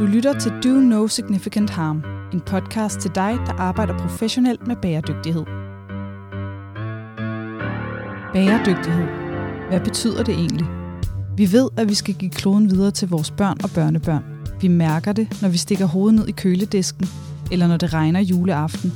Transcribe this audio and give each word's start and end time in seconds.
Du 0.00 0.06
lytter 0.06 0.38
til 0.38 0.52
Do 0.64 0.68
No 0.68 1.06
Significant 1.06 1.70
Harm, 1.70 2.02
en 2.32 2.40
podcast 2.40 3.00
til 3.00 3.10
dig, 3.14 3.38
der 3.46 3.52
arbejder 3.52 3.98
professionelt 3.98 4.66
med 4.66 4.76
bæredygtighed. 4.76 5.44
Bæredygtighed. 8.32 9.06
Hvad 9.68 9.80
betyder 9.80 10.24
det 10.24 10.34
egentlig? 10.34 10.66
Vi 11.36 11.52
ved, 11.52 11.68
at 11.76 11.88
vi 11.88 11.94
skal 11.94 12.14
give 12.14 12.30
kloden 12.30 12.70
videre 12.70 12.90
til 12.90 13.08
vores 13.08 13.30
børn 13.30 13.56
og 13.62 13.70
børnebørn. 13.74 14.24
Vi 14.60 14.68
mærker 14.68 15.12
det, 15.12 15.38
når 15.42 15.48
vi 15.48 15.56
stikker 15.56 15.86
hovedet 15.86 16.14
ned 16.14 16.28
i 16.28 16.32
køledisken, 16.32 17.06
eller 17.52 17.68
når 17.68 17.76
det 17.76 17.94
regner 17.94 18.20
juleaften. 18.20 18.92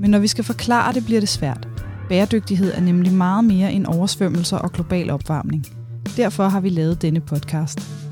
Men 0.00 0.10
når 0.10 0.18
vi 0.18 0.26
skal 0.26 0.44
forklare 0.44 0.92
det, 0.92 1.04
bliver 1.04 1.20
det 1.20 1.28
svært. 1.28 1.68
Bæredygtighed 2.08 2.72
er 2.74 2.80
nemlig 2.80 3.12
meget 3.12 3.44
mere 3.44 3.72
end 3.72 3.86
oversvømmelser 3.86 4.56
og 4.56 4.72
global 4.72 5.10
opvarmning. 5.10 5.66
Derfor 6.16 6.48
har 6.48 6.60
vi 6.60 6.68
lavet 6.68 7.02
denne 7.02 7.20
podcast. 7.20 8.05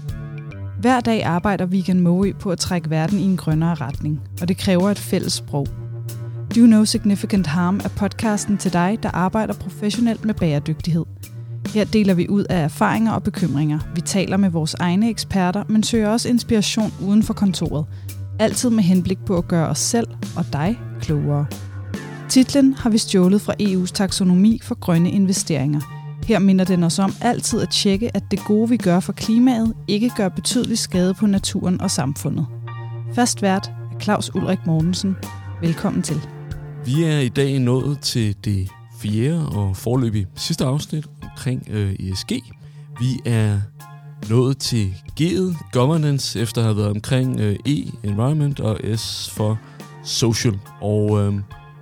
Hver 0.85 1.01
dag 1.01 1.25
arbejder 1.25 1.67
Vegan 1.67 2.01
Moe 2.01 2.33
på 2.33 2.51
at 2.51 2.59
trække 2.59 2.91
verden 2.91 3.19
i 3.19 3.23
en 3.23 3.37
grønnere 3.37 3.75
retning, 3.75 4.21
og 4.41 4.49
det 4.49 4.57
kræver 4.57 4.91
et 4.91 4.99
fælles 4.99 5.33
sprog. 5.33 5.67
Do 6.57 6.61
No 6.61 6.85
Significant 6.85 7.47
Harm 7.47 7.81
er 7.85 7.89
podcasten 7.89 8.59
til 8.59 8.73
dig, 8.73 8.99
der 9.03 9.11
arbejder 9.11 9.55
professionelt 9.55 10.25
med 10.25 10.35
bæredygtighed. 10.35 11.05
Her 11.75 11.85
deler 11.85 12.15
vi 12.15 12.29
ud 12.29 12.45
af 12.51 12.65
erfaringer 12.65 13.13
og 13.13 13.23
bekymringer. 13.23 13.79
Vi 13.95 14.01
taler 14.01 14.37
med 14.37 14.51
vores 14.51 14.75
egne 14.75 15.11
eksperter, 15.11 15.65
men 15.69 15.83
søger 15.83 16.09
også 16.09 16.29
inspiration 16.29 16.93
uden 17.03 17.23
for 17.23 17.35
kontoret. 17.35 17.87
Altid 18.39 18.71
med 18.71 18.83
henblik 18.83 19.19
på 19.27 19.37
at 19.37 19.49
gøre 19.49 19.69
os 19.69 19.79
selv 19.79 20.09
og 20.37 20.45
dig 20.53 20.81
klogere. 21.01 21.47
Titlen 22.29 22.75
har 22.75 22.91
vi 22.91 22.99
stjålet 22.99 23.41
fra 23.41 23.55
EU's 23.63 23.93
taksonomi 23.93 24.61
for 24.63 24.75
grønne 24.75 25.11
investeringer– 25.11 25.81
her 26.25 26.39
minder 26.39 26.65
den 26.65 26.83
os 26.83 26.99
om 26.99 27.15
altid 27.21 27.61
at 27.61 27.71
tjekke, 27.71 28.17
at 28.17 28.23
det 28.31 28.41
gode, 28.47 28.69
vi 28.69 28.77
gør 28.77 29.01
for 29.01 29.13
klimaet, 29.13 29.75
ikke 29.89 30.11
gør 30.17 30.29
betydelig 30.29 30.79
skade 30.79 31.15
på 31.15 31.27
naturen 31.27 31.81
og 31.81 31.91
samfundet. 31.91 32.47
Fast 33.15 33.43
vært 33.43 33.73
er 33.95 34.01
Claus 34.01 34.35
Ulrik 34.35 34.67
Mortensen. 34.67 35.17
Velkommen 35.61 36.03
til. 36.03 36.21
Vi 36.85 37.05
er 37.05 37.19
i 37.19 37.29
dag 37.29 37.59
nået 37.59 38.01
til 38.01 38.37
det 38.45 38.69
fjerde 39.01 39.49
og 39.49 39.77
forløbig 39.77 40.27
sidste 40.35 40.65
afsnit 40.65 41.07
omkring 41.23 41.67
øh, 41.71 41.93
ESG. 41.93 42.33
Vi 43.01 43.21
er 43.25 43.61
nået 44.31 44.59
til 44.59 44.95
G'et, 45.21 45.71
governance, 45.73 46.41
efter 46.41 46.61
at 46.61 46.65
have 46.65 46.77
været 46.77 46.91
omkring 46.91 47.41
øh, 47.41 47.57
E, 47.67 47.85
environment, 48.05 48.61
og 48.61 48.99
S 48.99 49.31
for 49.31 49.61
social. 50.05 50.59
Og 50.81 51.21
øh, 51.21 51.35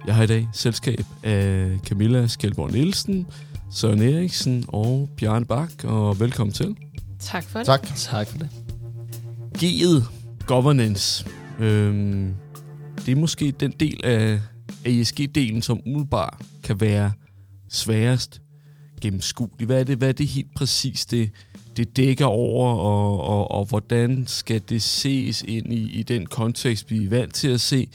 jeg 0.06 0.14
har 0.14 0.22
i 0.22 0.26
dag 0.26 0.48
selskab 0.52 1.04
af 1.22 1.78
Camilla 1.84 2.26
Skelborg 2.26 2.72
Nielsen, 2.72 3.26
Søren 3.74 4.02
Eriksen 4.02 4.64
og 4.68 5.10
Bjørn 5.16 5.44
Bak, 5.44 5.84
og 5.84 6.20
velkommen 6.20 6.54
til. 6.54 6.76
Tak 7.20 7.44
for 7.44 7.58
det. 7.58 7.66
Tak. 7.66 7.88
Tak 7.96 8.28
for 8.28 8.38
det. 8.38 8.48
G'et, 9.58 10.02
governance, 10.46 11.26
øhm, 11.58 12.34
det 13.06 13.12
er 13.12 13.16
måske 13.16 13.50
den 13.50 13.72
del 13.80 14.00
af, 14.04 14.40
af 14.84 14.90
ESG-delen, 14.90 15.60
som 15.60 15.80
umiddelbart 15.86 16.42
kan 16.62 16.80
være 16.80 17.12
sværest 17.68 18.40
gennemskuelig. 19.00 19.66
Hvad 19.66 19.80
er 19.80 19.84
det, 19.84 19.98
hvad 19.98 20.08
er 20.08 20.12
det 20.12 20.26
helt 20.26 20.54
præcis, 20.56 21.06
det, 21.06 21.30
det 21.76 21.96
dækker 21.96 22.26
over, 22.26 22.74
og, 22.74 23.20
og, 23.20 23.50
og 23.50 23.64
hvordan 23.64 24.24
skal 24.26 24.62
det 24.68 24.82
ses 24.82 25.42
ind 25.42 25.72
i, 25.72 25.90
i 25.90 26.02
den 26.02 26.26
kontekst, 26.26 26.90
vi 26.90 27.04
er 27.04 27.10
vant 27.10 27.34
til 27.34 27.48
at 27.48 27.60
se 27.60 27.88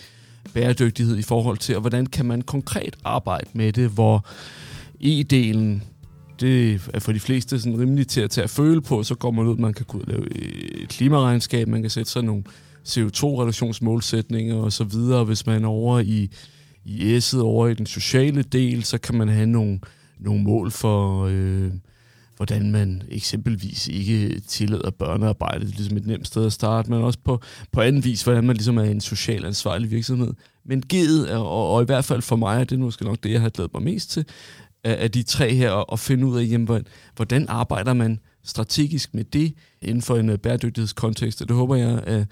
bæredygtighed 0.53 1.17
i 1.17 1.21
forhold 1.21 1.57
til, 1.57 1.75
og 1.75 1.81
hvordan 1.81 2.05
kan 2.05 2.25
man 2.25 2.41
konkret 2.41 2.95
arbejde 3.03 3.49
med 3.53 3.73
det, 3.73 3.89
hvor 3.89 4.25
E-delen, 5.01 5.83
det 6.39 6.81
er 6.93 6.99
for 6.99 7.11
de 7.11 7.19
fleste 7.19 7.59
sådan 7.59 7.79
rimelig 7.79 8.07
til 8.07 8.21
at 8.21 8.29
tage 8.29 8.43
at 8.43 8.49
føle 8.49 8.81
på, 8.81 9.03
så 9.03 9.15
går 9.15 9.31
man 9.31 9.47
ud, 9.47 9.57
man 9.57 9.73
kan 9.73 9.85
kunne 9.85 10.05
lave 10.07 10.33
et 10.81 10.89
klimaregnskab, 10.89 11.67
man 11.67 11.81
kan 11.81 11.89
sætte 11.89 12.11
sådan 12.11 12.25
nogle 12.25 12.43
CO2-reduktionsmålsætninger 12.87 14.55
og 14.55 14.73
så 14.73 14.83
videre. 14.83 15.23
Hvis 15.23 15.45
man 15.45 15.63
er 15.63 15.67
over 15.67 15.99
i, 15.99 16.29
i 16.85 17.17
S'et, 17.17 17.39
over 17.39 17.67
i 17.67 17.73
den 17.73 17.85
sociale 17.85 18.41
del, 18.41 18.83
så 18.83 18.97
kan 18.97 19.15
man 19.15 19.29
have 19.29 19.45
nogle, 19.45 19.79
nogle 20.19 20.43
mål 20.43 20.71
for, 20.71 21.25
øh, 21.25 21.71
hvordan 22.37 22.71
man 22.71 23.03
eksempelvis 23.09 23.87
ikke 23.87 24.39
tillader 24.39 24.89
børnearbejde. 24.89 25.65
Det 25.65 25.71
er 25.71 25.77
ligesom 25.77 25.97
et 25.97 26.07
nemt 26.07 26.27
sted 26.27 26.45
at 26.45 26.53
starte, 26.53 26.91
men 26.91 27.01
også 27.01 27.19
på, 27.23 27.41
på 27.71 27.81
anden 27.81 28.03
vis, 28.03 28.23
hvordan 28.23 28.43
man 28.43 28.55
ligesom 28.55 28.77
er 28.77 28.83
en 28.83 29.01
social 29.01 29.45
ansvarlig 29.45 29.91
virksomhed. 29.91 30.33
Men 30.65 30.81
givet, 30.81 31.29
og, 31.29 31.73
og 31.73 31.81
i 31.81 31.85
hvert 31.85 32.05
fald 32.05 32.21
for 32.21 32.35
mig, 32.35 32.59
er 32.59 32.63
det 32.63 32.79
måske 32.79 33.05
nok 33.05 33.17
det, 33.23 33.31
jeg 33.31 33.41
har 33.41 33.49
glædet 33.49 33.73
mig 33.73 33.83
mest 33.83 34.09
til, 34.11 34.25
af 34.95 35.11
de 35.11 35.23
tre 35.23 35.53
her, 35.53 35.69
og 35.69 35.99
finde 35.99 36.25
ud 36.27 36.39
af, 36.39 36.45
jamen, 36.49 36.85
hvordan 37.15 37.45
arbejder 37.49 37.93
man 37.93 38.19
strategisk 38.43 39.13
med 39.13 39.23
det 39.23 39.53
inden 39.81 40.01
for 40.01 40.17
en 40.17 40.29
uh, 40.29 40.35
bæredygtighedskontekst, 40.35 41.41
og 41.41 41.47
det 41.47 41.55
håber 41.55 41.75
jeg, 41.75 42.03
at 42.03 42.27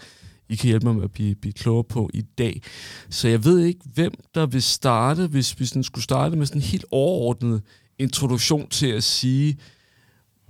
I 0.49 0.55
kan 0.55 0.67
hjælpe 0.67 0.85
mig 0.85 0.95
med 0.95 1.03
at 1.03 1.11
blive, 1.11 1.35
blive 1.35 1.53
klogere 1.53 1.83
på 1.83 2.09
i 2.13 2.21
dag. 2.21 2.61
Så 3.09 3.27
jeg 3.27 3.45
ved 3.45 3.59
ikke, 3.59 3.79
hvem 3.93 4.13
der 4.35 4.45
vil 4.45 4.63
starte, 4.63 5.27
hvis 5.27 5.59
vi 5.59 5.65
sådan 5.65 5.83
skulle 5.83 6.03
starte 6.03 6.35
med 6.35 6.45
sådan 6.45 6.61
en 6.61 6.65
helt 6.65 6.85
overordnet 6.91 7.61
introduktion 7.99 8.69
til 8.69 8.87
at 8.87 9.03
sige, 9.03 9.57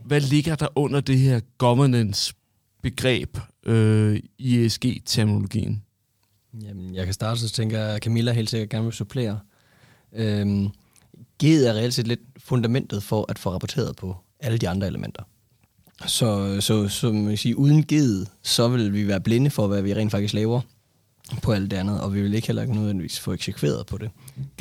hvad 0.05 0.21
ligger 0.21 0.55
der 0.55 0.67
under 0.75 1.01
det 1.01 1.19
her 1.19 1.39
governance-begreb 1.57 3.37
øh, 3.65 4.19
i 4.37 4.65
ESG-terminologien? 4.65 5.83
Jamen, 6.61 6.95
jeg 6.95 7.05
kan 7.05 7.13
starte, 7.13 7.39
så 7.39 7.49
tænker 7.49 7.79
jeg, 7.79 7.95
at 7.95 8.03
Camilla 8.03 8.31
helt 8.31 8.49
sikkert 8.49 8.69
gerne 8.69 8.83
vil 8.83 8.93
supplere. 8.93 9.39
Øhm, 10.13 10.69
G'et 11.43 11.67
er 11.67 11.73
reelt 11.73 11.93
set 11.93 12.07
lidt 12.07 12.19
fundamentet 12.37 13.03
for 13.03 13.25
at 13.29 13.39
få 13.39 13.51
rapporteret 13.51 13.95
på 13.95 14.15
alle 14.39 14.57
de 14.57 14.69
andre 14.69 14.87
elementer. 14.87 15.23
Så, 16.07 16.61
så 16.61 16.87
så 16.87 17.11
man 17.11 17.37
siger, 17.37 17.55
uden 17.55 17.85
G'et, 17.93 18.29
så 18.41 18.67
vil 18.67 18.93
vi 18.93 19.07
være 19.07 19.21
blinde 19.21 19.49
for, 19.49 19.67
hvad 19.67 19.81
vi 19.81 19.93
rent 19.93 20.11
faktisk 20.11 20.33
laver 20.33 20.61
på 21.41 21.51
alt 21.51 21.71
det 21.71 21.77
andet, 21.77 22.01
og 22.01 22.13
vi 22.13 22.21
vil 22.21 22.33
ikke 22.33 22.47
heller 22.47 22.61
ikke 22.61 22.75
nødvendigvis 22.75 23.19
få 23.19 23.33
eksekveret 23.33 23.85
på 23.85 23.97
det. 23.97 24.09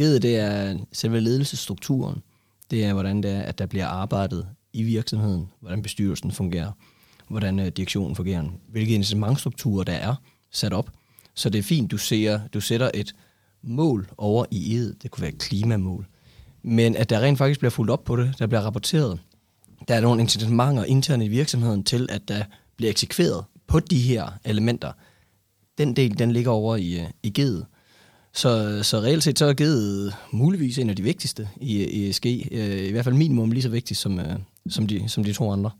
G'et, 0.00 0.18
det 0.18 0.36
er 0.36 0.78
selve 0.92 1.20
ledelsesstrukturen. 1.20 2.22
Det 2.70 2.84
er, 2.84 2.92
hvordan 2.92 3.22
det 3.22 3.30
er, 3.30 3.42
at 3.42 3.58
der 3.58 3.66
bliver 3.66 3.86
arbejdet 3.86 4.46
i 4.72 4.82
virksomheden, 4.82 5.48
hvordan 5.60 5.82
bestyrelsen 5.82 6.32
fungerer, 6.32 6.72
hvordan 7.28 7.58
øh, 7.58 7.66
direktionen 7.66 8.16
fungerer, 8.16 8.44
hvilke 8.68 8.94
incitamentstrukturer 8.94 9.84
der 9.84 9.92
er 9.92 10.14
sat 10.50 10.72
op. 10.72 10.90
Så 11.34 11.50
det 11.50 11.58
er 11.58 11.62
fint, 11.62 11.90
du, 11.90 11.98
ser, 11.98 12.40
du 12.54 12.60
sætter 12.60 12.90
et 12.94 13.14
mål 13.62 14.08
over 14.18 14.44
i 14.50 14.76
ed. 14.76 14.94
Det 15.02 15.10
kunne 15.10 15.22
være 15.22 15.32
et 15.32 15.38
klimamål 15.38 16.06
men 16.64 16.96
at 16.96 17.10
der 17.10 17.20
rent 17.20 17.38
faktisk 17.38 17.60
bliver 17.60 17.70
fuldt 17.70 17.90
op 17.90 18.04
på 18.04 18.16
det, 18.16 18.34
der 18.38 18.46
bliver 18.46 18.60
rapporteret. 18.60 19.20
Der 19.88 19.94
er 19.94 20.00
nogle 20.00 20.20
incitamenter 20.20 20.84
internt 20.84 21.22
i 21.22 21.28
virksomheden 21.28 21.84
til, 21.84 22.08
at 22.10 22.28
der 22.28 22.44
bliver 22.76 22.90
eksekveret 22.90 23.44
på 23.66 23.80
de 23.80 23.98
her 23.98 24.28
elementer. 24.44 24.92
Den 25.78 25.96
del, 25.96 26.18
den 26.18 26.32
ligger 26.32 26.50
over 26.50 26.76
i, 26.76 27.00
øh, 27.00 27.06
i 27.22 27.34
GED'et. 27.38 27.64
Så, 28.32 28.82
så 28.82 29.00
reelt 29.00 29.22
set 29.22 29.38
så 29.38 29.46
er 29.46 29.54
GED'et 29.60 30.14
muligvis 30.30 30.78
en 30.78 30.90
af 30.90 30.96
de 30.96 31.02
vigtigste 31.02 31.48
i 31.60 32.08
ESG. 32.08 32.26
Øh, 32.26 32.88
I 32.88 32.90
hvert 32.90 33.04
fald 33.04 33.14
minimum 33.14 33.50
lige 33.50 33.62
så 33.62 33.68
vigtigt 33.68 34.00
som, 34.00 34.20
øh, 34.20 34.36
som, 34.68 34.86
de, 34.86 35.08
som 35.08 35.24
de 35.24 35.32
to 35.32 35.50
andre. 35.50 35.70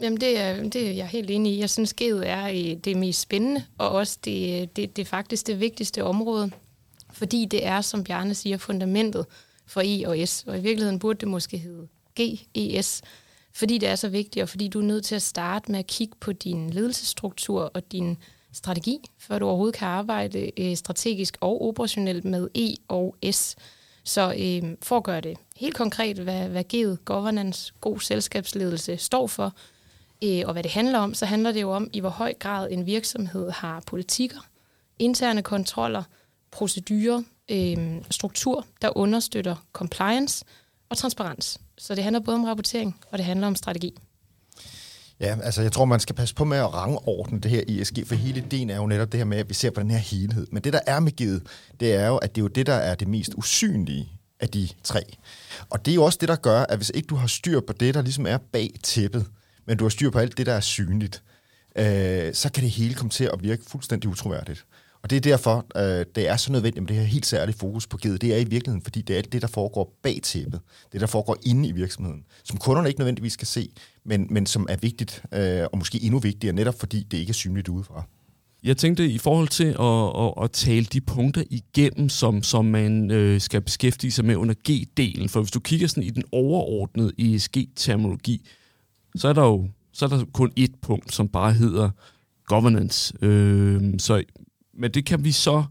Jamen, 0.00 0.20
det 0.20 0.40
er, 0.40 0.62
det 0.62 0.88
er 0.88 0.92
jeg 0.92 1.06
helt 1.06 1.30
enig 1.30 1.52
i. 1.52 1.60
Jeg 1.60 1.70
synes, 1.70 1.94
GED 1.94 2.22
er 2.24 2.74
det 2.84 2.96
mest 2.96 3.20
spændende, 3.20 3.64
og 3.78 3.88
også 3.88 4.18
det, 4.24 4.76
det, 4.76 4.96
det 4.96 5.06
faktisk 5.06 5.46
det 5.46 5.60
vigtigste 5.60 6.04
område, 6.04 6.50
fordi 7.12 7.44
det 7.50 7.66
er, 7.66 7.80
som 7.80 8.04
Bjarne 8.04 8.34
siger, 8.34 8.56
fundamentet 8.56 9.26
for 9.66 9.82
E 9.84 10.04
og 10.06 10.28
S, 10.28 10.44
og 10.46 10.58
i 10.58 10.60
virkeligheden 10.60 10.98
burde 10.98 11.18
det 11.18 11.28
måske 11.28 11.58
hedde 11.58 11.88
GES, 12.16 13.02
fordi 13.52 13.78
det 13.78 13.88
er 13.88 13.96
så 13.96 14.08
vigtigt, 14.08 14.42
og 14.42 14.48
fordi 14.48 14.68
du 14.68 14.78
er 14.78 14.84
nødt 14.84 15.04
til 15.04 15.14
at 15.14 15.22
starte 15.22 15.70
med 15.70 15.78
at 15.78 15.86
kigge 15.86 16.14
på 16.20 16.32
din 16.32 16.70
ledelsesstruktur 16.70 17.70
og 17.74 17.92
din 17.92 18.16
strategi, 18.52 18.98
før 19.18 19.38
du 19.38 19.46
overhovedet 19.46 19.74
kan 19.74 19.88
arbejde 19.88 20.50
øh, 20.60 20.76
strategisk 20.76 21.36
og 21.40 21.68
operationelt 21.68 22.24
med 22.24 22.48
E 22.54 22.74
og 22.88 23.16
S. 23.32 23.56
Så 24.04 24.34
øh, 24.38 24.76
for 24.82 24.96
at 24.96 25.04
gøre 25.04 25.20
det 25.20 25.36
helt 25.56 25.74
konkret, 25.74 26.18
hvad, 26.18 26.48
hvad 26.48 26.64
G'et, 26.74 27.04
governance, 27.04 27.72
god 27.80 28.00
selskabsledelse, 28.00 28.96
står 28.96 29.26
for, 29.26 29.54
øh, 30.24 30.42
og 30.46 30.52
hvad 30.52 30.62
det 30.62 30.70
handler 30.70 30.98
om, 30.98 31.14
så 31.14 31.26
handler 31.26 31.52
det 31.52 31.62
jo 31.62 31.70
om, 31.70 31.90
i 31.92 32.00
hvor 32.00 32.08
høj 32.08 32.34
grad 32.38 32.70
en 32.70 32.86
virksomhed 32.86 33.50
har 33.50 33.82
politikker, 33.86 34.38
interne 34.98 35.42
kontroller, 35.42 36.02
procedurer, 36.50 37.22
øh, 37.50 38.02
struktur, 38.10 38.66
der 38.82 38.98
understøtter 38.98 39.56
compliance 39.72 40.44
og 40.88 40.96
transparens. 40.96 41.60
Så 41.78 41.94
det 41.94 42.04
handler 42.04 42.20
både 42.20 42.34
om 42.34 42.44
rapportering, 42.44 43.00
og 43.10 43.18
det 43.18 43.26
handler 43.26 43.46
om 43.46 43.56
strategi. 43.56 43.94
Ja, 45.20 45.36
altså 45.42 45.62
jeg 45.62 45.72
tror, 45.72 45.84
man 45.84 46.00
skal 46.00 46.14
passe 46.14 46.34
på 46.34 46.44
med 46.44 46.58
at 46.58 46.74
rangordne 46.74 47.40
det 47.40 47.50
her 47.50 47.62
ESG, 47.68 47.98
for 48.06 48.14
hele 48.14 48.40
ideen 48.40 48.70
er 48.70 48.76
jo 48.76 48.86
netop 48.86 49.12
det 49.12 49.18
her 49.18 49.24
med, 49.24 49.38
at 49.38 49.48
vi 49.48 49.54
ser 49.54 49.70
på 49.70 49.80
den 49.80 49.90
her 49.90 49.98
helhed. 49.98 50.46
Men 50.50 50.64
det, 50.64 50.72
der 50.72 50.80
er 50.86 51.00
med 51.00 51.12
givet, 51.12 51.42
det 51.80 51.94
er 51.94 52.06
jo, 52.06 52.16
at 52.16 52.34
det 52.34 52.40
er 52.40 52.42
jo 52.42 52.48
det, 52.48 52.66
der 52.66 52.74
er 52.74 52.94
det 52.94 53.08
mest 53.08 53.34
usynlige 53.36 54.08
af 54.40 54.48
de 54.48 54.68
tre. 54.82 55.00
Og 55.70 55.84
det 55.84 55.90
er 55.90 55.94
jo 55.94 56.04
også 56.04 56.18
det, 56.20 56.28
der 56.28 56.36
gør, 56.36 56.60
at 56.62 56.78
hvis 56.78 56.90
ikke 56.94 57.06
du 57.06 57.14
har 57.14 57.26
styr 57.26 57.60
på 57.60 57.72
det, 57.72 57.94
der 57.94 58.02
ligesom 58.02 58.26
er 58.26 58.38
bag 58.52 58.70
tæppet, 58.82 59.26
men 59.66 59.76
du 59.76 59.84
har 59.84 59.88
styr 59.88 60.10
på 60.10 60.18
alt 60.18 60.38
det, 60.38 60.46
der 60.46 60.52
er 60.52 60.60
synligt, 60.60 61.22
øh, 61.76 62.34
så 62.34 62.50
kan 62.54 62.62
det 62.62 62.70
hele 62.70 62.94
komme 62.94 63.10
til 63.10 63.24
at 63.32 63.42
virke 63.42 63.62
fuldstændig 63.66 64.10
utroværdigt. 64.10 64.64
Og 65.04 65.10
det 65.10 65.16
er 65.16 65.20
derfor, 65.20 65.66
øh, 65.76 66.06
det 66.14 66.28
er 66.28 66.36
så 66.36 66.52
nødvendigt 66.52 66.82
med 66.82 66.88
det 66.88 66.96
her 66.96 67.02
helt 67.02 67.26
særlige 67.26 67.56
fokus 67.56 67.86
på 67.86 67.96
givet. 67.96 68.20
Det 68.20 68.34
er 68.34 68.36
i 68.36 68.44
virkeligheden, 68.44 68.82
fordi 68.82 69.02
det 69.02 69.14
er 69.14 69.18
alt 69.18 69.32
det, 69.32 69.42
der 69.42 69.48
foregår 69.48 69.98
bag 70.02 70.20
tæppet. 70.22 70.60
Det, 70.92 71.00
der 71.00 71.06
foregår 71.06 71.36
inde 71.46 71.68
i 71.68 71.72
virksomheden. 71.72 72.24
Som 72.44 72.58
kunderne 72.58 72.88
ikke 72.88 73.00
nødvendigvis 73.00 73.36
kan 73.36 73.46
se, 73.46 73.68
men, 74.04 74.26
men 74.30 74.46
som 74.46 74.66
er 74.70 74.76
vigtigt, 74.76 75.22
øh, 75.32 75.66
og 75.72 75.78
måske 75.78 76.02
endnu 76.02 76.18
vigtigere, 76.18 76.54
netop 76.54 76.80
fordi 76.80 77.02
det 77.02 77.18
ikke 77.18 77.30
er 77.30 77.34
synligt 77.34 77.68
udefra. 77.68 78.02
jeg 78.62 78.76
tænkte 78.76 79.08
i 79.08 79.18
forhold 79.18 79.48
til 79.48 79.64
at, 79.64 80.24
at, 80.24 80.44
at 80.44 80.50
tale 80.50 80.84
de 80.84 81.00
punkter 81.00 81.42
igennem, 81.50 82.08
som, 82.08 82.42
som 82.42 82.64
man 82.64 83.10
øh, 83.10 83.40
skal 83.40 83.60
beskæftige 83.60 84.12
sig 84.12 84.24
med 84.24 84.36
under 84.36 84.54
G-delen. 84.68 85.28
For 85.28 85.40
hvis 85.40 85.50
du 85.50 85.60
kigger 85.60 85.86
sådan 85.86 86.02
i 86.02 86.10
den 86.10 86.24
overordnede 86.32 87.12
ESG-terminologi, 87.18 88.46
så 89.16 89.28
er 89.28 89.32
der 89.32 89.44
jo 89.44 89.68
så 89.92 90.04
er 90.04 90.08
der 90.08 90.24
kun 90.32 90.52
et 90.56 90.74
punkt, 90.82 91.14
som 91.14 91.28
bare 91.28 91.52
hedder 91.52 91.90
governance. 92.46 93.14
Øh, 93.22 93.82
så, 93.98 94.22
men 94.78 94.90
det 94.90 95.06
kan 95.06 95.24
vi 95.24 95.32
så 95.32 95.64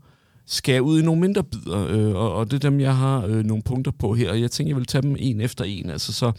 skære 0.46 0.84
ud 0.84 1.02
i 1.02 1.04
nogle 1.04 1.22
mindre 1.22 1.44
bidder, 1.44 1.88
øh, 1.88 2.16
og, 2.16 2.34
og 2.34 2.52
det 2.52 2.64
er 2.64 2.70
dem, 2.70 2.80
jeg 2.80 2.98
har 2.98 3.26
øh, 3.26 3.44
nogle 3.44 3.64
punkter 3.64 3.92
på 3.92 4.14
her, 4.14 4.32
og 4.32 4.42
jeg 4.42 4.52
tænker, 4.52 4.70
jeg 4.70 4.78
vil 4.78 4.86
tage 4.86 5.02
dem 5.02 5.16
en 5.20 5.42
efter 5.42 5.64
en. 5.64 5.90
Altså, 5.90 6.14
så, 6.14 6.32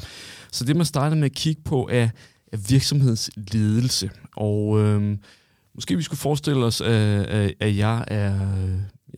så 0.52 0.64
det, 0.64 0.76
man 0.76 0.87
starter 0.87 1.16
med 1.16 1.25
at 1.25 1.32
kigge 1.32 1.62
på, 1.64 1.88
er, 1.93 2.08
er 2.52 2.56
virksomhedsledelse. 2.69 4.11
Og 4.37 4.81
øh, 4.81 5.16
måske 5.75 5.96
vi 5.96 6.02
skulle 6.02 6.20
forestille 6.20 6.64
os, 6.64 6.81
at, 6.81 7.26
at, 7.26 7.55
at 7.61 7.76
jeg 7.76 8.05
er 8.06 8.40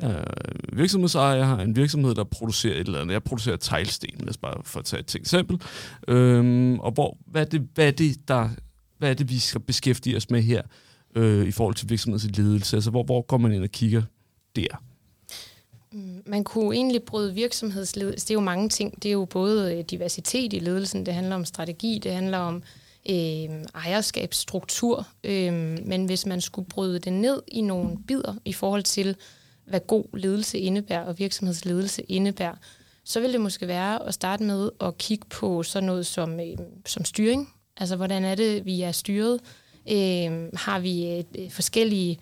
jeg 0.00 0.10
er 0.10 0.24
virksomhedsejer, 0.72 1.36
jeg 1.36 1.46
har 1.46 1.60
en 1.60 1.76
virksomhed, 1.76 2.14
der 2.14 2.24
producerer 2.24 2.80
et 2.80 2.86
eller 2.86 3.00
andet. 3.00 3.12
Jeg 3.12 3.22
producerer 3.22 3.56
teglsten, 3.56 4.08
lad 4.18 4.28
os 4.28 4.36
bare 4.36 4.60
for 4.64 4.78
at 4.78 4.84
tage 4.84 5.00
et 5.00 5.14
eksempel. 5.14 5.60
Øhm, 6.08 6.80
og 6.80 6.92
hvor, 6.92 7.18
hvad, 7.26 7.40
er 7.40 7.44
det, 7.44 7.68
hvad, 7.74 7.86
er 7.86 7.90
det, 7.90 8.28
der, 8.28 8.48
hvad 8.98 9.10
er 9.10 9.14
det, 9.14 9.30
vi 9.30 9.38
skal 9.38 9.60
beskæftige 9.60 10.16
os 10.16 10.30
med 10.30 10.42
her 10.42 10.62
øh, 11.16 11.48
i 11.48 11.50
forhold 11.50 11.74
til 11.74 11.90
virksomhedsledelse? 11.90 12.76
Altså, 12.76 12.90
hvor, 12.90 13.02
hvor 13.02 13.22
går 13.22 13.36
man 13.36 13.52
ind 13.52 13.62
og 13.62 13.70
kigger 13.70 14.02
der? 14.56 14.82
Mm, 15.92 16.22
man 16.26 16.44
kunne 16.44 16.76
egentlig 16.76 17.02
bryde 17.02 17.34
virksomhedsledelse. 17.34 18.26
Det 18.26 18.30
er 18.30 18.34
jo 18.34 18.40
mange 18.40 18.68
ting. 18.68 19.02
Det 19.02 19.08
er 19.08 19.12
jo 19.12 19.24
både 19.24 19.74
øh, 19.74 19.84
diversitet 19.84 20.52
i 20.52 20.58
ledelsen, 20.58 21.06
det 21.06 21.14
handler 21.14 21.34
om 21.36 21.44
strategi, 21.44 22.00
det 22.02 22.12
handler 22.12 22.38
om 22.38 22.62
øh, 23.10 23.64
ejerskabsstruktur. 23.74 25.06
Øh, 25.24 25.52
men 25.86 26.06
hvis 26.06 26.26
man 26.26 26.40
skulle 26.40 26.68
bryde 26.68 26.98
det 26.98 27.12
ned 27.12 27.42
i 27.48 27.60
nogle 27.60 27.98
bidder 28.06 28.34
i 28.44 28.52
forhold 28.52 28.82
til, 28.82 29.16
hvad 29.66 29.80
god 29.86 30.18
ledelse 30.18 30.58
indebærer 30.58 31.04
og 31.04 31.18
virksomhedsledelse 31.18 32.02
indebærer, 32.02 32.54
så 33.04 33.20
vil 33.20 33.32
det 33.32 33.40
måske 33.40 33.66
være 33.66 34.06
at 34.06 34.14
starte 34.14 34.44
med 34.44 34.70
at 34.80 34.98
kigge 34.98 35.26
på 35.30 35.62
sådan 35.62 35.86
noget 35.86 36.06
som, 36.06 36.40
øh, 36.40 36.56
som 36.86 37.04
styring. 37.04 37.52
Altså, 37.76 37.96
hvordan 37.96 38.24
er 38.24 38.34
det, 38.34 38.64
vi 38.64 38.82
er 38.82 38.92
styret? 38.92 39.40
Øh, 39.90 40.48
har 40.54 40.78
vi 40.78 41.24
øh, 41.38 41.50
forskellige 41.50 42.18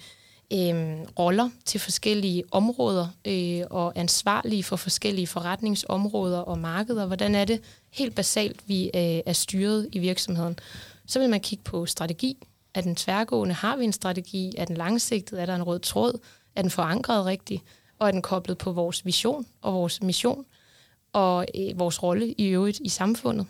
øh, 0.53 0.99
roller 1.19 1.51
til 1.65 1.81
forskellige 1.81 2.45
områder 2.51 3.09
øh, 3.25 3.63
og 3.71 3.93
ansvarlige 3.97 4.63
for 4.63 4.77
forskellige 4.77 5.27
forretningsområder 5.27 6.39
og 6.39 6.59
markeder? 6.59 7.07
Hvordan 7.07 7.35
er 7.35 7.45
det 7.45 7.61
helt 7.91 8.15
basalt, 8.15 8.69
vi 8.69 8.85
øh, 8.85 9.21
er 9.27 9.33
styret 9.33 9.89
i 9.93 9.99
virksomheden? 9.99 10.59
Så 11.07 11.19
vil 11.19 11.31
man 11.31 11.41
kigge 11.41 11.65
på 11.65 11.87
strategi. 11.87 12.47
Er 12.75 12.81
den 12.81 12.97
tværgående? 12.97 13.55
Har 13.55 13.77
vi 13.77 13.85
en 13.85 13.93
strategi? 13.93 14.53
Er 14.59 14.65
den 14.65 14.77
langsigtet? 14.77 15.43
Er 15.43 15.47
der 15.47 15.55
en 15.55 15.63
rød 15.63 15.81
tråd? 15.81 16.21
Er 16.57 16.63
den 16.63 16.71
forankret 16.71 17.27
rigtigt? 17.27 17.63
Og 17.99 18.09
er 18.09 18.11
den 18.11 18.23
koblet 18.23 18.59
på 18.59 18.73
vores 18.73 19.07
vision 19.07 19.47
og 19.63 19.75
vores 19.75 20.03
mission 20.03 20.45
og 21.13 21.47
øh, 21.55 21.79
vores 21.79 22.03
rolle 22.03 22.33
i 22.33 22.47
øvrigt 22.47 22.81
i 22.85 22.89
samfundet? 22.89 23.47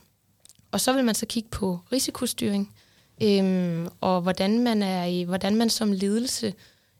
Og 0.72 0.80
så 0.80 0.92
vil 0.92 1.04
man 1.04 1.14
så 1.14 1.26
kigge 1.26 1.48
på 1.48 1.78
risikostyring, 1.92 2.74
øhm, 3.22 3.88
og 4.00 4.20
hvordan 4.20 4.64
man, 4.64 4.82
er, 4.82 5.24
hvordan 5.24 5.56
man 5.56 5.70
som 5.70 5.92
ledelse 5.92 6.54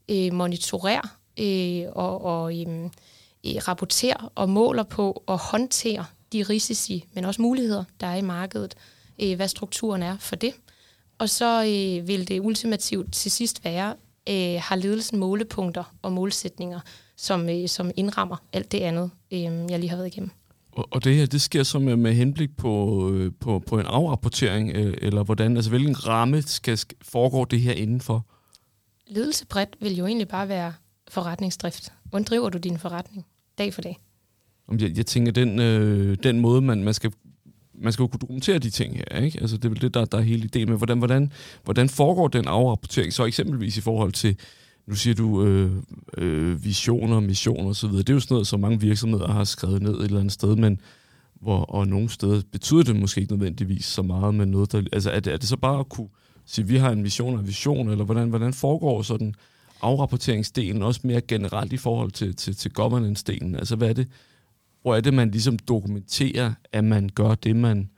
øh, 0.09 0.33
monitorerer 0.33 1.19
øh, 1.41 1.93
og, 1.93 2.25
og 2.25 2.61
øhm, 2.61 2.85
øh, 3.47 3.55
rapporterer 3.69 4.33
og 4.35 4.49
måler 4.49 4.83
på 4.83 5.23
og 5.27 5.39
håndterer 5.39 6.05
de 6.33 6.43
risici, 6.43 7.05
men 7.15 7.25
også 7.25 7.43
muligheder, 7.43 7.85
der 8.01 8.07
er 8.07 8.17
i 8.17 8.21
markedet, 8.21 8.75
øh, 9.23 9.37
hvad 9.37 9.49
strukturen 9.49 10.03
er 10.03 10.17
for 10.19 10.37
det. 10.37 10.55
Og 11.19 11.29
så 11.29 11.63
øh, 11.63 12.09
vil 12.09 12.29
det 12.29 12.41
ultimativt 12.41 13.13
til 13.13 13.31
sidst 13.31 13.65
være, 13.65 13.95
øh, 14.29 14.61
har 14.63 14.77
ledelsen 14.77 15.19
målepunkter 15.19 15.95
og 16.03 16.13
målsætninger, 16.13 16.81
som, 17.17 17.49
øh, 17.49 17.69
som 17.69 17.91
indrammer 17.97 18.37
alt 18.53 18.73
det 18.73 18.81
andet, 18.81 19.11
øh, 19.33 19.41
jeg 19.43 19.79
lige 19.79 19.91
har 19.91 19.97
været 19.97 20.07
igennem. 20.07 20.31
Og, 20.75 20.89
og 20.91 21.05
det 21.05 21.17
her, 21.17 21.27
det 21.27 21.41
sker 21.41 21.63
så 21.63 21.79
med, 21.79 21.97
med 21.97 22.15
henblik 22.15 22.57
på, 22.57 23.11
øh, 23.11 23.33
på, 23.41 23.63
på 23.67 23.79
en 23.79 23.87
afrapportering, 23.87 24.71
øh, 24.75 24.95
eller 25.03 25.25
hvordan, 25.25 25.57
altså 25.57 25.71
hvilken 25.71 26.07
ramme 26.07 26.43
skal, 26.43 26.79
foregå 27.03 27.45
det 27.45 27.61
her 27.61 27.73
indenfor? 27.73 28.27
Ledelse 29.07 29.47
bredt 29.47 29.77
vil 29.81 29.97
jo 29.97 30.07
egentlig 30.07 30.29
bare 30.29 30.49
være 30.49 30.73
forretningsdrift. 31.09 31.93
Hvordan 32.05 32.25
driver 32.25 32.49
du 32.49 32.59
din 32.59 32.79
forretning 32.79 33.27
dag 33.59 33.75
for 33.75 33.83
dag? 33.83 33.99
Jeg, 34.81 34.97
jeg 34.97 35.07
tænker, 35.07 35.33
den, 35.33 35.61
øh, 35.61 36.17
den 36.23 36.41
måde, 36.41 36.61
man, 36.61 36.85
man 36.85 36.95
skal 36.95 37.13
man 37.79 37.93
skal 37.93 38.03
jo 38.03 38.07
kunne 38.07 38.21
dokumentere 38.21 38.59
de 38.59 38.71
ting 38.71 38.97
her, 38.97 39.21
ikke? 39.21 39.39
Altså, 39.41 39.57
det 39.57 39.65
er 39.65 39.69
vel 39.69 39.81
det, 39.81 39.95
der, 39.95 40.05
der 40.05 40.19
er 40.19 40.23
hele 40.23 40.45
ideen 40.45 40.69
med, 40.69 40.77
hvordan, 40.77 40.99
hvordan, 40.99 41.33
hvordan 41.65 41.89
foregår 41.89 42.29
den 42.29 42.49
afrapportering, 42.49 43.13
så 43.13 43.25
eksempelvis 43.25 43.77
i 43.77 43.81
forhold 43.81 44.13
til, 44.13 44.37
nu 44.87 44.95
siger 44.95 45.15
du 45.15 45.45
øh, 45.45 45.73
øh, 46.19 46.65
visioner, 46.65 47.21
missioner 47.21 47.71
osv., 47.71 47.89
det 47.89 48.11
er 48.11 48.15
jo 48.15 48.21
sådan 48.21 48.35
noget, 48.35 48.47
som 48.47 48.61
mange 48.61 48.81
virksomheder 48.81 49.29
har 49.29 49.45
skrevet 49.45 49.83
ned 49.83 49.95
et 49.95 50.05
eller 50.05 50.21
andet 50.21 50.33
sted, 50.33 50.57
men 50.57 50.81
hvor, 51.41 51.65
og 51.65 51.89
nogle 51.89 52.09
steder 52.09 52.43
betyder 52.53 52.83
det 52.83 52.97
måske 52.97 53.21
ikke 53.21 53.33
nødvendigvis 53.33 53.85
så 53.85 54.03
meget, 54.03 54.35
men 54.35 54.49
noget, 54.49 54.73
der, 54.73 54.83
altså 54.93 55.11
er 55.11 55.21
det, 55.21 55.33
er 55.33 55.37
det 55.37 55.49
så 55.49 55.57
bare 55.57 55.81
at 55.81 55.89
kunne 55.89 56.09
sige, 56.47 56.67
vi 56.67 56.77
har 56.77 56.91
en 56.91 57.03
mission 57.03 57.35
og 57.35 57.41
en 57.41 57.47
vision, 57.47 57.91
eller 57.91 58.05
hvordan, 58.05 58.29
hvordan 58.29 58.53
foregår 58.53 59.03
sådan 59.03 59.35
afrapporteringsdelen 59.83 60.83
også 60.83 61.01
mere 61.05 61.21
generelt 61.21 61.73
i 61.73 61.77
forhold 61.77 62.11
til, 62.11 62.37
til, 62.37 62.57
til 62.57 62.71
governance-delen? 62.79 63.57
Altså, 63.57 63.77
hvad 63.77 63.89
er 63.89 63.93
det, 63.93 64.09
hvor 64.83 64.97
er 64.97 65.01
det, 65.01 65.15
man 65.15 65.31
ligesom 65.31 65.59
dokumenterer, 65.59 66.53
at 66.73 66.85
man 66.85 67.11
gør 67.15 67.35
det, 67.35 67.57
man, 67.57 67.91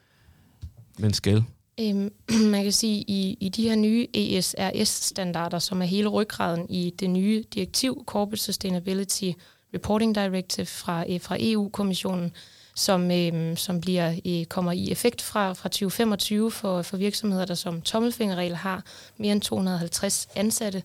man 0.98 1.12
skal? 1.12 1.44
Øhm, 1.80 2.12
man 2.52 2.62
kan 2.62 2.72
sige, 2.72 3.00
at 3.00 3.04
i, 3.08 3.36
i 3.40 3.48
de 3.48 3.68
her 3.68 3.76
nye 3.76 4.06
ESRS-standarder, 4.14 5.58
som 5.58 5.82
er 5.82 5.86
hele 5.86 6.08
ryggraden 6.08 6.66
i 6.70 6.90
det 6.90 7.10
nye 7.10 7.44
direktiv, 7.54 8.04
Corporate 8.06 8.42
Sustainability 8.42 9.30
Reporting 9.74 10.14
Directive 10.14 10.66
fra, 10.66 11.04
øh, 11.10 11.20
fra 11.20 11.36
EU-kommissionen, 11.40 12.32
som, 12.74 13.10
øh, 13.10 13.56
som 13.56 13.80
bliver 13.80 14.14
øh, 14.26 14.44
kommer 14.44 14.72
i 14.72 14.90
effekt 14.90 15.22
fra, 15.22 15.52
fra 15.52 15.68
2025 15.68 16.50
for, 16.50 16.82
for 16.82 16.96
virksomheder, 16.96 17.44
der 17.44 17.54
som 17.54 17.82
tommelfingerregel 17.82 18.56
har 18.56 18.84
mere 19.16 19.32
end 19.32 19.42
250 19.42 20.28
ansatte. 20.36 20.82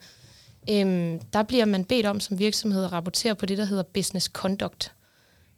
Øh, 0.69 1.19
der 1.33 1.43
bliver 1.43 1.65
man 1.65 1.85
bedt 1.85 2.05
om 2.05 2.19
som 2.19 2.39
virksomhed 2.39 2.83
at 2.83 2.91
rapportere 2.91 3.35
på 3.35 3.45
det, 3.45 3.57
der 3.57 3.65
hedder 3.65 3.83
business 3.83 4.25
conduct 4.25 4.93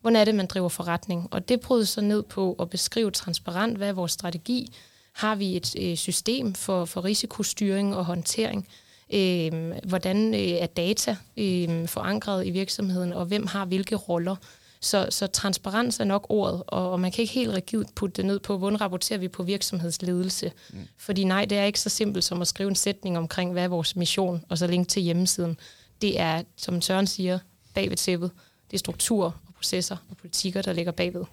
hvordan 0.02 0.16
er 0.16 0.26
det, 0.26 0.36
man 0.36 0.46
driver 0.46 0.70
forretning. 0.70 1.28
Og 1.32 1.50
det 1.50 1.60
bryder 1.60 1.86
så 1.86 2.02
ned 2.02 2.24
på 2.24 2.56
at 2.60 2.70
beskrive 2.70 3.12
transparent, 3.12 3.78
hvad 3.78 3.88
er 3.88 3.94
vores 3.94 4.12
strategi. 4.12 4.74
Har 5.14 5.36
vi 5.36 5.58
et 5.58 5.76
øh, 5.80 5.98
system 5.98 6.54
for, 6.54 6.86
for 6.86 7.04
risikostyring 7.04 7.96
og 7.96 8.06
håndtering? 8.06 8.68
Øh, 9.14 9.72
hvordan 9.84 10.34
øh, 10.34 10.40
er 10.40 10.66
data 10.66 11.18
øh, 11.38 11.88
forankret 11.88 12.48
i 12.48 12.50
virksomheden, 12.50 13.14
og 13.14 13.26
hvem 13.26 13.48
har 13.48 13.66
hvilke 13.66 13.96
roller? 13.96 14.36
Så, 14.80 15.08
så 15.10 15.28
transparens 15.28 16.00
er 16.00 16.04
nok 16.04 16.26
ordet, 16.30 16.64
og, 16.68 16.92
og 16.92 17.00
man 17.00 17.12
kan 17.12 17.22
ikke 17.22 17.34
helt 17.34 17.54
rigidt 17.54 17.96
putte 17.96 18.18
det 18.18 18.26
ned 18.26 18.40
på, 18.40 18.58
hvordan 18.58 18.82
rapporterer 18.82 19.20
vi 19.20 19.28
på 19.28 19.44
virksomhedsledelse. 19.44 20.52
Mm. 20.70 20.80
Fordi 20.98 21.24
nej, 21.24 21.46
det 21.46 21.58
er 21.58 21.64
ikke 21.64 21.80
så 21.80 21.90
simpelt 21.90 22.26
som 22.26 22.42
at 22.42 22.48
skrive 22.48 22.70
en 22.70 22.76
sætning 22.76 23.18
omkring, 23.18 23.52
hvad 23.52 23.64
er 23.64 23.68
vores 23.68 23.96
mission, 23.96 24.46
og 24.50 24.58
så 24.58 24.68
link 24.68 24.88
til 24.88 25.02
hjemmesiden. 25.02 25.58
Det 26.02 26.20
er, 26.20 26.44
som 26.56 26.82
Søren 26.82 27.08
siger, 27.08 27.40
bag 27.74 27.90
ved 27.90 27.98
tæppet. 27.98 28.32
Det 28.72 28.78
er 28.78 28.80
struktur 28.80 29.36
processer 29.56 29.98
og 30.10 30.18
politikker, 30.18 30.62
der 30.62 30.74
ligger 30.74 30.92
bagved. 30.92 31.26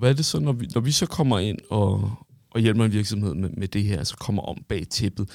Hvad 0.00 0.10
er 0.10 0.14
det 0.14 0.24
så, 0.24 0.40
når 0.40 0.52
vi, 0.52 0.68
når 0.74 0.80
vi 0.80 0.92
så 0.92 1.06
kommer 1.06 1.38
ind 1.38 1.58
og, 1.70 2.12
og 2.50 2.60
hjælper 2.60 2.84
en 2.84 2.92
virksomhed 2.92 3.34
med, 3.34 3.50
med 3.50 3.68
det 3.68 3.84
her, 3.84 3.98
altså 3.98 4.16
kommer 4.16 4.42
om 4.42 4.64
bag 4.68 4.88
tæppet, 4.88 5.28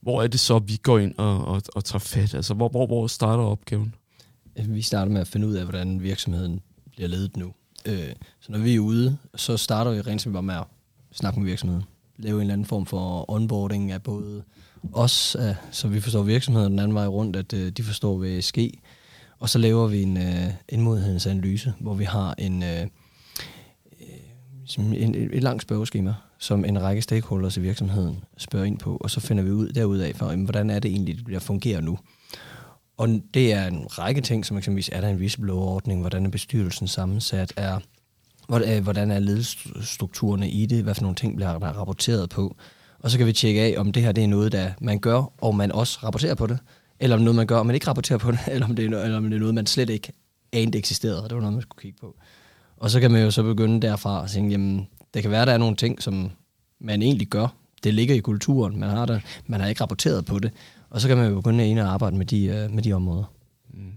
hvor 0.00 0.22
er 0.22 0.26
det 0.26 0.40
så, 0.40 0.58
vi 0.58 0.76
går 0.76 0.98
ind 0.98 1.14
og, 1.18 1.44
og, 1.44 1.62
og 1.74 1.84
tager 1.84 1.98
fat? 1.98 2.34
Altså, 2.34 2.54
hvor, 2.54 2.68
hvor, 2.68 2.86
hvor 2.86 3.06
starter 3.06 3.44
opgaven? 3.44 3.94
Øh, 4.58 4.74
vi 4.74 4.82
starter 4.82 5.12
med 5.12 5.20
at 5.20 5.28
finde 5.28 5.46
ud 5.46 5.54
af, 5.54 5.64
hvordan 5.64 6.02
virksomheden 6.02 6.60
bliver 6.90 7.08
ledet 7.08 7.36
nu. 7.36 7.52
Øh, 7.86 8.12
så 8.40 8.52
når 8.52 8.58
vi 8.58 8.74
er 8.74 8.80
ude, 8.80 9.16
så 9.34 9.56
starter 9.56 9.90
vi 9.90 10.00
rent 10.00 10.22
simpelthen 10.22 10.46
med 10.46 10.54
at 10.54 10.64
snakke 11.12 11.40
med 11.40 11.46
virksomheden. 11.46 11.84
Lave 12.16 12.36
en 12.36 12.40
eller 12.40 12.52
anden 12.52 12.66
form 12.66 12.86
for 12.86 13.30
onboarding 13.30 13.92
af 13.92 14.02
både 14.02 14.42
os, 14.92 15.36
så 15.70 15.88
vi 15.88 16.00
forstår 16.00 16.22
virksomheden 16.22 16.70
den 16.72 16.78
anden 16.78 16.94
vej 16.94 17.06
rundt, 17.06 17.36
at 17.36 17.52
øh, 17.52 17.72
de 17.72 17.82
forstår 17.82 18.18
hvad 18.18 18.30
der 18.30 18.40
sker. 18.40 18.70
og 19.38 19.48
så 19.48 19.58
laver 19.58 19.86
vi 19.86 20.02
en, 20.02 20.16
øh, 20.16 20.52
en 20.68 20.80
modenhedsanalyse, 20.80 21.72
hvor 21.80 21.94
vi 21.94 22.04
har 22.04 22.34
en, 22.38 22.62
øh 22.62 22.86
en, 24.76 25.14
et 25.14 25.42
langt 25.42 25.62
spørgeskema, 25.62 26.14
som 26.38 26.64
en 26.64 26.82
række 26.82 27.02
stakeholders 27.02 27.56
i 27.56 27.60
virksomheden 27.60 28.24
spørger 28.36 28.66
ind 28.66 28.78
på, 28.78 28.96
og 28.96 29.10
så 29.10 29.20
finder 29.20 29.44
vi 29.44 29.50
ud 29.50 29.68
derudaf 29.68 30.14
for, 30.16 30.30
jamen, 30.30 30.44
hvordan 30.44 30.70
er 30.70 30.78
det 30.78 30.90
egentlig, 30.90 31.16
det 31.16 31.24
bliver 31.24 31.40
fungerer 31.40 31.80
nu. 31.80 31.98
Og 32.96 33.08
det 33.34 33.52
er 33.52 33.66
en 33.66 33.86
række 33.98 34.20
ting, 34.20 34.46
som 34.46 34.58
eksempelvis, 34.58 34.90
er 34.92 35.00
der 35.00 35.08
en 35.08 35.16
whistleblower-ordning, 35.16 36.00
hvordan 36.00 36.26
er 36.26 36.30
bestyrelsen 36.30 36.88
sammensat, 36.88 37.52
er, 37.56 37.80
øh, 38.52 38.82
hvordan 38.82 39.10
er 39.10 39.18
ledelsesstrukturerne 39.18 40.50
i 40.50 40.66
det, 40.66 40.82
hvad 40.82 40.94
for 40.94 41.02
nogle 41.02 41.16
ting 41.16 41.36
bliver 41.36 41.58
der 41.58 41.66
rapporteret 41.66 42.30
på. 42.30 42.56
Og 42.98 43.10
så 43.10 43.18
kan 43.18 43.26
vi 43.26 43.32
tjekke 43.32 43.60
af, 43.60 43.74
om 43.78 43.92
det 43.92 44.02
her 44.02 44.12
det 44.12 44.24
er 44.24 44.28
noget, 44.28 44.52
der 44.52 44.70
man 44.80 44.98
gør, 44.98 45.32
og 45.40 45.54
man 45.54 45.72
også 45.72 45.98
rapporterer 46.02 46.34
på 46.34 46.46
det 46.46 46.58
eller 47.00 47.16
om 47.16 47.22
noget, 47.22 47.36
man 47.36 47.46
gør, 47.46 47.56
og 47.56 47.66
man 47.66 47.74
ikke 47.74 47.86
rapporterer 47.86 48.18
på 48.18 48.30
det, 48.30 48.38
eller 48.52 48.66
om 48.66 48.76
det 48.76 48.84
er, 48.84 49.02
eller 49.02 49.16
om 49.16 49.24
det 49.24 49.34
er 49.34 49.40
noget, 49.40 49.54
man 49.54 49.66
slet 49.66 49.90
ikke 49.90 50.12
anede 50.52 50.78
eksisterede, 50.78 51.22
og 51.22 51.30
det 51.30 51.36
var 51.36 51.40
noget, 51.40 51.54
man 51.54 51.62
skulle 51.62 51.82
kigge 51.82 51.98
på. 52.00 52.16
Og 52.80 52.90
så 52.90 53.00
kan 53.00 53.10
man 53.10 53.22
jo 53.22 53.30
så 53.30 53.42
begynde 53.42 53.86
derfra 53.86 54.24
at 54.24 54.30
tænke, 54.30 54.50
jamen, 54.50 54.88
det 55.14 55.22
kan 55.22 55.30
være, 55.30 55.46
der 55.46 55.52
er 55.52 55.58
nogle 55.58 55.76
ting, 55.76 56.02
som 56.02 56.30
man 56.80 57.02
egentlig 57.02 57.28
gør 57.28 57.48
det 57.84 57.94
ligger 57.94 58.14
i 58.14 58.18
kulturen, 58.18 58.80
man 58.80 58.88
har 58.88 59.06
der, 59.06 59.20
man 59.46 59.60
har 59.60 59.68
ikke 59.68 59.80
rapporteret 59.80 60.24
på 60.24 60.38
det, 60.38 60.52
og 60.90 61.00
så 61.00 61.08
kan 61.08 61.16
man 61.16 61.30
jo 61.30 61.34
begynde 61.34 61.68
ind 61.68 61.78
og 61.78 61.92
arbejde 61.92 62.16
med 62.16 62.26
de, 62.26 62.44
øh, 62.46 62.70
med 62.70 62.82
de 62.82 62.92
områder. 62.92 63.32
Mm. 63.74 63.92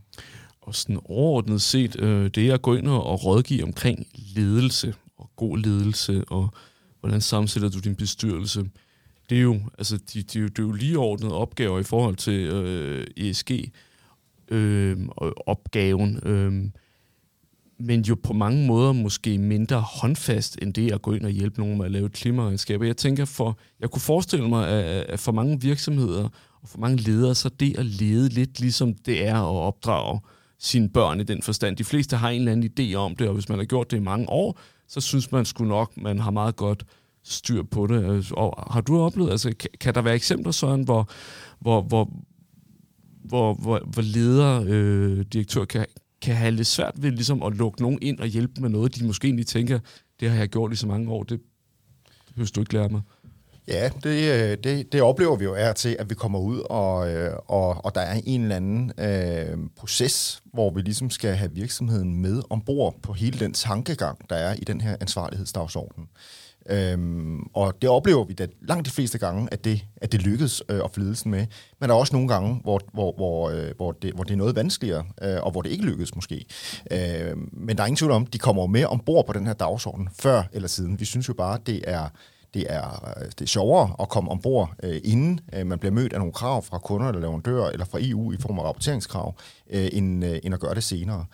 Og 0.61 0.75
sådan 0.75 0.99
overordnet 1.05 1.61
set, 1.61 1.99
øh, 1.99 2.29
det 2.29 2.49
er 2.49 2.53
at 2.53 2.61
gå 2.61 2.75
ind 2.75 2.87
og 2.87 3.25
rådgive 3.25 3.63
omkring 3.63 4.07
ledelse 4.35 4.93
og 5.17 5.29
god 5.35 5.57
ledelse, 5.57 6.23
og 6.27 6.49
hvordan 6.99 7.21
sammensætter 7.21 7.69
du 7.69 7.79
din 7.79 7.95
bestyrelse. 7.95 8.65
Det 9.29 9.37
er 9.37 9.41
jo, 9.41 9.59
altså, 9.77 9.97
de, 9.97 10.21
de, 10.21 10.41
det 10.43 10.59
er 10.59 10.63
jo 10.63 10.71
lige 10.71 10.97
ordnet 10.97 11.31
opgaver 11.31 11.79
i 11.79 11.83
forhold 11.83 12.15
til 12.15 12.33
øh, 12.33 13.07
ESG, 13.17 13.51
øh, 14.47 14.97
opgaven. 15.45 16.19
Øh, 16.23 16.80
men 17.83 18.01
jo 18.01 18.15
på 18.23 18.33
mange 18.33 18.67
måder 18.67 18.91
måske 18.91 19.37
mindre 19.37 19.81
håndfast, 19.81 20.57
end 20.61 20.73
det 20.73 20.91
at 20.91 21.01
gå 21.01 21.13
ind 21.13 21.25
og 21.25 21.31
hjælpe 21.31 21.59
nogen 21.59 21.77
med 21.77 21.85
at 21.85 21.91
lave 21.91 22.05
et 22.05 22.11
klimaregnskab. 22.11 22.81
Jeg 22.81 22.97
tænker, 22.97 23.25
for, 23.25 23.57
jeg 23.79 23.89
kunne 23.89 24.01
forestille 24.01 24.49
mig, 24.49 24.67
at 24.69 25.19
for 25.19 25.31
mange 25.31 25.61
virksomheder 25.61 26.29
og 26.61 26.69
for 26.69 26.77
mange 26.77 26.97
ledere, 26.97 27.35
så 27.35 27.49
det 27.49 27.79
at 27.79 27.85
lede 27.85 28.29
lidt 28.29 28.59
ligesom 28.59 28.93
det 28.93 29.27
er 29.27 29.35
at 29.35 29.65
opdrage 29.67 30.19
sine 30.59 30.89
børn 30.89 31.19
i 31.19 31.23
den 31.23 31.41
forstand. 31.41 31.77
De 31.77 31.83
fleste 31.83 32.17
har 32.17 32.29
en 32.29 32.41
eller 32.41 32.51
anden 32.51 32.71
idé 32.79 32.95
om 32.95 33.15
det, 33.15 33.27
og 33.27 33.33
hvis 33.33 33.49
man 33.49 33.57
har 33.57 33.65
gjort 33.65 33.91
det 33.91 33.97
i 33.97 34.01
mange 34.01 34.29
år, 34.29 34.59
så 34.87 35.01
synes 35.01 35.31
man 35.31 35.45
sgu 35.45 35.65
nok, 35.65 35.97
man 35.97 36.19
har 36.19 36.31
meget 36.31 36.55
godt 36.55 36.85
styr 37.23 37.63
på 37.63 37.87
det. 37.87 38.31
Og 38.31 38.73
har 38.73 38.81
du 38.81 38.99
oplevet, 38.99 39.31
altså 39.31 39.53
kan 39.79 39.95
der 39.95 40.01
være 40.01 40.15
eksempler 40.15 40.51
sådan, 40.51 40.85
hvor, 40.85 41.09
hvor, 41.59 41.81
hvor, 41.81 42.09
hvor, 43.23 43.53
hvor, 43.53 43.79
hvor 43.93 44.01
ledere, 44.01 44.63
øh, 44.63 45.25
direktør 45.33 45.65
kan, 45.65 45.85
kan 46.21 46.35
have 46.35 46.51
lidt 46.51 46.67
svært 46.67 46.93
ved 46.97 47.11
ligesom 47.11 47.43
at 47.43 47.53
lukke 47.53 47.81
nogen 47.81 47.99
ind 48.01 48.19
og 48.19 48.27
hjælpe 48.27 48.61
med 48.61 48.69
noget, 48.69 48.95
de 48.95 49.05
måske 49.05 49.25
egentlig 49.25 49.47
tænker, 49.47 49.79
det 50.19 50.29
har 50.29 50.37
jeg 50.37 50.49
gjort 50.49 50.73
i 50.73 50.75
så 50.75 50.87
mange 50.87 51.11
år, 51.11 51.23
det 51.23 51.41
behøver 52.27 52.51
du 52.55 52.61
ikke 52.61 52.73
lære 52.73 52.89
mig. 52.89 53.01
Ja, 53.67 53.89
det, 54.03 54.33
øh, 54.33 54.57
det, 54.63 54.91
det 54.93 55.01
oplever 55.01 55.35
vi 55.35 55.43
jo 55.43 55.53
er 55.53 55.73
til, 55.73 55.95
at 55.99 56.09
vi 56.09 56.15
kommer 56.15 56.39
ud, 56.39 56.59
og, 56.59 57.13
øh, 57.13 57.33
og, 57.47 57.85
og 57.85 57.95
der 57.95 58.01
er 58.01 58.21
en 58.25 58.41
eller 58.41 58.55
anden 58.55 58.91
øh, 58.97 59.57
proces, 59.75 60.41
hvor 60.53 60.69
vi 60.73 60.81
ligesom 60.81 61.09
skal 61.09 61.35
have 61.35 61.51
virksomheden 61.53 62.21
med 62.21 62.41
ombord 62.49 62.95
på 63.01 63.13
hele 63.13 63.39
den 63.39 63.53
tankegang, 63.53 64.29
der 64.29 64.35
er 64.35 64.53
i 64.53 64.63
den 64.63 64.81
her 64.81 64.95
ansvarlighedsdagsorden. 65.01 66.07
Øhm, 66.69 67.39
og 67.53 67.81
det 67.81 67.89
oplever 67.89 68.23
vi 68.23 68.33
da 68.33 68.47
langt 68.61 68.85
de 68.85 68.91
fleste 68.91 69.17
gange, 69.17 69.47
at 69.51 69.63
det, 69.65 69.85
at 69.97 70.11
det 70.11 70.21
lykkedes 70.21 70.63
øh, 70.69 70.79
at 70.83 70.91
få 70.93 70.99
ledelsen 70.99 71.31
med. 71.31 71.45
Men 71.79 71.89
der 71.89 71.95
er 71.95 71.99
også 71.99 72.15
nogle 72.15 72.27
gange, 72.27 72.59
hvor, 72.63 72.81
hvor, 72.93 73.13
hvor, 73.15 73.49
øh, 73.49 73.71
hvor, 73.75 73.91
det, 73.91 74.13
hvor 74.13 74.23
det 74.23 74.33
er 74.33 74.37
noget 74.37 74.55
vanskeligere, 74.55 75.03
øh, 75.21 75.37
og 75.41 75.51
hvor 75.51 75.61
det 75.61 75.69
ikke 75.69 75.85
lykkes 75.85 76.15
måske. 76.15 76.45
Øh, 76.91 77.37
men 77.53 77.77
der 77.77 77.83
er 77.83 77.87
ingen 77.87 77.97
tvivl 77.97 78.11
om, 78.11 78.25
de 78.25 78.37
kommer 78.37 78.67
med 78.67 78.85
ombord 78.85 79.25
på 79.25 79.33
den 79.33 79.47
her 79.47 79.53
dagsorden, 79.53 80.09
før 80.19 80.43
eller 80.53 80.67
siden. 80.67 80.99
Vi 80.99 81.05
synes 81.05 81.27
jo 81.27 81.33
bare, 81.33 81.59
det 81.65 81.83
er 81.87 82.09
det 82.53 82.65
er, 82.69 83.13
øh, 83.17 83.25
det 83.25 83.41
er 83.41 83.45
sjovere 83.45 83.95
at 83.99 84.09
komme 84.09 84.31
ombord, 84.31 84.73
øh, 84.83 85.01
inden 85.03 85.39
øh, 85.53 85.67
man 85.67 85.79
bliver 85.79 85.93
mødt 85.93 86.13
af 86.13 86.19
nogle 86.19 86.33
krav 86.33 86.63
fra 86.63 86.77
kunder 86.77 87.07
eller 87.07 87.21
leverandører, 87.21 87.69
eller 87.69 87.85
fra 87.85 87.99
EU 88.01 88.33
i 88.33 88.37
form 88.39 88.59
af 88.59 88.63
rapporteringskrav, 88.63 89.35
øh, 89.69 89.89
end, 89.93 90.25
øh, 90.25 90.39
end 90.43 90.53
at 90.53 90.59
gøre 90.59 90.75
det 90.75 90.83
senere. 90.83 91.25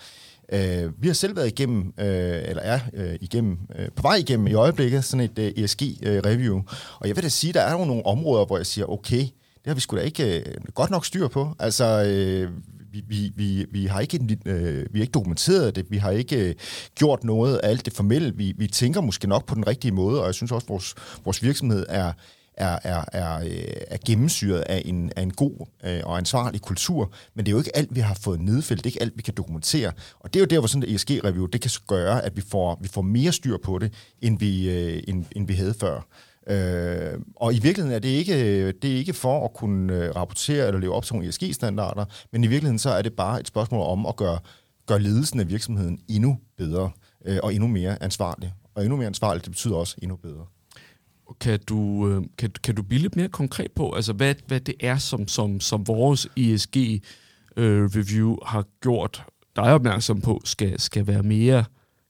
Øh, 0.54 1.02
vi 1.02 1.08
har 1.08 1.14
selv 1.14 1.36
været 1.36 1.48
igennem, 1.48 1.94
øh, 2.00 2.42
eller 2.48 2.62
er 2.62 2.80
øh, 2.94 3.16
igennem, 3.22 3.58
øh, 3.76 3.88
på 3.96 4.02
vej 4.02 4.16
igennem 4.16 4.48
i 4.48 4.54
øjeblikket, 4.54 5.04
sådan 5.04 5.26
et 5.26 5.40
øh, 5.40 5.64
ESG-review. 5.64 6.58
Øh, 6.58 6.64
og 7.00 7.08
jeg 7.08 7.16
vil 7.16 7.24
da 7.24 7.30
sige, 7.30 7.54
der 7.54 7.62
er 7.62 7.80
jo 7.80 7.86
nogle 7.86 8.06
områder, 8.06 8.46
hvor 8.46 8.58
jeg 8.58 8.66
siger, 8.66 8.92
okay, 8.92 9.20
det 9.20 9.68
har 9.68 9.74
vi 9.74 9.82
sgu 9.82 9.98
da 9.98 10.02
ikke 10.02 10.40
øh, 10.40 10.56
godt 10.74 10.90
nok 10.90 11.06
styr 11.06 11.28
på. 11.28 11.56
Altså, 11.60 12.04
øh, 12.04 12.52
vi, 12.92 13.04
vi, 13.08 13.32
vi, 13.36 13.66
vi, 13.72 13.86
har 13.86 14.00
ikke, 14.00 14.38
øh, 14.46 14.86
vi 14.94 15.00
har 15.00 15.02
ikke 15.02 15.12
dokumenteret 15.12 15.76
det, 15.76 15.86
vi 15.90 15.98
har 15.98 16.12
ikke 16.12 16.50
øh, 16.50 16.56
gjort 16.96 17.24
noget 17.24 17.58
af 17.58 17.70
alt 17.70 17.86
det 17.86 17.94
formelle. 17.94 18.34
Vi, 18.36 18.54
vi 18.58 18.68
tænker 18.68 19.02
måske 19.02 19.28
nok 19.28 19.46
på 19.46 19.56
den 19.56 19.68
rigtige 19.68 19.92
måde, 19.92 20.22
og 20.22 20.26
jeg 20.26 20.34
synes 20.34 20.52
også, 20.52 20.66
at 20.66 20.70
vores, 20.70 20.96
vores 21.26 21.44
virksomhed 21.44 21.86
er, 21.90 22.12
er, 22.58 22.80
er, 22.84 23.04
er, 23.12 23.40
øh, 23.40 23.74
er 23.88 23.98
gennemsyret 24.06 24.60
af 24.62 24.82
en, 24.86 25.12
af 25.16 25.22
en 25.22 25.32
god 25.32 25.68
øh, 25.84 26.02
og 26.04 26.18
ansvarlig 26.18 26.62
kultur, 26.62 27.12
men 27.36 27.46
det 27.46 27.52
er 27.52 27.54
jo 27.54 27.58
ikke 27.58 27.78
alt, 27.78 27.96
vi 27.96 28.00
har 28.00 28.18
fået 28.22 28.42
nedfældet, 28.42 28.84
det 28.84 28.90
er 28.90 28.94
ikke 28.94 29.02
alt, 29.02 29.18
vi 29.18 29.22
kan 29.22 29.34
dokumentere. 29.38 29.92
Og 30.20 30.34
det 30.34 30.40
er 30.40 30.42
jo 30.42 30.46
der, 30.46 30.60
hvor 30.60 30.68
sådan 30.68 30.90
et 30.90 30.96
ESG-review, 30.96 31.46
det 31.46 31.62
kan 31.62 31.72
gøre, 31.88 32.26
at 32.26 32.36
vi 32.36 32.42
får, 32.42 32.78
vi 32.82 32.88
får 32.88 33.02
mere 33.02 33.32
styr 33.32 33.58
på 33.64 33.80
det, 33.80 33.94
end 34.22 34.40
vi, 34.40 34.70
øh, 34.70 35.04
end, 35.08 35.26
end 35.32 35.48
vi 35.48 35.54
havde 35.54 35.74
før. 35.74 36.08
Øh, 36.50 37.20
og 37.36 37.54
i 37.54 37.60
virkeligheden 37.60 37.96
er 37.96 38.00
det 38.00 38.10
ikke, 38.10 38.72
det 38.72 38.92
er 38.92 38.98
ikke 38.98 39.14
for 39.14 39.46
at 39.46 39.54
kunne 39.54 39.94
øh, 39.94 40.16
rapportere 40.16 40.68
eller 40.68 40.80
leve 40.80 40.94
op 40.94 41.04
til 41.06 41.16
nogle 41.16 41.30
ESG-standarder, 41.30 42.06
men 42.32 42.44
i 42.44 42.48
virkeligheden 42.48 42.80
så 42.80 42.90
er 42.90 43.02
det 43.02 43.14
bare 43.14 43.40
et 43.40 43.48
spørgsmål 43.48 43.82
om 43.82 44.06
at 44.06 44.16
gøre, 44.16 44.40
gøre 44.86 45.00
ledelsen 45.00 45.40
af 45.40 45.50
virksomheden 45.50 46.00
endnu 46.08 46.38
bedre 46.58 46.92
øh, 47.26 47.40
og 47.44 47.54
endnu 47.54 47.68
mere 47.68 48.04
ansvarlig. 48.04 48.54
Og 48.76 48.84
endnu 48.84 48.98
mere 48.98 49.08
ansvarligt, 49.08 49.46
det 49.46 49.52
betyder 49.52 49.76
også 49.76 49.96
endnu 50.02 50.16
bedre. 50.16 50.46
Kan 51.40 51.60
du, 51.70 52.10
øh, 52.10 52.24
kan, 52.38 52.52
kan 52.64 52.76
du 52.76 52.84
blive 52.84 53.02
lidt 53.02 53.16
mere 53.16 53.30
konkret 53.30 53.72
på, 53.72 53.92
altså 53.92 54.14
hvad, 54.14 54.36
hvad 54.48 54.60
det 54.60 54.76
er, 54.80 54.98
som, 54.98 55.28
som, 55.28 55.60
som 55.60 55.88
vores 55.88 56.28
ESG-review 56.38 58.32
øh, 58.32 58.38
har 58.46 58.66
gjort 58.82 59.24
dig 59.56 59.74
opmærksom 59.74 60.22
på, 60.22 60.42
skal, 60.46 60.80
skal 60.80 61.08
være 61.08 61.24
mere, 61.24 61.66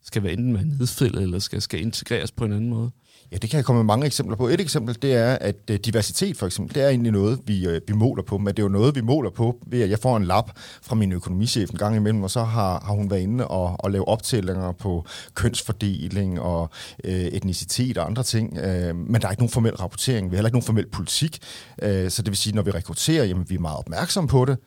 skal 0.07 0.23
være 0.23 0.33
enten 0.33 0.53
være 0.53 0.65
nedfældet, 0.65 1.23
eller 1.23 1.39
skal, 1.39 1.61
skal 1.61 1.81
integreres 1.81 2.31
på 2.31 2.45
en 2.45 2.51
anden 2.51 2.69
måde? 2.69 2.91
Ja, 3.31 3.37
det 3.37 3.49
kan 3.49 3.57
jeg 3.57 3.65
komme 3.65 3.79
med 3.79 3.85
mange 3.85 4.05
eksempler 4.05 4.35
på. 4.35 4.47
Et 4.47 4.61
eksempel, 4.61 4.97
det 5.01 5.13
er, 5.13 5.37
at 5.41 5.55
øh, 5.71 5.79
diversitet 5.79 6.37
for 6.37 6.45
eksempel, 6.45 6.75
det 6.75 6.83
er 6.83 6.89
egentlig 6.89 7.11
noget, 7.11 7.39
vi, 7.45 7.67
øh, 7.67 7.81
vi 7.87 7.93
måler 7.93 8.23
på, 8.23 8.37
men 8.37 8.47
det 8.47 8.59
er 8.59 8.63
jo 8.63 8.69
noget, 8.69 8.95
vi 8.95 9.01
måler 9.01 9.29
på 9.29 9.57
ved, 9.67 9.81
at 9.81 9.89
jeg 9.89 9.99
får 9.99 10.17
en 10.17 10.23
lap 10.23 10.51
fra 10.81 10.95
min 10.95 11.11
økonomichef 11.11 11.69
en 11.69 11.77
gang 11.77 11.95
imellem, 11.95 12.23
og 12.23 12.31
så 12.31 12.43
har, 12.43 12.83
har 12.85 12.93
hun 12.93 13.09
været 13.11 13.21
inde 13.21 13.47
og, 13.47 13.75
og 13.79 13.91
lave 13.91 14.07
optællinger 14.07 14.71
på 14.71 15.05
kønsfordeling 15.33 16.41
og 16.41 16.69
øh, 17.03 17.13
etnicitet 17.13 17.97
og 17.97 18.05
andre 18.05 18.23
ting, 18.23 18.57
øh, 18.57 18.95
men 18.95 19.21
der 19.21 19.27
er 19.27 19.31
ikke 19.31 19.41
nogen 19.41 19.51
formel 19.51 19.75
rapportering, 19.75 20.31
vi 20.31 20.35
har 20.35 20.37
heller 20.37 20.47
ikke 20.47 20.55
nogen 20.55 20.65
formel 20.65 20.89
politik, 20.89 21.39
øh, 21.81 22.09
så 22.11 22.21
det 22.21 22.29
vil 22.29 22.37
sige, 22.37 22.55
når 22.55 22.61
vi 22.61 22.71
rekrutterer, 22.71 23.25
jamen 23.25 23.49
vi 23.49 23.55
er 23.55 23.59
meget 23.59 23.77
opmærksomme 23.77 24.27
på 24.27 24.45
det, 24.45 24.57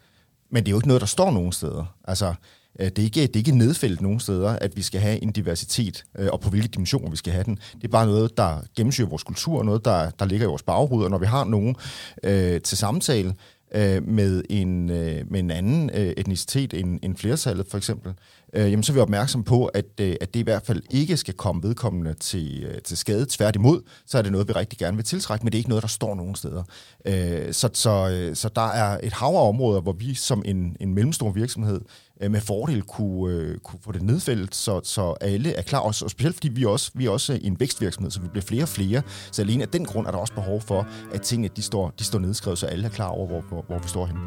men 0.51 0.65
det 0.65 0.69
er 0.69 0.71
jo 0.71 0.79
ikke 0.79 0.89
noget, 0.89 1.01
der 1.01 1.07
står 1.07 1.31
nogen 1.31 1.53
steder. 1.53 1.95
Altså, 2.05 2.35
Øh, 2.81 2.87
det 2.87 2.99
er 2.99 3.03
ikke, 3.03 3.21
det 3.21 3.37
er 3.37 3.41
ikke 3.41 3.59
nedfældet 3.59 4.01
nogen 4.01 4.21
steder, 4.21 4.49
at 4.49 4.77
vi 4.77 4.83
skal 4.83 5.01
have 5.01 5.23
en 5.23 5.33
diversitet, 5.33 6.05
øh, 6.19 6.29
og 6.33 6.41
på 6.41 6.51
hvilke 6.51 6.69
dimensioner 6.69 7.11
vi 7.11 7.17
skal 7.17 7.33
have 7.33 7.45
den. 7.45 7.59
Det 7.75 7.85
er 7.85 7.89
bare 7.89 8.07
noget, 8.07 8.37
der 8.37 8.61
gennemsyrer 8.77 9.09
vores 9.09 9.23
kultur, 9.23 9.63
noget, 9.63 9.85
der, 9.85 10.11
der 10.11 10.25
ligger 10.25 10.47
i 10.47 10.49
vores 10.49 10.63
baghoved, 10.63 11.05
og 11.05 11.11
når 11.11 11.19
vi 11.19 11.27
har 11.27 11.45
nogen 11.45 11.77
øh, 12.23 12.61
til 12.61 12.79
samtale, 12.79 13.35
øh, 13.75 14.09
med, 14.09 14.43
en, 14.51 14.91
øh, 14.91 15.31
med 15.31 15.41
en 15.41 15.51
anden 15.51 15.91
øh, 15.95 16.15
etnicitet 16.17 16.75
end, 16.75 16.99
end 17.03 17.17
flertallet 17.17 17.67
for 17.71 17.77
eksempel, 17.77 18.13
øh, 18.55 18.71
jamen, 18.71 18.83
så 18.83 18.93
er 18.93 18.95
vi 18.95 19.01
opmærksom 19.01 19.45
på, 19.45 19.67
at, 19.67 19.85
øh, 20.01 20.17
at 20.21 20.35
det 20.35 20.41
i 20.41 20.43
hvert 20.43 20.67
fald 20.67 20.83
ikke 20.91 21.17
skal 21.17 21.35
komme 21.35 21.63
vedkommende 21.63 22.15
til, 22.15 22.65
øh, 22.65 22.83
til 22.83 22.97
skade. 22.97 23.27
Tværtimod, 23.29 23.83
så 24.07 24.19
er 24.19 24.23
det 24.23 24.33
noget, 24.33 24.49
vi 24.49 24.53
rigtig 24.53 24.79
gerne 24.79 24.97
vil 24.97 25.05
tiltrække, 25.05 25.45
men 25.45 25.53
det 25.53 25.57
er 25.57 25.61
ikke 25.61 25.69
noget, 25.69 25.83
der 25.83 25.89
står 25.89 26.15
nogen 26.15 26.35
steder. 26.35 26.63
Øh, 27.07 27.53
så, 27.53 27.71
så, 27.73 28.11
øh, 28.13 28.37
så 28.37 28.49
der 28.49 28.69
er 28.69 28.99
et 29.03 29.13
hav 29.13 29.35
af 29.35 29.49
områder, 29.49 29.81
hvor 29.81 29.93
vi 29.93 30.15
som 30.15 30.43
en, 30.45 30.77
en 30.81 30.95
mellemstor 30.95 31.31
virksomhed 31.31 31.81
øh, 32.23 32.31
med 32.31 32.41
fordel 32.41 32.83
kunne, 32.83 33.35
øh, 33.35 33.59
kunne 33.59 33.79
få 33.83 33.93
det 33.93 34.03
nedfældet, 34.03 34.55
så, 34.55 34.81
så 34.85 35.15
alle 35.21 35.53
er 35.55 35.63
klar, 35.63 35.79
og, 35.79 35.95
og 36.03 36.11
specielt 36.11 36.37
fordi 36.37 36.49
vi 36.49 36.65
også 36.65 36.91
vi 36.95 37.07
er 37.07 37.11
også 37.11 37.39
en 37.43 37.61
vækstvirksomhed, 37.61 38.11
så 38.11 38.21
vi 38.21 38.29
bliver 38.29 38.45
flere 38.45 38.63
og 38.63 38.69
flere, 38.69 39.03
så 39.33 39.43
alene 39.43 39.63
af 39.63 39.69
den 39.69 39.85
grund 39.85 40.07
er 40.07 40.11
der 40.11 40.19
også 40.19 40.35
behov 40.35 40.61
for, 40.61 40.87
at 41.15 41.23
tingene 41.23 41.49
de 41.57 41.63
står, 41.63 41.95
de 41.99 42.05
står 42.05 42.19
nedskrevet, 42.19 42.59
så 42.59 42.67
alle 42.67 42.85
er 42.85 42.91
klar 42.91 43.09
over, 43.09 43.27
hvor, 43.27 43.41
hvor, 43.41 43.65
hvor 43.69 43.79
vi 43.79 43.89
står 43.89 44.07
henne. 44.07 44.21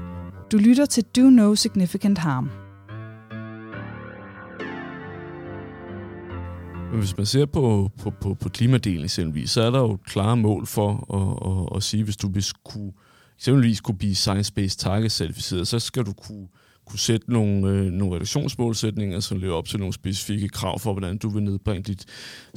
Du 0.52 0.58
lytter 0.58 0.86
til 0.86 1.04
Do 1.04 1.22
No 1.22 1.56
Significant 1.56 2.18
Harm. 2.18 2.63
Men 6.94 7.00
hvis 7.00 7.18
man 7.18 7.26
ser 7.26 7.46
på, 7.46 7.92
på, 7.98 8.10
på, 8.22 8.34
på 8.34 8.50
klimadelen 8.50 9.04
eksempelvis, 9.04 9.52
så 9.52 9.62
er 9.62 9.72
der 9.72 9.80
jo 9.80 9.98
klare 10.06 10.38
mål 10.38 10.68
for 10.68 10.90
at, 11.14 11.52
at, 11.52 11.78
at 11.78 11.84
sige, 11.84 12.04
hvis 12.04 12.18
du 12.18 12.30
hvis 12.30 12.54
kunne, 12.54 12.92
eksempelvis 13.38 13.82
kunne 13.82 13.98
blive 13.98 14.14
Science-Based 14.14 14.78
Target-certificeret, 14.78 15.68
så 15.68 15.80
skal 15.80 16.04
du 16.04 16.14
kunne, 16.14 16.48
kunne 16.86 17.00
sætte 17.00 17.34
nogle, 17.34 17.70
øh, 17.70 17.86
nogle 17.86 18.16
reduktionsmålsætninger, 18.16 19.20
som 19.20 19.38
lever 19.38 19.56
op 19.56 19.68
til 19.68 19.80
nogle 19.80 19.94
specifikke 19.94 20.50
krav 20.50 20.80
for, 20.80 20.94
hvordan 20.94 21.18
du 21.18 21.30
vil 21.30 21.44
nedbringe 21.44 21.84
dit 21.84 22.06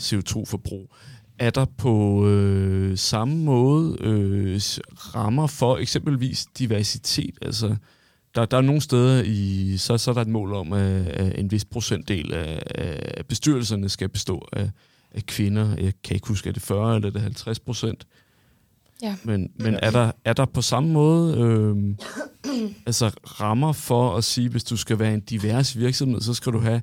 CO2-forbrug. 0.00 0.95
Er 1.38 1.50
der 1.50 1.64
på 1.78 2.26
øh, 2.28 2.99
samme 2.99 3.37
måde 3.37 3.97
øh, 4.00 4.61
rammer 4.97 5.47
for 5.47 5.76
eksempelvis 5.76 6.47
diversitet? 6.59 7.38
Altså, 7.43 7.76
der, 8.37 8.47
der 8.47 8.57
er 8.57 8.61
nogle 8.61 8.81
steder, 8.81 9.23
i, 9.26 9.76
så, 9.76 9.99
så 9.99 10.11
er 10.11 10.14
der 10.14 10.21
et 10.21 10.28
mål 10.28 10.55
om, 10.55 10.73
at, 10.73 11.07
at 11.07 11.38
en 11.38 11.50
vis 11.50 11.64
procentdel 11.64 12.35
af, 12.35 12.62
af 12.75 13.26
bestyrelserne 13.26 13.88
skal 13.88 14.09
bestå 14.09 14.49
af, 14.52 14.71
af 15.12 15.26
kvinder. 15.26 15.76
Jeg 15.76 15.93
kan 16.05 16.14
ikke 16.14 16.28
huske, 16.28 16.49
er 16.49 16.52
det 16.52 16.62
40 16.62 16.97
eller 16.97 17.09
er 17.09 17.12
det 17.12 17.23
50 17.23 17.61
procent? 17.61 18.07
Ja. 19.02 19.16
Men, 19.25 19.50
men 19.59 19.75
er, 19.75 19.90
der, 19.90 20.12
er 20.25 20.33
der 20.33 20.45
på 20.45 20.62
samme 20.62 20.93
måde 20.93 21.37
øh, 21.38 21.95
altså 22.87 23.11
rammer 23.25 23.73
for 23.73 24.16
at 24.16 24.25
sige, 24.25 24.49
hvis 24.49 24.64
du 24.64 24.76
skal 24.76 24.99
være 24.99 25.14
en 25.14 25.21
divers 25.21 25.78
virksomhed, 25.78 26.21
så 26.21 26.35
skal 26.35 26.52
du 26.52 26.59
have 26.59 26.83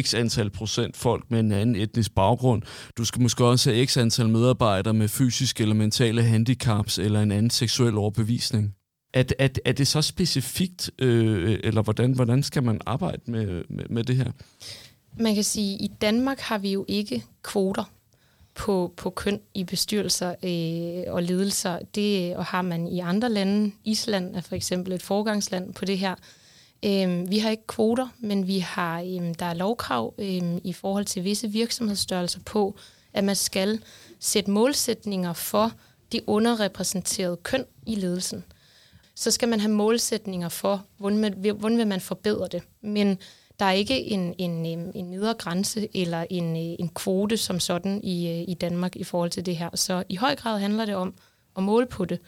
x 0.00 0.14
antal 0.14 0.50
procent 0.50 0.96
folk 0.96 1.24
med 1.30 1.40
en 1.40 1.52
anden 1.52 1.76
etnisk 1.76 2.14
baggrund. 2.14 2.62
Du 2.96 3.04
skal 3.04 3.22
måske 3.22 3.44
også 3.44 3.70
have 3.70 3.86
x 3.86 3.96
antal 3.96 4.28
medarbejdere 4.28 4.94
med 4.94 5.08
fysiske 5.08 5.62
eller 5.62 5.74
mentale 5.74 6.22
handicaps 6.22 6.98
eller 6.98 7.22
en 7.22 7.32
anden 7.32 7.50
seksuel 7.50 7.96
overbevisning 7.96 8.74
at, 9.12 9.34
at, 9.38 9.60
er 9.64 9.72
det 9.72 9.88
så 9.88 10.02
specifikt, 10.02 10.90
øh, 10.98 11.58
eller 11.64 11.82
hvordan, 11.82 12.12
hvordan 12.12 12.42
skal 12.42 12.62
man 12.62 12.80
arbejde 12.86 13.22
med, 13.26 13.64
med, 13.68 13.84
med 13.90 14.04
det 14.04 14.16
her? 14.16 14.32
Man 15.18 15.34
kan 15.34 15.44
sige, 15.44 15.74
at 15.74 15.80
i 15.80 15.90
Danmark 16.00 16.40
har 16.40 16.58
vi 16.58 16.72
jo 16.72 16.84
ikke 16.88 17.24
kvoter. 17.42 17.84
på, 18.54 18.92
på 18.96 19.10
køn 19.10 19.40
i 19.54 19.64
bestyrelser 19.64 20.34
øh, 20.42 21.14
og 21.14 21.22
ledelser. 21.22 21.78
Det 21.94 22.30
øh, 22.30 22.38
og 22.38 22.44
har 22.44 22.62
man 22.62 22.88
i 22.88 23.00
andre 23.00 23.28
lande. 23.28 23.72
Island 23.84 24.36
er 24.36 24.40
for 24.40 24.54
eksempel 24.54 24.92
et 24.92 25.02
forgangsland 25.02 25.74
på 25.74 25.84
det 25.84 25.98
her. 25.98 26.14
Øh, 26.84 27.30
vi 27.30 27.38
har 27.38 27.50
ikke 27.50 27.66
kvoter, 27.66 28.08
men 28.20 28.46
vi 28.46 28.58
har 28.58 29.00
øh, 29.00 29.34
der 29.38 29.46
er 29.46 29.54
lovkrav 29.54 30.14
øh, 30.18 30.42
i 30.64 30.72
forhold 30.72 31.04
til 31.04 31.24
visse 31.24 31.48
virksomhedsstørrelser 31.48 32.40
på, 32.46 32.76
at 33.12 33.24
man 33.24 33.36
skal 33.36 33.80
sætte 34.20 34.50
målsætninger 34.50 35.32
for 35.32 35.72
de 36.12 36.20
underrepræsenterede 36.26 37.36
køn 37.36 37.64
i 37.86 37.94
ledelsen. 37.94 38.44
Så 39.14 39.30
skal 39.30 39.48
man 39.48 39.60
have 39.60 39.72
målsætninger 39.72 40.48
for, 40.48 40.84
hvordan, 40.98 41.18
man, 41.18 41.32
hvordan 41.58 41.78
vil 41.78 41.86
man 41.86 42.00
forbedre 42.00 42.48
det. 42.48 42.62
Men 42.80 43.18
der 43.58 43.64
er 43.64 43.72
ikke 43.72 44.00
en, 44.00 44.34
en, 44.38 44.72
øhm, 44.72 44.92
en 44.94 45.04
nedre 45.04 45.34
grænse 45.34 45.88
eller 45.94 46.26
en, 46.30 46.56
øh, 46.56 46.76
en 46.78 46.88
kvote 46.88 47.36
som 47.36 47.60
sådan 47.60 48.00
i, 48.04 48.28
øh, 48.28 48.44
i 48.48 48.54
Danmark 48.54 48.96
i 48.96 49.04
forhold 49.04 49.30
til 49.30 49.46
det 49.46 49.56
her. 49.56 49.70
Så 49.74 50.04
i 50.08 50.16
høj 50.16 50.36
grad 50.36 50.58
handler 50.58 50.84
det 50.84 50.94
om 50.94 51.14
at 51.56 51.62
måle 51.62 51.86
på 51.86 52.04
det. 52.04 52.18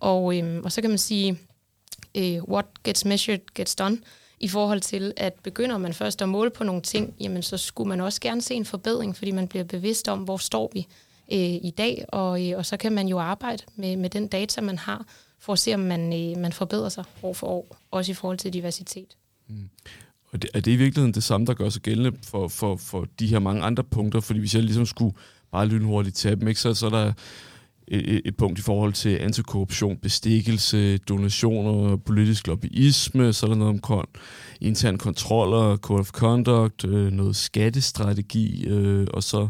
Og, 0.00 0.38
øhm, 0.38 0.64
og 0.64 0.72
så 0.72 0.80
kan 0.80 0.90
man 0.90 0.98
sige, 0.98 1.38
øh, 2.14 2.42
what 2.42 2.66
gets 2.84 3.04
measured 3.04 3.54
gets 3.54 3.76
done, 3.76 3.98
i 4.40 4.48
forhold 4.48 4.80
til, 4.80 5.12
at 5.16 5.34
begynder 5.42 5.78
man 5.78 5.94
først 5.94 6.22
at 6.22 6.28
måle 6.28 6.50
på 6.50 6.64
nogle 6.64 6.82
ting, 6.82 7.14
jamen 7.20 7.42
så 7.42 7.56
skulle 7.56 7.88
man 7.88 8.00
også 8.00 8.20
gerne 8.20 8.42
se 8.42 8.54
en 8.54 8.64
forbedring, 8.64 9.16
fordi 9.16 9.30
man 9.30 9.48
bliver 9.48 9.64
bevidst 9.64 10.08
om, 10.08 10.18
hvor 10.18 10.36
står 10.36 10.70
vi 10.72 10.86
øh, 11.32 11.38
i 11.38 11.74
dag, 11.78 12.04
og, 12.08 12.48
øh, 12.48 12.58
og 12.58 12.66
så 12.66 12.76
kan 12.76 12.92
man 12.92 13.08
jo 13.08 13.18
arbejde 13.18 13.62
med, 13.76 13.96
med 13.96 14.10
den 14.10 14.26
data, 14.26 14.60
man 14.60 14.78
har, 14.78 15.06
for 15.40 15.52
at 15.52 15.58
se, 15.58 15.74
om 15.74 15.80
man, 15.80 16.12
øh, 16.12 16.42
man 16.42 16.52
forbedrer 16.52 16.88
sig 16.88 17.04
år 17.22 17.32
for 17.32 17.46
år, 17.46 17.76
også 17.90 18.12
i 18.12 18.14
forhold 18.14 18.38
til 18.38 18.52
diversitet. 18.52 19.16
Mm. 19.48 19.68
Og 20.32 20.42
det, 20.42 20.50
er 20.54 20.60
det 20.60 20.72
i 20.72 20.76
virkeligheden 20.76 21.14
det 21.14 21.22
samme, 21.22 21.46
der 21.46 21.54
gør 21.54 21.68
sig 21.68 21.82
gældende 21.82 22.18
for, 22.22 22.48
for, 22.48 22.76
for 22.76 23.06
de 23.18 23.26
her 23.26 23.38
mange 23.38 23.62
andre 23.62 23.84
punkter? 23.84 24.20
Fordi 24.20 24.40
hvis 24.40 24.54
jeg 24.54 24.62
ligesom 24.62 24.86
skulle 24.86 25.14
bare 25.52 25.66
lynhurtigt 25.66 26.16
tage 26.16 26.36
dem, 26.36 26.48
ikke, 26.48 26.60
så, 26.60 26.74
så 26.74 26.86
er 26.86 26.90
der 26.90 27.12
et, 27.88 28.20
et 28.24 28.36
punkt 28.36 28.58
i 28.58 28.62
forhold 28.62 28.92
til 28.92 29.16
antikorruption, 29.16 29.96
bestikkelse, 29.96 30.98
donationer, 30.98 31.96
politisk 31.96 32.46
lobbyisme, 32.46 33.32
så 33.32 33.46
er 33.46 33.50
der 33.50 33.56
noget 33.56 33.80
om 33.90 34.04
intern 34.60 34.98
kontroller, 34.98 35.76
code 35.76 36.00
of 36.00 36.10
conduct, 36.10 36.84
øh, 36.84 37.12
noget 37.12 37.36
skattestrategi, 37.36 38.66
øh, 38.66 39.06
og 39.14 39.22
så 39.22 39.48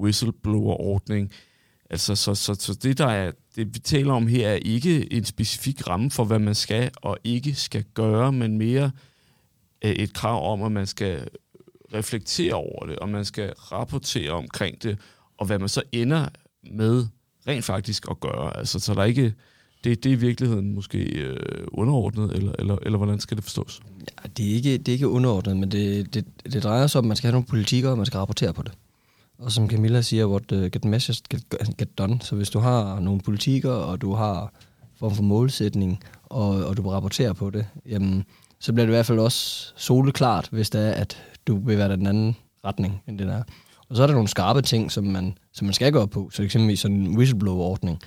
whistleblower-ordning. 0.00 1.32
Altså, 1.90 2.14
så, 2.14 2.34
så, 2.34 2.54
så 2.54 2.74
det, 2.74 2.98
der 2.98 3.06
er, 3.06 3.32
det, 3.56 3.74
vi 3.74 3.78
taler 3.78 4.12
om 4.12 4.26
her, 4.26 4.48
er 4.48 4.54
ikke 4.54 5.12
en 5.12 5.24
specifik 5.24 5.88
ramme 5.88 6.10
for, 6.10 6.24
hvad 6.24 6.38
man 6.38 6.54
skal 6.54 6.90
og 6.96 7.18
ikke 7.24 7.54
skal 7.54 7.84
gøre, 7.94 8.32
men 8.32 8.58
mere 8.58 8.90
øh, 9.84 9.90
et 9.90 10.14
krav 10.14 10.52
om, 10.52 10.62
at 10.62 10.72
man 10.72 10.86
skal 10.86 11.28
reflektere 11.94 12.54
over 12.54 12.86
det, 12.86 12.98
og 12.98 13.08
man 13.08 13.24
skal 13.24 13.52
rapportere 13.52 14.30
omkring 14.30 14.82
det, 14.82 14.98
og 15.38 15.46
hvad 15.46 15.58
man 15.58 15.68
så 15.68 15.82
ender 15.92 16.28
med 16.72 17.06
rent 17.48 17.64
faktisk 17.64 18.06
at 18.10 18.20
gøre. 18.20 18.56
Altså, 18.56 18.80
så 18.80 18.94
der 18.94 19.00
er 19.00 19.04
ikke, 19.04 19.34
det, 19.84 20.04
det 20.04 20.12
er 20.12 20.16
i 20.16 20.18
virkeligheden 20.18 20.74
måske 20.74 20.98
øh, 20.98 21.66
underordnet, 21.72 22.32
eller, 22.32 22.52
eller, 22.58 22.76
eller 22.82 22.98
hvordan 22.98 23.20
skal 23.20 23.36
det 23.36 23.44
forstås? 23.44 23.80
Ja, 24.00 24.28
det 24.36 24.50
er 24.50 24.54
ikke, 24.54 24.78
det 24.78 24.88
er 24.88 24.92
ikke 24.92 25.08
underordnet, 25.08 25.56
men 25.56 25.70
det, 25.70 26.14
det, 26.14 26.24
det 26.52 26.62
drejer 26.62 26.86
sig 26.86 26.98
om, 26.98 27.04
at 27.04 27.08
man 27.08 27.16
skal 27.16 27.28
have 27.28 27.32
nogle 27.32 27.46
politikere, 27.46 27.90
og 27.92 27.96
man 27.96 28.06
skal 28.06 28.18
rapportere 28.18 28.52
på 28.52 28.62
det. 28.62 28.72
Og 29.40 29.52
som 29.52 29.70
Camilla 29.70 30.00
siger, 30.00 30.26
what 30.26 30.52
uh, 30.52 30.62
get 30.62 30.84
message 30.84 31.22
get, 31.30 31.42
get 31.78 31.98
done. 31.98 32.20
Så 32.22 32.36
hvis 32.36 32.50
du 32.50 32.58
har 32.58 33.00
nogle 33.00 33.20
politikker, 33.20 33.70
og 33.70 34.00
du 34.00 34.14
har 34.14 34.52
form 34.98 35.14
for 35.14 35.22
målsætning, 35.22 36.02
og, 36.22 36.48
og 36.48 36.76
du 36.76 36.90
rapporterer 36.90 37.32
på 37.32 37.50
det, 37.50 37.66
jamen, 37.86 38.24
så 38.58 38.72
bliver 38.72 38.86
det 38.86 38.92
i 38.92 38.96
hvert 38.96 39.06
fald 39.06 39.18
også 39.18 39.72
soleklart, 39.76 40.48
hvis 40.52 40.70
det 40.70 40.88
er, 40.88 40.92
at 40.92 41.22
du 41.46 41.56
vil 41.56 41.78
være 41.78 41.96
den 41.96 42.06
anden 42.06 42.36
retning, 42.64 43.02
end 43.06 43.18
det 43.18 43.26
der. 43.26 43.42
Og 43.88 43.96
så 43.96 44.02
er 44.02 44.06
der 44.06 44.14
nogle 44.14 44.28
skarpe 44.28 44.62
ting, 44.62 44.92
som 44.92 45.04
man, 45.04 45.38
som 45.52 45.64
man 45.64 45.74
skal 45.74 45.92
gøre 45.92 46.08
på. 46.08 46.30
Så 46.32 46.42
eksempelvis 46.42 46.80
sådan 46.80 46.96
en 46.96 47.16
whistleblower-ordning 47.16 47.98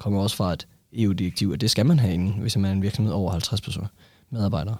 kommer 0.00 0.20
også 0.20 0.36
fra 0.36 0.52
et 0.52 0.66
EU-direktiv, 0.92 1.50
og 1.50 1.60
det 1.60 1.70
skal 1.70 1.86
man 1.86 1.98
have 1.98 2.14
inden, 2.14 2.32
hvis 2.40 2.56
man 2.56 2.64
er 2.64 2.72
en 2.72 2.82
virksomhed 2.82 3.12
over 3.12 3.30
50 3.30 3.60
personer 3.60 3.88
medarbejdere. 4.30 4.76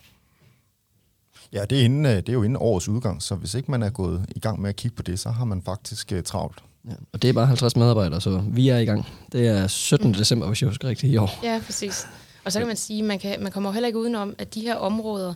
Ja, 1.52 1.65
det 1.65 1.80
er, 1.80 1.84
inden, 1.84 2.06
øh, 2.06 2.17
det 2.17 2.28
er 2.28 2.32
jo 2.32 2.43
inden 2.43 2.56
årets 2.56 2.89
udgang, 2.89 3.23
så 3.23 3.34
hvis 3.34 3.54
ikke 3.54 3.71
man 3.71 3.82
er 3.82 3.91
gået 3.91 4.26
i 4.36 4.39
gang 4.39 4.60
med 4.60 4.69
at 4.69 4.76
kigge 4.76 4.97
på 4.97 5.02
det, 5.02 5.21
så 5.21 5.30
har 5.30 5.45
man 5.45 5.63
faktisk 5.63 6.13
uh, 6.15 6.23
travlt. 6.23 6.63
Ja, 6.89 6.95
og 7.13 7.23
det 7.23 7.28
er 7.28 7.32
bare 7.32 7.47
50 7.47 7.76
medarbejdere, 7.76 8.21
så 8.21 8.43
vi 8.49 8.69
er 8.69 8.78
i 8.78 8.84
gang. 8.84 9.06
Det 9.32 9.49
er 9.49 9.67
17. 9.67 10.08
Mm. 10.08 10.15
december, 10.15 10.47
hvis 10.47 10.63
jeg 10.63 10.69
husker 10.69 10.89
rigtigt, 10.89 11.13
i 11.13 11.17
år. 11.17 11.41
Ja, 11.43 11.60
præcis. 11.67 12.06
Og 12.45 12.52
så 12.52 12.58
kan 12.58 12.67
man 12.67 12.76
sige, 12.76 13.02
man, 13.02 13.19
kan, 13.19 13.43
man 13.43 13.52
kommer 13.52 13.73
heller 13.73 13.86
ikke 13.86 13.99
udenom, 13.99 14.34
at 14.39 14.54
de 14.54 14.60
her 14.60 14.75
områder, 14.75 15.34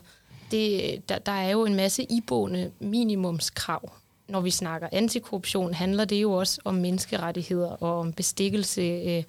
det, 0.50 1.00
der, 1.08 1.18
der 1.18 1.32
er 1.32 1.50
jo 1.50 1.64
en 1.64 1.74
masse 1.74 2.06
iboende 2.10 2.70
minimumskrav. 2.80 3.92
Når 4.28 4.40
vi 4.40 4.50
snakker 4.50 4.88
antikorruption, 4.92 5.74
handler 5.74 6.04
det 6.04 6.22
jo 6.22 6.32
også 6.32 6.60
om 6.64 6.74
menneskerettigheder 6.74 7.68
og 7.68 7.98
om 7.98 8.12
bestikkelse. 8.12 8.82
Øh, 8.82 9.22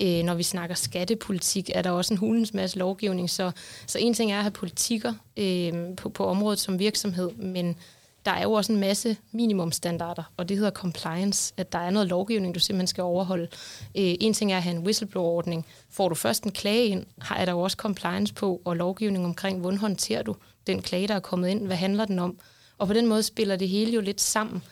øh, 0.00 0.22
når 0.22 0.34
vi 0.34 0.42
snakker 0.42 0.76
skattepolitik, 0.76 1.70
er 1.74 1.82
der 1.82 1.90
også 1.90 2.14
en 2.14 2.18
hulens 2.18 2.54
masse 2.54 2.78
lovgivning. 2.78 3.30
Så, 3.30 3.50
så 3.86 3.98
en 3.98 4.14
ting 4.14 4.32
er 4.32 4.36
at 4.36 4.42
have 4.42 4.50
politikker 4.50 5.12
øh, 5.36 5.96
på, 5.96 6.08
på 6.08 6.26
området 6.26 6.58
som 6.58 6.78
virksomhed, 6.78 7.30
men 7.30 7.76
der 8.24 8.30
er 8.30 8.42
jo 8.42 8.52
også 8.52 8.72
en 8.72 8.80
masse 8.80 9.16
minimumstandarder, 9.32 10.22
og 10.36 10.48
det 10.48 10.56
hedder 10.56 10.70
compliance, 10.70 11.54
at 11.56 11.72
der 11.72 11.78
er 11.78 11.90
noget 11.90 12.08
lovgivning, 12.08 12.54
du 12.54 12.60
simpelthen 12.60 12.86
skal 12.86 13.02
overholde. 13.02 13.48
Øh, 13.94 14.14
en 14.20 14.34
ting 14.34 14.52
er 14.52 14.56
at 14.56 14.62
have 14.62 14.76
en 14.76 14.82
whistleblower-ordning. 14.82 15.66
Får 15.90 16.08
du 16.08 16.14
først 16.14 16.44
en 16.44 16.52
klage 16.52 16.86
ind, 16.86 17.06
har 17.20 17.36
er 17.36 17.44
der 17.44 17.52
jo 17.52 17.60
også 17.60 17.76
compliance 17.76 18.34
på, 18.34 18.62
og 18.64 18.76
lovgivning 18.76 19.24
omkring, 19.24 19.60
hvordan 19.60 19.78
håndterer 19.78 20.22
du 20.22 20.36
den 20.66 20.82
klage, 20.82 21.08
der 21.08 21.14
er 21.14 21.20
kommet 21.20 21.48
ind, 21.48 21.66
hvad 21.66 21.76
handler 21.76 22.04
den 22.04 22.18
om? 22.18 22.38
Og 22.78 22.86
på 22.86 22.92
den 22.92 23.06
måde 23.06 23.22
spiller 23.22 23.56
det 23.56 23.68
hele 23.68 23.92
jo 23.92 24.00
lidt 24.00 24.20
sammen. 24.20 24.62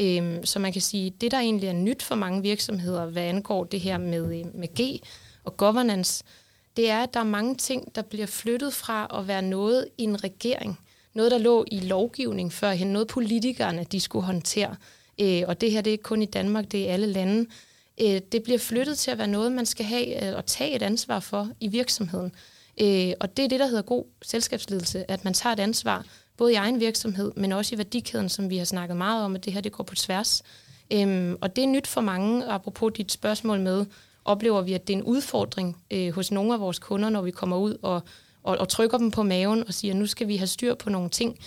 Øhm, 0.00 0.46
så 0.46 0.58
man 0.58 0.72
kan 0.72 0.82
sige, 0.82 1.10
det 1.20 1.30
der 1.30 1.38
egentlig 1.38 1.68
er 1.68 1.72
nyt 1.72 2.02
for 2.02 2.14
mange 2.14 2.42
virksomheder, 2.42 3.06
hvad 3.06 3.22
angår 3.22 3.64
det 3.64 3.80
her 3.80 3.98
med, 3.98 4.40
øh, 4.40 4.54
med 4.54 4.68
G 4.80 5.02
og 5.44 5.56
governance, 5.56 6.24
det 6.76 6.90
er, 6.90 7.02
at 7.02 7.14
der 7.14 7.20
er 7.20 7.24
mange 7.24 7.54
ting, 7.54 7.94
der 7.94 8.02
bliver 8.02 8.26
flyttet 8.26 8.74
fra 8.74 9.18
at 9.18 9.28
være 9.28 9.42
noget 9.42 9.86
i 9.98 10.02
en 10.02 10.24
regering– 10.24 10.78
noget, 11.14 11.30
der 11.30 11.38
lå 11.38 11.64
i 11.70 11.80
lovgivning 11.80 12.52
førhen, 12.52 12.86
noget 12.86 13.08
politikerne 13.08 13.84
de 13.92 14.00
skulle 14.00 14.26
håndtere. 14.26 14.76
Øh, 15.20 15.42
og 15.46 15.60
det 15.60 15.70
her 15.70 15.80
det 15.80 15.90
er 15.90 15.92
ikke 15.92 16.02
kun 16.02 16.22
i 16.22 16.26
Danmark, 16.26 16.72
det 16.72 16.80
er 16.80 16.84
i 16.84 16.88
alle 16.88 17.06
lande. 17.06 17.46
Øh, 18.00 18.20
det 18.32 18.42
bliver 18.42 18.58
flyttet 18.58 18.98
til 18.98 19.10
at 19.10 19.18
være 19.18 19.28
noget, 19.28 19.52
man 19.52 19.66
skal 19.66 19.84
have 19.84 20.28
øh, 20.28 20.36
og 20.36 20.46
tage 20.46 20.76
et 20.76 20.82
ansvar 20.82 21.20
for 21.20 21.48
i 21.60 21.68
virksomheden. 21.68 22.32
Øh, 22.80 23.12
og 23.20 23.36
det 23.36 23.44
er 23.44 23.48
det, 23.48 23.60
der 23.60 23.66
hedder 23.66 23.82
god 23.82 24.04
selskabsledelse, 24.22 25.10
at 25.10 25.24
man 25.24 25.34
tager 25.34 25.52
et 25.52 25.60
ansvar, 25.60 26.04
både 26.40 26.52
i 26.52 26.56
egen 26.56 26.80
virksomhed, 26.80 27.32
men 27.36 27.52
også 27.52 27.74
i 27.74 27.78
værdikæden, 27.78 28.28
som 28.28 28.50
vi 28.50 28.56
har 28.56 28.64
snakket 28.64 28.96
meget 28.96 29.24
om, 29.24 29.34
at 29.34 29.44
det 29.44 29.52
her 29.52 29.60
det 29.60 29.72
går 29.72 29.84
på 29.84 29.94
tværs. 29.94 30.42
Øhm, 30.92 31.36
og 31.40 31.56
det 31.56 31.64
er 31.64 31.68
nyt 31.68 31.86
for 31.86 32.00
mange, 32.00 32.46
apropos 32.46 32.92
dit 32.96 33.12
spørgsmål 33.12 33.60
med, 33.60 33.86
oplever 34.24 34.62
vi, 34.62 34.72
at 34.72 34.86
det 34.86 34.94
er 34.94 34.98
en 34.98 35.04
udfordring 35.04 35.76
øh, 35.90 36.14
hos 36.14 36.30
nogle 36.30 36.54
af 36.54 36.60
vores 36.60 36.78
kunder, 36.78 37.10
når 37.10 37.22
vi 37.22 37.30
kommer 37.30 37.56
ud 37.56 37.76
og 37.82 38.02
og, 38.42 38.58
og 38.58 38.68
trykker 38.68 38.98
dem 38.98 39.10
på 39.10 39.22
maven 39.22 39.66
og 39.66 39.74
siger, 39.74 39.94
nu 39.94 40.06
skal 40.06 40.28
vi 40.28 40.36
have 40.36 40.46
styr 40.46 40.74
på 40.74 40.90
nogle 40.90 41.10
ting. 41.10 41.38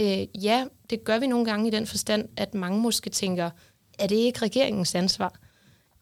Øh, 0.00 0.44
ja, 0.44 0.64
det 0.90 1.04
gør 1.04 1.18
vi 1.18 1.26
nogle 1.26 1.44
gange 1.44 1.68
i 1.68 1.70
den 1.70 1.86
forstand, 1.86 2.28
at 2.36 2.54
mange 2.54 2.80
måske 2.80 3.10
tænker, 3.10 3.50
er 3.98 4.06
det 4.06 4.16
ikke 4.16 4.42
regeringens 4.42 4.94
ansvar? 4.94 5.32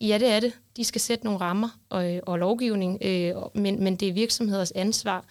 Ja, 0.01 0.19
det 0.19 0.29
er 0.29 0.41
det. 0.41 0.53
De 0.77 0.85
skal 0.85 1.01
sætte 1.01 1.25
nogle 1.25 1.41
rammer 1.41 1.69
og, 1.89 2.15
øh, 2.15 2.21
og 2.27 2.39
lovgivning, 2.39 2.99
øh, 3.03 3.35
men, 3.55 3.85
men 3.85 3.97
det 3.97 4.09
er 4.09 4.13
virksomheders 4.13 4.71
ansvar, 4.71 5.25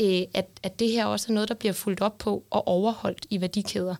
øh, 0.00 0.22
at, 0.34 0.46
at 0.62 0.78
det 0.78 0.90
her 0.90 1.04
også 1.06 1.26
er 1.28 1.34
noget, 1.34 1.48
der 1.48 1.54
bliver 1.54 1.72
fuldt 1.72 2.00
op 2.00 2.18
på 2.18 2.44
og 2.50 2.68
overholdt 2.68 3.26
i 3.30 3.40
værdikæder. 3.40 3.94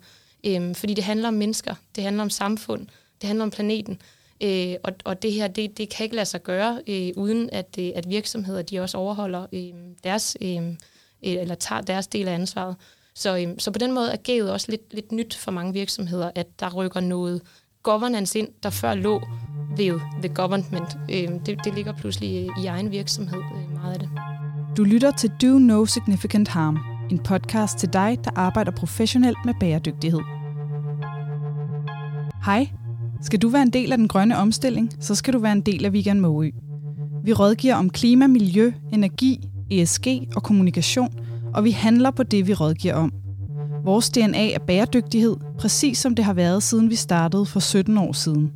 Øh, 0.47 0.75
fordi 0.75 0.95
det 0.95 1.05
handler 1.05 1.29
om 1.29 1.35
mennesker, 1.35 1.75
det 1.97 2.05
handler 2.05 2.23
om 2.23 2.31
samfund, 2.31 2.87
det 3.21 3.27
handler 3.27 3.45
om 3.45 3.51
planeten. 3.51 4.01
Øh, 4.43 4.75
og, 4.83 4.93
og 5.05 5.23
det 5.23 5.33
her, 5.33 5.49
det, 5.49 5.79
det 5.79 5.89
kan 5.89 6.05
ikke 6.05 6.17
lade 6.17 6.27
sig 6.27 6.43
gøre, 6.43 6.83
øh, 6.87 7.13
uden 7.17 7.51
at, 7.53 7.77
øh, 7.79 7.91
at 7.95 8.11
virksomheder 8.11 8.63
de 8.63 8.81
også 8.81 8.99
overholder 8.99 9.47
øh, 9.53 9.73
deres, 10.05 10.37
øhm, 10.41 10.71
øh, 11.25 11.33
eller 11.33 11.55
tager 11.55 11.81
deres 11.81 12.07
del 12.07 12.29
af 12.29 12.33
ansvaret. 12.33 12.77
Så, 13.15 13.37
øh, 13.37 13.55
så 13.59 13.71
på 13.71 13.79
den 13.79 13.93
måde 13.93 14.13
er 14.13 14.17
gavet 14.17 14.53
også 14.53 14.67
lidt, 14.71 14.95
lidt 14.95 15.13
nyt 15.13 15.35
for 15.35 15.51
mange 15.51 15.73
virksomheder, 15.73 16.31
at 16.35 16.47
der 16.61 16.75
rykker 16.75 17.01
noget 17.01 17.43
governance 17.83 18.39
ind, 18.39 18.49
der 18.63 18.71
før 18.71 18.95
lå 18.95 19.23
ved 19.77 20.01
the 20.23 20.35
government. 20.35 20.97
Øh, 21.11 21.29
det, 21.47 21.59
det 21.65 21.75
ligger 21.75 21.93
pludselig 21.93 22.49
øh, 22.49 22.65
i 22.65 22.67
egen 22.67 22.91
virksomhed, 22.91 23.41
øh, 23.57 23.73
meget 23.73 23.93
af 23.93 23.99
det. 23.99 24.09
Du 24.79 24.85
lytter 24.85 25.11
til 25.11 25.31
Do 25.43 25.59
No 25.59 25.85
Significant 25.85 26.49
Harm, 26.49 26.79
en 27.11 27.19
podcast 27.19 27.79
til 27.79 27.93
dig, 27.93 28.19
der 28.25 28.31
arbejder 28.35 28.71
professionelt 28.71 29.39
med 29.45 29.55
bæredygtighed. 29.61 30.21
Hej, 32.45 32.69
skal 33.23 33.43
du 33.43 33.49
være 33.49 33.63
en 33.63 33.71
del 33.71 33.93
af 33.93 33.99
den 33.99 34.09
grønne 34.09 34.37
omstilling, 34.37 34.91
så 35.01 35.15
skal 35.15 35.35
du 35.35 35.39
være 35.39 35.53
en 35.53 35.61
del 35.61 35.85
af 35.85 35.93
Vegan 35.93 36.21
Måø. 36.21 36.51
Vi 37.25 37.33
rådgiver 37.33 37.75
om 37.75 37.91
klima, 37.91 38.27
miljø, 38.27 38.73
energi, 38.93 39.49
ESG 39.71 40.07
og 40.37 40.43
kommunikation, 40.43 41.15
og 41.55 41.65
vi 41.65 41.71
handler 41.71 42.11
på 42.11 42.23
det, 42.23 42.47
vi 42.47 42.55
rådgiver 42.55 42.95
om. 42.95 43.13
Vores 43.85 44.11
DNA 44.11 44.51
er 44.51 44.59
bæredygtighed, 44.67 45.37
præcis 45.59 45.99
som 45.99 46.15
det 46.15 46.25
har 46.25 46.35
været, 46.35 46.63
siden 46.63 46.91
vi 46.91 46.95
startede 46.95 47.47
for 47.47 47.61
17 47.61 47.99
år 47.99 48.13
siden. 48.13 48.51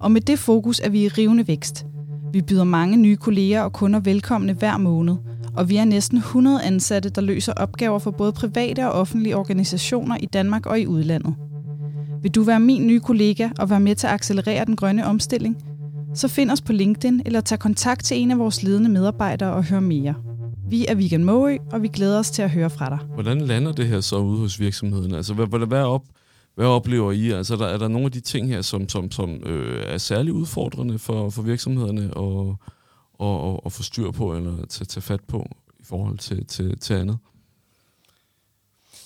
Og 0.00 0.12
med 0.12 0.20
det 0.20 0.38
fokus 0.38 0.80
er 0.80 0.88
vi 0.88 1.04
i 1.04 1.08
rivende 1.08 1.48
vækst. 1.48 1.86
Vi 2.32 2.42
byder 2.42 2.64
mange 2.64 2.96
nye 2.96 3.16
kolleger 3.16 3.62
og 3.62 3.72
kunder 3.72 4.00
velkomne 4.00 4.52
hver 4.52 4.78
måned, 4.78 5.16
og 5.56 5.68
vi 5.68 5.76
er 5.76 5.84
næsten 5.84 6.18
100 6.18 6.62
ansatte, 6.62 7.08
der 7.08 7.20
løser 7.20 7.52
opgaver 7.52 7.98
for 7.98 8.10
både 8.10 8.32
private 8.32 8.86
og 8.86 8.92
offentlige 8.92 9.36
organisationer 9.36 10.16
i 10.20 10.26
Danmark 10.26 10.66
og 10.66 10.80
i 10.80 10.86
udlandet. 10.86 11.34
Vil 12.22 12.30
du 12.30 12.42
være 12.42 12.60
min 12.60 12.86
nye 12.86 13.00
kollega 13.00 13.48
og 13.58 13.70
være 13.70 13.80
med 13.80 13.94
til 13.94 14.06
at 14.06 14.12
accelerere 14.12 14.64
den 14.64 14.76
grønne 14.76 15.06
omstilling? 15.06 15.56
Så 16.14 16.28
find 16.28 16.50
os 16.50 16.60
på 16.60 16.72
LinkedIn 16.72 17.22
eller 17.26 17.40
tag 17.40 17.58
kontakt 17.58 18.04
til 18.04 18.16
en 18.16 18.30
af 18.30 18.38
vores 18.38 18.62
ledende 18.62 18.90
medarbejdere 18.90 19.52
og 19.52 19.64
hør 19.64 19.80
mere. 19.80 20.14
Vi 20.68 20.86
er 20.88 20.94
Weekend 20.94 21.24
Måø, 21.24 21.56
og 21.72 21.82
vi 21.82 21.88
glæder 21.88 22.18
os 22.18 22.30
til 22.30 22.42
at 22.42 22.50
høre 22.50 22.70
fra 22.70 22.88
dig. 22.88 22.98
Hvordan 23.14 23.40
lander 23.40 23.72
det 23.72 23.86
her 23.86 24.00
så 24.00 24.16
ude 24.16 24.38
hos 24.38 24.60
virksomheden? 24.60 25.14
Altså, 25.14 25.34
hvad, 25.34 25.46
hvad, 25.46 25.66
hvad, 25.66 25.82
op, 25.82 26.02
hvad 26.54 26.66
oplever 26.66 27.12
I? 27.12 27.30
Altså, 27.30 27.56
der, 27.56 27.66
er 27.66 27.78
der 27.78 27.88
nogle 27.88 28.04
af 28.04 28.12
de 28.12 28.20
ting 28.20 28.48
her, 28.48 28.62
som, 28.62 28.88
som, 28.88 29.10
som 29.10 29.30
øh, 29.30 29.84
er 29.86 29.98
særlig 29.98 30.32
udfordrende 30.32 30.98
for, 30.98 31.30
for 31.30 31.42
virksomhederne 31.42 32.04
at, 32.04 32.16
og, 32.16 32.58
og, 33.18 33.64
og 33.64 33.72
få 33.72 33.82
styr 33.82 34.10
på 34.10 34.36
eller 34.36 34.66
tage, 34.66 34.86
tage 34.86 35.02
fat 35.02 35.20
på 35.24 35.46
i 35.80 35.84
forhold 35.84 36.18
til, 36.18 36.46
til, 36.46 36.78
til 36.78 36.94
andet? 36.94 37.18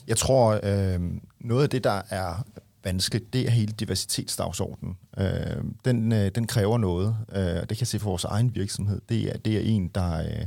Jeg 0.06 0.16
tror, 0.16 0.60
øh, 0.62 1.00
noget 1.40 1.62
af 1.62 1.70
det, 1.70 1.84
der 1.84 2.02
er 2.10 2.44
vanskeligt, 2.84 3.32
det 3.32 3.46
er 3.46 3.50
hele 3.50 3.72
diversitetsdagsordenen. 3.72 4.96
Øh, 5.18 5.64
den, 5.84 6.12
øh, 6.12 6.30
den 6.34 6.46
kræver 6.46 6.78
noget. 6.78 7.16
Øh, 7.32 7.40
det 7.40 7.68
kan 7.68 7.80
jeg 7.80 7.86
se 7.86 7.98
for 7.98 8.08
vores 8.10 8.24
egen 8.24 8.54
virksomhed. 8.54 9.00
Det 9.08 9.34
er, 9.34 9.36
det 9.36 9.56
er 9.56 9.60
en, 9.60 9.88
der, 9.88 10.18
øh, 10.18 10.46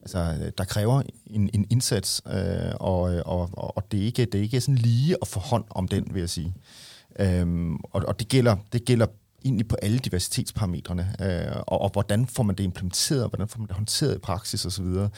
altså, 0.00 0.18
øh, 0.18 0.52
der 0.58 0.64
kræver 0.64 1.02
en, 1.26 1.50
en 1.54 1.66
indsats, 1.70 2.22
øh, 2.26 2.74
og, 2.80 3.00
og, 3.26 3.50
og 3.76 3.92
det, 3.92 4.00
er 4.00 4.04
ikke, 4.04 4.24
det 4.24 4.34
er 4.34 4.42
ikke 4.42 4.60
sådan 4.60 4.74
lige 4.74 5.16
at 5.22 5.28
få 5.28 5.40
hånd 5.40 5.64
om 5.70 5.88
den, 5.88 6.06
vil 6.14 6.20
jeg 6.20 6.30
sige. 6.30 6.54
Øhm, 7.18 7.76
og, 7.76 8.02
og 8.08 8.18
det 8.18 8.28
gælder, 8.28 8.56
det 8.72 8.84
gælder 8.84 9.06
egentlig 9.44 9.68
på 9.68 9.76
alle 9.82 9.98
diversitetsparametrene, 9.98 11.14
øh, 11.20 11.62
og, 11.66 11.80
og 11.80 11.90
hvordan 11.90 12.26
får 12.26 12.42
man 12.42 12.54
det 12.54 12.64
implementeret, 12.64 13.22
og 13.22 13.28
hvordan 13.28 13.48
får 13.48 13.58
man 13.58 13.68
det 13.68 13.76
håndteret 13.76 14.14
i 14.14 14.18
praksis 14.18 14.66
osv. 14.66 14.84
Øh, 14.84 15.08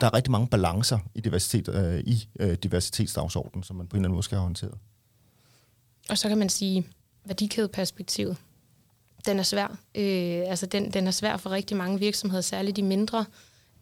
der 0.00 0.06
er 0.06 0.14
rigtig 0.14 0.30
mange 0.30 0.46
balancer 0.46 0.98
i 1.14 1.20
diversitet 1.20 1.68
øh, 1.68 2.00
i 2.00 2.28
øh, 2.40 2.54
diversitetsdagsordenen, 2.54 3.62
som 3.62 3.76
man 3.76 3.86
på 3.86 3.96
en 3.96 3.98
eller 3.98 4.08
anden 4.08 4.14
måde 4.14 4.22
skal 4.22 4.36
have 4.36 4.42
håndteret. 4.42 4.74
Og 6.10 6.18
så 6.18 6.28
kan 6.28 6.38
man 6.38 6.48
sige, 6.48 6.86
værdikædeperspektivet, 7.24 8.36
den 9.26 9.38
er 9.38 9.42
svær. 9.42 9.78
Øh, 9.94 10.42
altså 10.46 10.66
den, 10.66 10.92
den 10.92 11.06
er 11.06 11.10
svær 11.10 11.36
for 11.36 11.50
rigtig 11.50 11.76
mange 11.76 11.98
virksomheder, 11.98 12.42
særligt 12.42 12.76
de 12.76 12.82
mindre, 12.82 13.18
øh, 13.18 13.24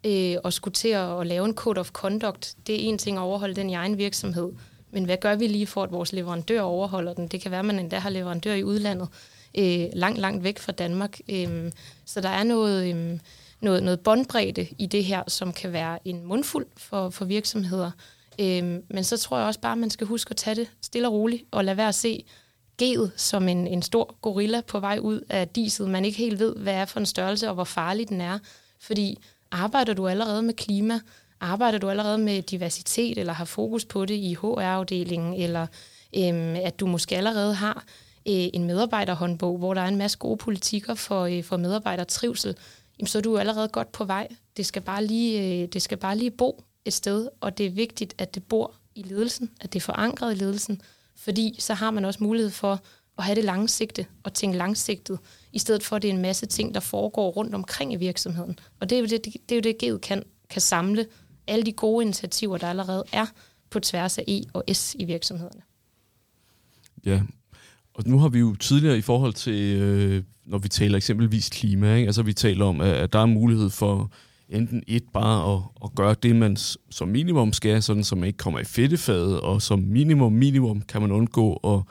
Øh, 0.06 0.36
at 0.44 0.52
skulle 0.52 0.74
til 0.74 0.88
at, 0.88 1.20
at 1.20 1.26
lave 1.26 1.44
en 1.44 1.54
code 1.54 1.80
of 1.80 1.90
conduct. 1.90 2.56
Det 2.66 2.74
er 2.74 2.88
en 2.88 2.98
ting 2.98 3.16
at 3.16 3.22
overholde 3.22 3.54
den 3.54 3.70
i 3.70 3.74
egen 3.74 3.98
virksomhed, 3.98 4.52
men 4.90 5.04
hvad 5.04 5.16
gør 5.16 5.34
vi 5.34 5.46
lige 5.46 5.66
for, 5.66 5.82
at 5.82 5.92
vores 5.92 6.12
leverandør 6.12 6.60
overholder 6.60 7.14
den? 7.14 7.28
Det 7.28 7.40
kan 7.40 7.50
være, 7.50 7.60
at 7.60 7.66
man 7.66 7.78
endda 7.78 7.98
har 7.98 8.10
leverandør 8.10 8.54
i 8.54 8.64
udlandet, 8.64 9.08
øh, 9.58 9.86
langt, 9.92 10.18
langt 10.18 10.44
væk 10.44 10.58
fra 10.58 10.72
Danmark. 10.72 11.18
Øh, 11.28 11.72
så 12.04 12.20
der 12.20 12.28
er 12.28 12.44
noget, 12.44 12.94
øh, 12.94 13.18
noget, 13.60 13.82
noget 13.82 14.00
båndbredde 14.00 14.66
i 14.78 14.86
det 14.86 15.04
her, 15.04 15.22
som 15.28 15.52
kan 15.52 15.72
være 15.72 15.98
en 16.04 16.24
mundfuld 16.24 16.66
for, 16.76 17.10
for 17.10 17.24
virksomheder. 17.24 17.90
Øh, 18.40 18.80
men 18.90 19.04
så 19.04 19.16
tror 19.16 19.38
jeg 19.38 19.46
også 19.46 19.60
bare, 19.60 19.72
at 19.72 19.78
man 19.78 19.90
skal 19.90 20.06
huske 20.06 20.30
at 20.30 20.36
tage 20.36 20.54
det 20.54 20.70
stille 20.82 21.08
og 21.08 21.12
roligt, 21.14 21.44
og 21.50 21.64
lade 21.64 21.76
være 21.76 21.88
at 21.88 21.94
se 21.94 22.24
G'et 22.82 23.10
som 23.16 23.48
en, 23.48 23.66
en 23.66 23.82
stor 23.82 24.16
gorilla 24.22 24.60
på 24.60 24.80
vej 24.80 24.98
ud 24.98 25.20
af 25.28 25.48
diset. 25.48 25.90
Man 25.90 26.04
ikke 26.04 26.18
helt 26.18 26.38
ved, 26.38 26.56
hvad 26.56 26.74
er 26.74 26.84
for 26.84 27.00
en 27.00 27.06
størrelse, 27.06 27.48
og 27.48 27.54
hvor 27.54 27.64
farlig 27.64 28.08
den 28.08 28.20
er. 28.20 28.38
Fordi 28.80 29.18
arbejder 29.50 29.94
du 29.94 30.08
allerede 30.08 30.42
med 30.42 30.54
klima, 30.54 31.00
arbejder 31.40 31.78
du 31.78 31.90
allerede 31.90 32.18
med 32.18 32.42
diversitet, 32.42 33.18
eller 33.18 33.32
har 33.32 33.44
fokus 33.44 33.84
på 33.84 34.04
det 34.04 34.14
i 34.14 34.34
HR-afdelingen, 34.34 35.34
eller 35.34 35.66
øhm, 36.16 36.54
at 36.54 36.80
du 36.80 36.86
måske 36.86 37.16
allerede 37.16 37.54
har 37.54 37.84
øh, 38.28 38.48
en 38.52 38.64
medarbejderhåndbog, 38.64 39.58
hvor 39.58 39.74
der 39.74 39.80
er 39.80 39.88
en 39.88 39.96
masse 39.96 40.18
gode 40.18 40.36
politikker 40.36 40.94
for, 40.94 41.24
øh, 41.24 41.44
for 41.44 41.56
medarbejdertrivsel, 41.56 42.56
jamen, 42.98 43.06
så 43.06 43.18
er 43.18 43.22
du 43.22 43.38
allerede 43.38 43.68
godt 43.68 43.92
på 43.92 44.04
vej. 44.04 44.28
Det 44.56 44.66
skal, 44.66 44.82
bare 44.82 45.04
lige, 45.04 45.62
øh, 45.62 45.68
det 45.68 45.82
skal 45.82 45.98
bare 45.98 46.18
lige 46.18 46.30
bo 46.30 46.64
et 46.84 46.92
sted, 46.92 47.28
og 47.40 47.58
det 47.58 47.66
er 47.66 47.70
vigtigt, 47.70 48.14
at 48.18 48.34
det 48.34 48.44
bor 48.44 48.74
i 48.94 49.02
ledelsen, 49.02 49.50
at 49.60 49.72
det 49.72 49.78
er 49.78 49.84
forankret 49.84 50.32
i 50.32 50.38
ledelsen, 50.38 50.82
fordi 51.16 51.56
så 51.58 51.74
har 51.74 51.90
man 51.90 52.04
også 52.04 52.24
mulighed 52.24 52.50
for 52.50 52.80
at 53.18 53.24
have 53.24 53.36
det 53.36 53.44
langsigte 53.44 54.06
og 54.22 54.34
tænke 54.34 54.58
langsigtet, 54.58 55.18
i 55.52 55.58
stedet 55.58 55.82
for 55.82 55.96
at 55.96 56.02
det 56.02 56.08
er 56.08 56.14
en 56.14 56.22
masse 56.22 56.46
ting, 56.46 56.74
der 56.74 56.80
foregår 56.80 57.30
rundt 57.30 57.54
omkring 57.54 57.92
i 57.92 57.96
virksomheden. 57.96 58.58
Og 58.80 58.90
det 58.90 58.96
er 58.96 59.00
jo 59.00 59.06
det, 59.06 59.24
det, 59.24 59.52
er 59.52 59.56
jo 59.56 59.60
det 59.60 59.78
GED 59.78 59.98
kan, 59.98 60.22
kan 60.50 60.60
samle 60.60 61.06
alle 61.46 61.64
de 61.64 61.72
gode 61.72 62.04
initiativer, 62.04 62.58
der 62.58 62.66
allerede 62.66 63.04
er 63.12 63.26
på 63.70 63.80
tværs 63.80 64.18
af 64.18 64.24
E 64.28 64.42
og 64.52 64.64
S 64.72 64.96
i 64.98 65.04
virksomhederne. 65.04 65.60
Ja, 67.04 67.22
og 67.94 68.04
nu 68.06 68.18
har 68.18 68.28
vi 68.28 68.38
jo 68.38 68.54
tidligere 68.54 68.98
i 68.98 69.00
forhold 69.00 69.32
til, 69.32 69.76
øh, 69.76 70.22
når 70.44 70.58
vi 70.58 70.68
taler 70.68 70.96
eksempelvis 70.96 71.48
klima, 71.48 71.94
ikke? 71.94 72.06
altså 72.06 72.22
vi 72.22 72.32
taler 72.32 72.64
om, 72.64 72.80
at 72.80 73.12
der 73.12 73.18
er 73.18 73.26
mulighed 73.26 73.70
for 73.70 74.10
enten 74.48 74.82
et 74.86 75.04
bare 75.12 75.54
at, 75.54 75.62
at 75.84 75.94
gøre 75.94 76.14
det, 76.22 76.36
man 76.36 76.56
som 76.90 77.08
minimum 77.08 77.52
skal, 77.52 77.82
sådan 77.82 78.04
som 78.04 78.18
man 78.18 78.26
ikke 78.26 78.36
kommer 78.36 78.60
i 78.60 78.64
fedtefadet, 78.64 79.40
og 79.40 79.62
som 79.62 79.78
minimum, 79.78 80.32
minimum 80.32 80.82
kan 80.82 81.00
man 81.00 81.12
undgå 81.12 81.54
at, 81.54 81.82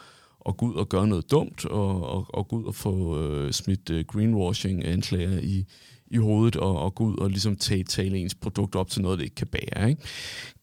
at 0.47 0.57
gå 0.57 0.65
ud 0.65 0.75
og 0.75 0.89
gøre 0.89 1.07
noget 1.07 1.31
dumt, 1.31 1.65
og, 1.65 2.10
og, 2.10 2.25
og 2.29 2.47
gå 2.47 2.55
ud 2.55 2.65
og 2.65 2.75
få 2.75 3.21
øh, 3.21 3.51
smidt 3.51 3.89
øh, 3.89 4.05
greenwashing-anklager 4.07 5.39
i, 5.39 5.65
i 6.07 6.17
hovedet, 6.17 6.55
og, 6.55 6.79
og 6.79 6.95
gå 6.95 7.03
ud 7.03 7.17
og 7.17 7.29
ligesom 7.29 7.55
tale, 7.55 7.83
tale 7.83 8.17
ens 8.17 8.36
produkt 8.36 8.75
op 8.75 8.89
til 8.89 9.01
noget, 9.01 9.19
det 9.19 9.25
ikke 9.25 9.36
kan 9.36 9.47
bære. 9.47 9.89
Ikke? 9.89 10.01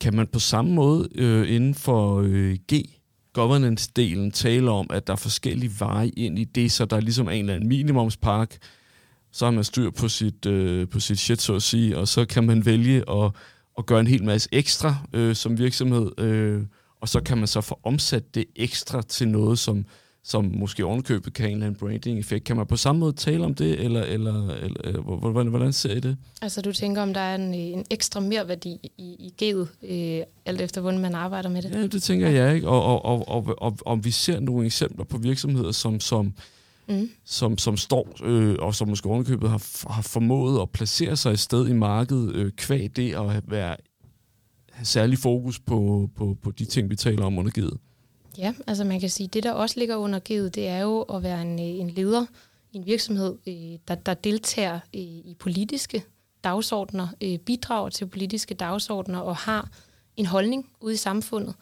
Kan 0.01 0.17
man 0.17 0.27
på 0.27 0.39
samme 0.39 0.75
måde 0.75 1.09
øh, 1.15 1.55
inden 1.55 1.75
for 1.75 2.23
øh, 2.25 2.57
G, 2.73 2.75
governance-delen, 3.39 4.31
tale 4.31 4.71
om, 4.71 4.87
at 4.91 5.07
der 5.07 5.13
er 5.13 5.17
forskellige 5.17 5.73
veje 5.79 6.09
ind 6.09 6.39
i 6.39 6.45
det, 6.45 6.73
så 6.73 6.85
der 6.85 7.01
ligesom 7.01 7.27
er 7.27 7.31
ligesom 7.31 7.39
en 7.39 7.41
eller 7.41 7.55
anden 7.55 7.69
minimumspark, 7.69 8.59
så 9.33 9.45
har 9.45 9.53
man 9.53 9.65
styr 9.65 9.91
på 9.91 10.09
sit, 10.09 10.47
øh, 10.47 10.89
på 10.89 11.01
sit 11.01 11.19
shit, 11.19 11.43
så 11.43 11.55
at 11.55 11.63
sige, 11.63 11.99
og 11.99 12.09
så 12.09 12.25
kan 12.25 12.45
man 12.45 12.67
vælge 12.67 13.11
at, 13.11 13.31
at 13.79 13.87
gøre 13.87 14.01
en 14.01 14.07
hel 14.07 14.25
masse 14.25 14.49
ekstra 14.53 14.97
øh, 15.13 15.35
som 15.35 15.59
virksomhed, 15.59 16.21
øh, 16.21 16.63
og 17.05 17.09
så 17.09 17.21
kan 17.21 17.39
man 17.39 17.47
så 17.47 17.61
få 17.61 17.81
omsat 17.83 18.35
det 18.35 18.45
ekstra 18.57 19.03
til 19.03 19.29
noget, 19.29 19.59
som, 19.59 19.85
som 20.23 20.45
måske 20.55 20.85
ovenkøbet 20.85 21.35
kan 21.35 21.43
have 21.43 21.51
en 21.51 21.57
eller 21.57 21.67
anden 21.67 21.79
branding-effekt. 21.79 22.45
Kan 22.45 22.57
man 22.57 22.67
på 22.67 22.77
samme 22.77 23.01
måde 23.01 23.13
tale 23.13 23.45
om 23.45 23.55
det, 23.55 23.85
eller, 23.85 24.03
eller, 24.03 24.51
eller 24.85 25.01
hvordan, 25.01 25.47
hvordan 25.47 25.73
ser 25.73 25.95
I 25.95 26.01
det? 26.01 26.17
Altså 26.43 26.61
du 26.63 26.73
tænker, 26.73 27.03
om 27.03 27.15
der 27.15 27.21
er 27.21 27.35
en, 27.35 27.55
en 27.55 27.85
ekstra 27.91 28.21
merværdi 28.21 28.91
i, 28.99 29.03
i 29.03 29.35
G'et, 29.43 29.87
øh, 29.93 30.23
alt 30.47 30.61
efter 30.61 30.81
hvordan 30.81 31.01
man 31.01 31.15
arbejder 31.15 31.49
med 31.49 31.63
det? 31.63 31.71
Ja, 31.71 31.87
det 31.87 32.03
tænker 32.03 32.29
jeg, 32.29 32.55
ikke? 32.55 32.69
Og, 32.69 32.85
og, 32.85 33.05
og, 33.05 33.29
og, 33.29 33.63
og, 33.63 33.79
og 33.81 34.05
vi 34.05 34.11
ser 34.11 34.41
nogle 34.41 34.67
eksempler 34.67 35.05
på 35.05 35.19
virksomheder, 35.19 35.73
som, 35.73 36.01
som 36.01 36.33
mm. 36.89 37.11
som, 37.25 37.59
som 37.59 37.77
står, 37.77 38.09
øh, 38.25 38.57
og 38.59 38.75
som 38.75 38.89
måske 38.89 39.09
ovenkøbet 39.09 39.51
har, 39.51 39.93
har 39.93 40.03
formået 40.03 40.63
at 40.63 40.71
placere 40.71 41.17
sig 41.17 41.33
et 41.33 41.39
sted 41.39 41.69
i 41.69 41.73
markedet, 41.73 42.35
øh, 42.35 42.53
kvæg 42.53 42.97
det 42.97 43.15
at 43.15 43.43
være 43.51 43.77
særlig 44.83 45.19
fokus 45.19 45.61
på, 45.61 46.11
på, 46.17 46.37
på 46.43 46.51
de 46.51 46.65
ting, 46.65 46.91
vi 46.91 46.97
taler 46.97 47.25
om 47.25 47.39
under 47.39 47.51
givet. 47.51 47.79
Ja, 48.39 48.55
altså 48.67 48.85
man 48.85 49.01
kan 49.01 49.11
sige, 49.11 49.29
det 49.29 49.43
der 49.43 49.53
også 49.53 49.79
ligger 49.79 49.97
under 49.97 50.19
givet, 50.19 50.55
det 50.55 50.69
er 50.69 50.81
jo 50.81 51.03
at 51.03 51.23
være 51.23 51.43
en, 51.43 51.59
øh, 51.59 51.81
en 51.81 51.91
leder 51.91 52.27
i 52.73 52.77
en 52.77 52.87
virksomhed, 52.87 53.35
øh, 53.47 53.79
der, 53.89 53.95
der 53.95 54.15
deltager 54.15 54.75
øh, 54.75 55.01
i 55.01 55.37
politiske 55.39 56.05
dagsordner, 56.45 57.09
øh, 57.21 57.39
bidrager 57.39 57.89
til 57.89 58.07
politiske 58.07 58.55
dagsordner 58.55 59.19
og 59.19 59.37
har 59.37 59.69
en 60.17 60.27
holdning 60.27 60.71
ude 60.81 60.95
i 60.95 60.97
samfundet, 60.97 61.55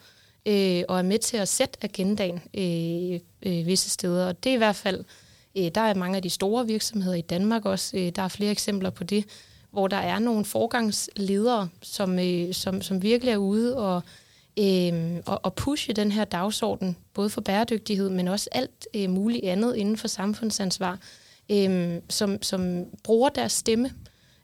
øh, 0.45 0.83
og 0.89 0.97
er 0.97 1.01
med 1.01 1.19
til 1.19 1.37
at 1.37 1.47
sætte 1.47 1.79
agendaen 1.81 2.41
øh, 2.53 3.19
øh, 3.45 3.65
visse 3.67 3.89
steder. 3.89 4.27
Og 4.27 4.43
det 4.43 4.49
er 4.49 4.53
i 4.53 4.57
hvert 4.57 4.75
fald, 4.75 5.05
øh, 5.57 5.71
der 5.75 5.81
er 5.81 5.93
mange 5.93 6.15
af 6.15 6.21
de 6.21 6.29
store 6.29 6.67
virksomheder 6.67 7.15
i 7.15 7.21
Danmark 7.21 7.65
også, 7.65 7.97
øh, 7.97 8.11
der 8.15 8.21
er 8.21 8.27
flere 8.27 8.51
eksempler 8.51 8.89
på 8.89 9.03
det, 9.03 9.25
hvor 9.73 9.87
der 9.87 9.97
er 9.97 10.19
nogle 10.19 10.45
forgangsledere, 10.45 11.69
som, 11.81 12.19
øh, 12.19 12.53
som, 12.53 12.81
som 12.81 13.01
virkelig 13.01 13.31
er 13.31 13.37
ude 13.37 13.77
og, 13.77 14.01
øh, 14.59 15.21
og, 15.25 15.39
og 15.43 15.53
pushe 15.53 15.93
den 15.93 16.11
her 16.11 16.25
dagsorden, 16.25 16.97
både 17.13 17.29
for 17.29 17.41
bæredygtighed, 17.41 18.09
men 18.09 18.27
også 18.27 18.49
alt 18.51 18.87
øh, 18.93 19.09
muligt 19.09 19.45
andet 19.45 19.75
inden 19.75 19.97
for 19.97 20.07
samfundsansvar, 20.07 20.99
øh, 21.51 21.99
som, 22.09 22.41
som 22.41 22.85
bruger 23.03 23.29
deres 23.29 23.51
stemme 23.51 23.91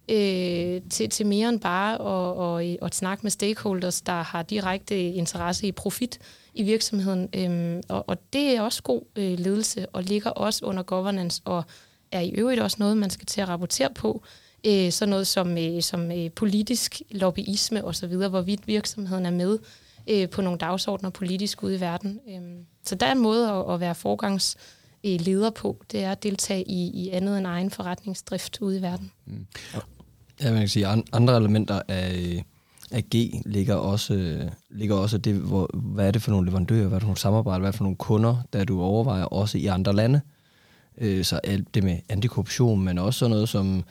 øh, 0.10 0.82
til, 0.90 1.10
til 1.10 1.26
mere 1.26 1.50
end 1.50 1.60
bare 1.60 1.94
at, 2.02 2.66
at, 2.66 2.72
øh, 2.72 2.78
at 2.82 2.96
snakke 2.96 3.24
med 3.24 3.32
stakeholders, 3.32 4.02
der 4.02 4.22
har 4.22 4.44
direkte 4.44 5.02
interesse 5.12 5.68
i 5.68 5.72
profit 5.72 6.20
i 6.54 6.64
virksomheden. 6.64 7.30
Øh, 7.36 7.84
og, 7.90 8.10
og 8.10 8.18
det 8.34 8.56
er 8.56 8.62
også 8.62 8.84
god 8.84 9.02
øh, 9.16 9.40
ledelse, 9.40 9.86
og 9.86 10.04
ligger 10.04 10.30
også 10.30 10.66
under 10.66 10.84
governance, 10.84 11.42
og 11.46 11.64
er 12.12 12.20
i 12.20 12.30
øvrigt 12.30 12.62
også 12.62 12.78
noget, 12.80 12.98
man 12.98 13.10
skal 13.10 13.26
til 13.26 13.42
at 13.42 13.50
rapportere 13.50 13.90
på. 13.90 14.24
Øh, 14.68 14.92
sådan 14.92 15.10
noget 15.10 15.28
som, 15.28 15.58
øh, 15.58 15.82
som 15.82 16.12
øh, 16.12 16.32
politisk 16.32 17.02
lobbyisme 17.12 17.86
osv., 17.86 18.16
hvorvidt 18.16 18.68
virksomheden 18.68 19.26
er 19.26 19.32
med 19.32 19.60
øh, 20.10 20.30
på 20.30 20.42
nogle 20.42 20.58
dagsordner 20.58 21.10
politisk 21.10 21.64
ude 21.64 21.76
i 21.76 21.80
verden. 21.80 22.20
Øh, 22.30 22.42
så 22.84 22.96
der 22.96 23.06
er 23.06 23.12
en 23.12 23.20
måde 23.20 23.52
at, 23.52 23.74
at 23.74 23.80
være 23.80 23.96
forgangs 23.96 24.58
øh, 25.04 25.22
leder 25.22 25.50
på, 25.50 25.84
det 25.92 26.04
er 26.04 26.12
at 26.12 26.24
deltage 26.24 26.64
i, 26.64 26.90
i 26.90 27.10
andet 27.10 27.38
end 27.38 27.48
egen 27.48 27.72
forretningsdrift 27.72 28.58
ude 28.62 28.78
i 28.78 28.82
verden. 28.82 29.12
Mm. 29.26 29.46
Ja, 30.42 30.52
man 30.52 30.60
kan 30.60 30.70
sige, 30.70 30.88
andre 31.12 31.38
elementer 31.38 31.82
af, 31.88 32.44
af 32.92 33.04
G 33.16 33.16
ligger 33.46 33.76
også, 33.76 34.50
ligger 34.70 34.96
også 34.96 35.18
det, 35.18 35.36
hvor, 35.36 35.70
hvad 35.74 36.08
er 36.08 36.12
det 36.12 36.22
for 36.22 36.32
nogle 36.32 36.48
leverandører, 36.48 36.88
hvad 36.88 36.96
er 36.96 37.00
det 37.00 37.02
for 37.02 37.08
nogle 37.08 37.18
samarbejder, 37.18 37.60
hvad 37.60 37.68
er 37.68 37.72
det 37.72 37.78
for 37.78 37.84
nogle 37.84 37.98
kunder, 37.98 38.36
der 38.54 38.64
du 38.64 38.82
overvejer 38.82 39.24
også 39.24 39.58
i 39.58 39.66
andre 39.66 39.94
lande. 39.94 40.22
Øh, 40.98 41.26
så 41.26 41.40
alt 41.44 41.76
det 41.76 41.84
med 41.84 41.98
antikorruption, 42.10 42.84
men 42.84 42.98
også 42.98 43.20
sådan 43.20 43.32
noget 43.32 43.50
som, 43.50 43.84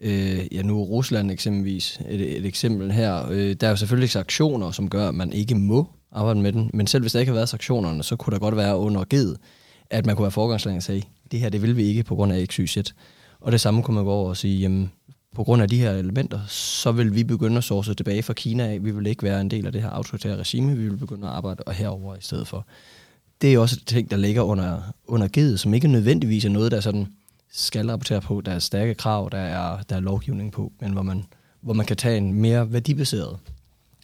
øh, 0.00 0.46
ja 0.52 0.62
nu 0.62 0.82
Rusland 0.82 1.30
eksempelvis, 1.30 2.00
et, 2.08 2.38
et 2.38 2.46
eksempel 2.46 2.92
her, 2.92 3.28
øh, 3.30 3.56
der 3.60 3.66
er 3.66 3.70
jo 3.70 3.76
selvfølgelig 3.76 4.10
sanktioner, 4.10 4.70
som 4.70 4.90
gør, 4.90 5.08
at 5.08 5.14
man 5.14 5.32
ikke 5.32 5.54
må 5.54 5.88
arbejde 6.12 6.40
med 6.40 6.52
den, 6.52 6.70
men 6.74 6.86
selv 6.86 7.02
hvis 7.02 7.12
der 7.12 7.20
ikke 7.20 7.30
har 7.30 7.36
været 7.36 7.48
sanktionerne, 7.48 8.02
så 8.02 8.16
kunne 8.16 8.32
der 8.34 8.38
godt 8.38 8.56
være 8.56 8.76
under 8.76 9.04
G'et, 9.14 9.36
at 9.90 10.06
man 10.06 10.16
kunne 10.16 10.22
være 10.22 10.30
forgangsland 10.30 10.76
og 10.76 10.82
sige, 10.82 11.02
det 11.30 11.40
her 11.40 11.48
det 11.48 11.62
vil 11.62 11.76
vi 11.76 11.82
ikke 11.82 12.02
på 12.02 12.14
grund 12.14 12.32
af 12.32 12.46
XYZ. 12.46 12.78
Og 13.40 13.52
det 13.52 13.60
samme 13.60 13.82
kunne 13.82 13.94
man 13.94 14.04
gå 14.04 14.10
over 14.10 14.28
og 14.28 14.36
sige, 14.36 14.58
jamen, 14.58 14.90
på 15.34 15.44
grund 15.44 15.62
af 15.62 15.68
de 15.68 15.78
her 15.78 15.92
elementer, 15.92 16.40
så 16.48 16.92
vil 16.92 17.14
vi 17.14 17.24
begynde 17.24 17.56
at 17.56 17.64
source 17.64 17.94
tilbage 17.94 18.22
fra 18.22 18.32
Kina 18.32 18.68
af. 18.68 18.84
Vi 18.84 18.90
vil 18.90 19.06
ikke 19.06 19.22
være 19.22 19.40
en 19.40 19.50
del 19.50 19.66
af 19.66 19.72
det 19.72 19.82
her 19.82 19.90
autoritære 19.90 20.36
regime, 20.36 20.76
vi 20.76 20.88
vil 20.88 20.96
begynde 20.96 21.26
at 21.26 21.32
arbejde 21.32 21.62
herover 21.72 22.14
i 22.14 22.20
stedet 22.20 22.48
for. 22.48 22.66
Det 23.42 23.54
er 23.54 23.58
også 23.58 23.76
et 23.80 23.86
ting, 23.86 24.10
der 24.10 24.16
ligger 24.16 24.42
under, 24.42 24.80
under 25.06 25.28
givet, 25.28 25.60
som 25.60 25.74
ikke 25.74 25.88
nødvendigvis 25.88 26.44
er 26.44 26.48
noget, 26.48 26.72
der 26.72 26.80
sådan 26.80 27.06
skal 27.50 27.90
rapportere 27.90 28.20
på. 28.20 28.40
Der 28.40 28.52
er 28.52 28.58
stærke 28.58 28.94
krav, 28.94 29.28
der 29.32 29.38
er, 29.38 29.82
der 29.82 29.96
er 29.96 30.00
lovgivning 30.00 30.52
på, 30.52 30.72
men 30.80 30.92
hvor 30.92 31.02
man, 31.02 31.24
hvor 31.60 31.74
man 31.74 31.86
kan 31.86 31.96
tage 31.96 32.16
en 32.16 32.32
mere 32.32 32.72
værdibaseret 32.72 33.38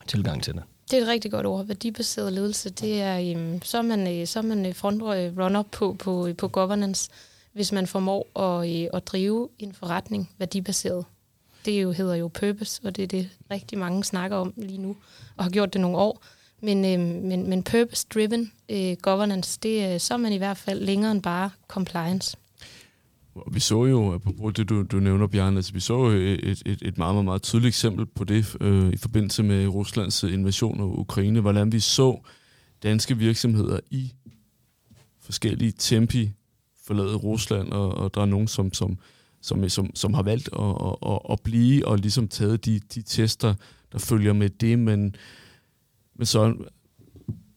tilgang 0.06 0.42
til 0.42 0.54
det. 0.54 0.62
Det 0.90 0.98
er 0.98 1.02
et 1.02 1.08
rigtig 1.08 1.30
godt 1.30 1.46
ord. 1.46 1.66
Værdibaseret 1.66 2.32
ledelse, 2.32 2.70
det 2.70 3.00
er, 3.00 3.36
um, 3.36 3.62
så 3.62 3.78
er 3.78 3.82
man, 3.82 4.20
øh, 4.20 4.26
så 4.26 4.38
er 4.38 4.42
man 4.42 4.66
øh, 4.66 4.74
frontrunner 4.74 5.60
øh, 5.60 5.66
på, 5.72 5.96
på, 5.98 6.28
på 6.38 6.48
governance, 6.48 7.10
hvis 7.52 7.72
man 7.72 7.86
formår 7.86 8.40
at, 8.40 8.88
at 8.94 9.06
drive 9.06 9.48
en 9.58 9.72
forretning 9.72 10.30
værdibaseret. 10.38 11.04
Det 11.64 11.82
jo, 11.82 11.92
hedder 11.92 12.14
jo 12.14 12.28
purpose, 12.28 12.80
og 12.84 12.96
det 12.96 13.02
er 13.02 13.06
det 13.06 13.28
rigtig 13.50 13.78
mange 13.78 14.04
snakker 14.04 14.36
om 14.36 14.54
lige 14.56 14.78
nu, 14.78 14.96
og 15.36 15.44
har 15.44 15.50
gjort 15.50 15.72
det 15.72 15.80
nogle 15.80 15.98
år. 15.98 16.22
Men, 16.60 16.84
øhm, 16.84 17.26
men, 17.28 17.48
men 17.48 17.62
purpose-driven 17.62 18.52
øh, 18.68 18.96
governance, 19.02 19.58
det, 19.62 20.02
så 20.02 20.14
er 20.14 20.18
man 20.18 20.32
i 20.32 20.36
hvert 20.36 20.56
fald 20.56 20.80
længere 20.80 21.12
end 21.12 21.22
bare 21.22 21.50
compliance. 21.68 22.36
Vi 23.52 23.60
så 23.60 23.84
jo, 23.84 24.18
på 24.18 24.50
det 24.50 24.68
du, 24.68 24.82
du 24.82 25.00
nævner, 25.00 25.26
Bjarne, 25.26 25.56
altså 25.56 25.72
vi 25.72 25.80
så 25.80 25.94
jo 25.94 26.10
et, 26.10 26.62
et, 26.66 26.82
et 26.82 26.98
meget, 26.98 27.14
meget, 27.14 27.24
meget 27.24 27.42
tydeligt 27.42 27.68
eksempel 27.68 28.06
på 28.06 28.24
det 28.24 28.56
øh, 28.60 28.92
i 28.92 28.96
forbindelse 28.96 29.42
med 29.42 29.66
Ruslands 29.66 30.24
øh, 30.24 30.32
invasion 30.32 30.80
af 30.80 30.84
Ukraine, 30.84 31.40
hvordan 31.40 31.72
vi 31.72 31.80
så 31.80 32.20
danske 32.82 33.18
virksomheder 33.18 33.80
i 33.90 34.12
forskellige 35.20 35.72
tempi 35.78 36.30
forlade 36.86 37.14
Rusland, 37.14 37.72
og, 37.72 37.94
og 37.94 38.14
der 38.14 38.20
er 38.20 38.26
nogen, 38.26 38.48
som, 38.48 38.72
som, 38.72 38.98
som, 39.40 39.68
som, 39.68 39.90
som 39.94 40.14
har 40.14 40.22
valgt 40.22 40.48
at, 40.52 40.96
at, 41.12 41.18
at 41.30 41.40
blive 41.44 41.88
og 41.88 41.98
ligesom 41.98 42.28
taget 42.28 42.64
de, 42.64 42.80
de 42.94 43.02
tester, 43.02 43.54
der 43.92 43.98
følger 43.98 44.32
med 44.32 44.48
det, 44.48 44.78
men, 44.78 45.16
men 46.16 46.26
så 46.26 46.54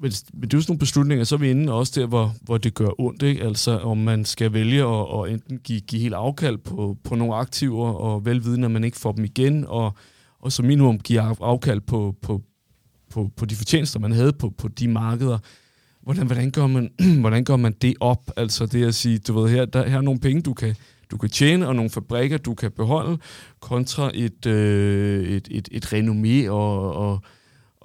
men, 0.06 0.14
men 0.34 0.42
det 0.42 0.54
er 0.54 0.58
jo 0.58 0.62
sådan 0.62 0.72
nogle 0.72 0.80
beslutninger, 0.80 1.24
så 1.24 1.36
er 1.36 1.40
vi 1.40 1.50
inde 1.50 1.74
også 1.74 2.02
der, 2.02 2.08
hvor, 2.08 2.36
hvor 2.42 2.58
det 2.58 2.74
gør 2.74 3.00
ondt, 3.00 3.24
ikke? 3.24 3.44
Altså, 3.44 3.80
om 3.80 3.98
man 3.98 4.26
skal 4.26 4.54
vælge 4.54 4.84
at, 4.84 5.06
at 5.14 5.34
enten 5.34 5.58
give, 5.58 5.80
give 5.80 6.02
helt 6.02 6.14
afkald 6.14 6.58
på, 6.58 6.98
på 7.04 7.16
nogle 7.16 7.36
aktiver, 7.36 7.88
og 7.88 8.26
velvidende, 8.26 8.66
at 8.66 8.72
man 8.72 8.84
ikke 8.84 8.98
får 8.98 9.12
dem 9.12 9.26
igen, 9.26 9.66
og, 9.68 9.94
og 10.40 10.52
som 10.52 10.66
minimum 10.66 11.00
give 11.00 11.22
afkald 11.42 11.82
på, 11.82 12.16
på, 12.22 12.42
på, 13.10 13.30
på 13.38 13.46
de 13.46 13.56
fortjenester, 13.56 14.00
man 14.00 14.12
havde 14.12 14.34
på, 14.34 14.50
på 14.50 14.68
de 14.68 14.88
markeder. 14.88 15.38
Hvordan, 16.02 16.26
hvordan, 16.26 16.52
gør 16.52 16.68
man, 16.68 16.90
hvordan 17.22 17.44
gør 17.44 17.56
man 17.56 17.74
det 17.82 17.96
op? 18.00 18.32
Altså 18.38 18.66
det 18.66 18.88
at 18.88 18.96
sige, 18.96 19.20
du 19.20 19.40
ved, 19.40 19.50
her, 19.50 19.66
der, 19.66 19.88
her 19.88 19.98
er 19.98 20.02
nogle 20.02 20.20
penge, 20.20 20.42
du 20.42 20.54
kan, 20.54 20.76
du 21.12 21.18
kan 21.18 21.30
tjene, 21.30 21.68
og 21.68 21.76
nogle 21.76 21.90
fabrikker, 21.90 22.38
du 22.38 22.54
kan 22.54 22.72
beholde, 22.72 23.18
kontra 23.60 24.12
et, 24.14 24.46
øh, 24.46 25.28
et, 25.28 25.48
et, 25.52 25.70
et 25.72 25.86
renommé 25.86 26.50
og, 26.50 26.94
og, 26.94 27.22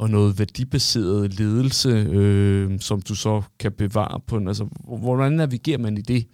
og 0.00 0.10
noget 0.10 0.38
værdibaseret 0.38 1.38
ledelse, 1.38 1.88
øh, 1.88 2.80
som 2.80 3.02
du 3.02 3.14
så 3.14 3.42
kan 3.58 3.72
bevare 3.72 4.20
på. 4.26 4.36
Altså, 4.48 4.66
hvordan 4.84 5.32
navigerer 5.32 5.78
man 5.78 5.98
i 5.98 6.00
det? 6.00 6.26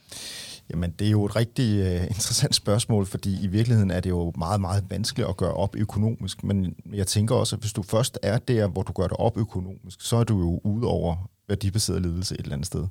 Jamen, 0.70 0.90
det 0.98 1.06
er 1.06 1.10
jo 1.10 1.24
et 1.24 1.36
rigtig 1.36 1.80
uh, 1.82 2.02
interessant 2.14 2.54
spørgsmål, 2.54 3.06
fordi 3.06 3.44
i 3.44 3.46
virkeligheden 3.46 3.90
er 3.90 4.00
det 4.00 4.10
jo 4.10 4.32
meget, 4.38 4.60
meget 4.60 4.84
vanskeligt 4.90 5.28
at 5.28 5.36
gøre 5.36 5.54
op 5.54 5.76
økonomisk. 5.76 6.44
Men 6.44 6.74
jeg 6.92 7.06
tænker 7.06 7.34
også, 7.34 7.56
at 7.56 7.62
hvis 7.62 7.72
du 7.72 7.82
først 7.82 8.18
er 8.22 8.38
der, 8.38 8.66
hvor 8.66 8.82
du 8.82 8.92
gør 8.92 9.06
det 9.06 9.16
op 9.18 9.38
økonomisk, 9.38 10.00
så 10.00 10.16
er 10.16 10.24
du 10.24 10.38
jo 10.38 10.60
ude 10.64 10.86
over 10.86 11.30
værdibaseret 11.48 12.02
ledelse 12.02 12.34
et 12.34 12.40
eller 12.40 12.52
andet 12.52 12.66
sted. 12.66 12.86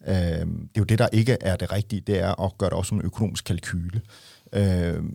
Uh, 0.00 0.14
det 0.14 0.74
er 0.74 0.78
jo 0.78 0.84
det, 0.84 0.98
der 0.98 1.08
ikke 1.12 1.36
er 1.40 1.56
det 1.56 1.72
rigtige, 1.72 2.00
det 2.00 2.18
er 2.18 2.40
at 2.44 2.58
gøre 2.58 2.70
det 2.70 2.78
også 2.78 2.88
som 2.88 2.98
en 2.98 3.04
økonomisk 3.04 3.44
kalkyle. 3.44 3.96
Øh, 3.96 4.02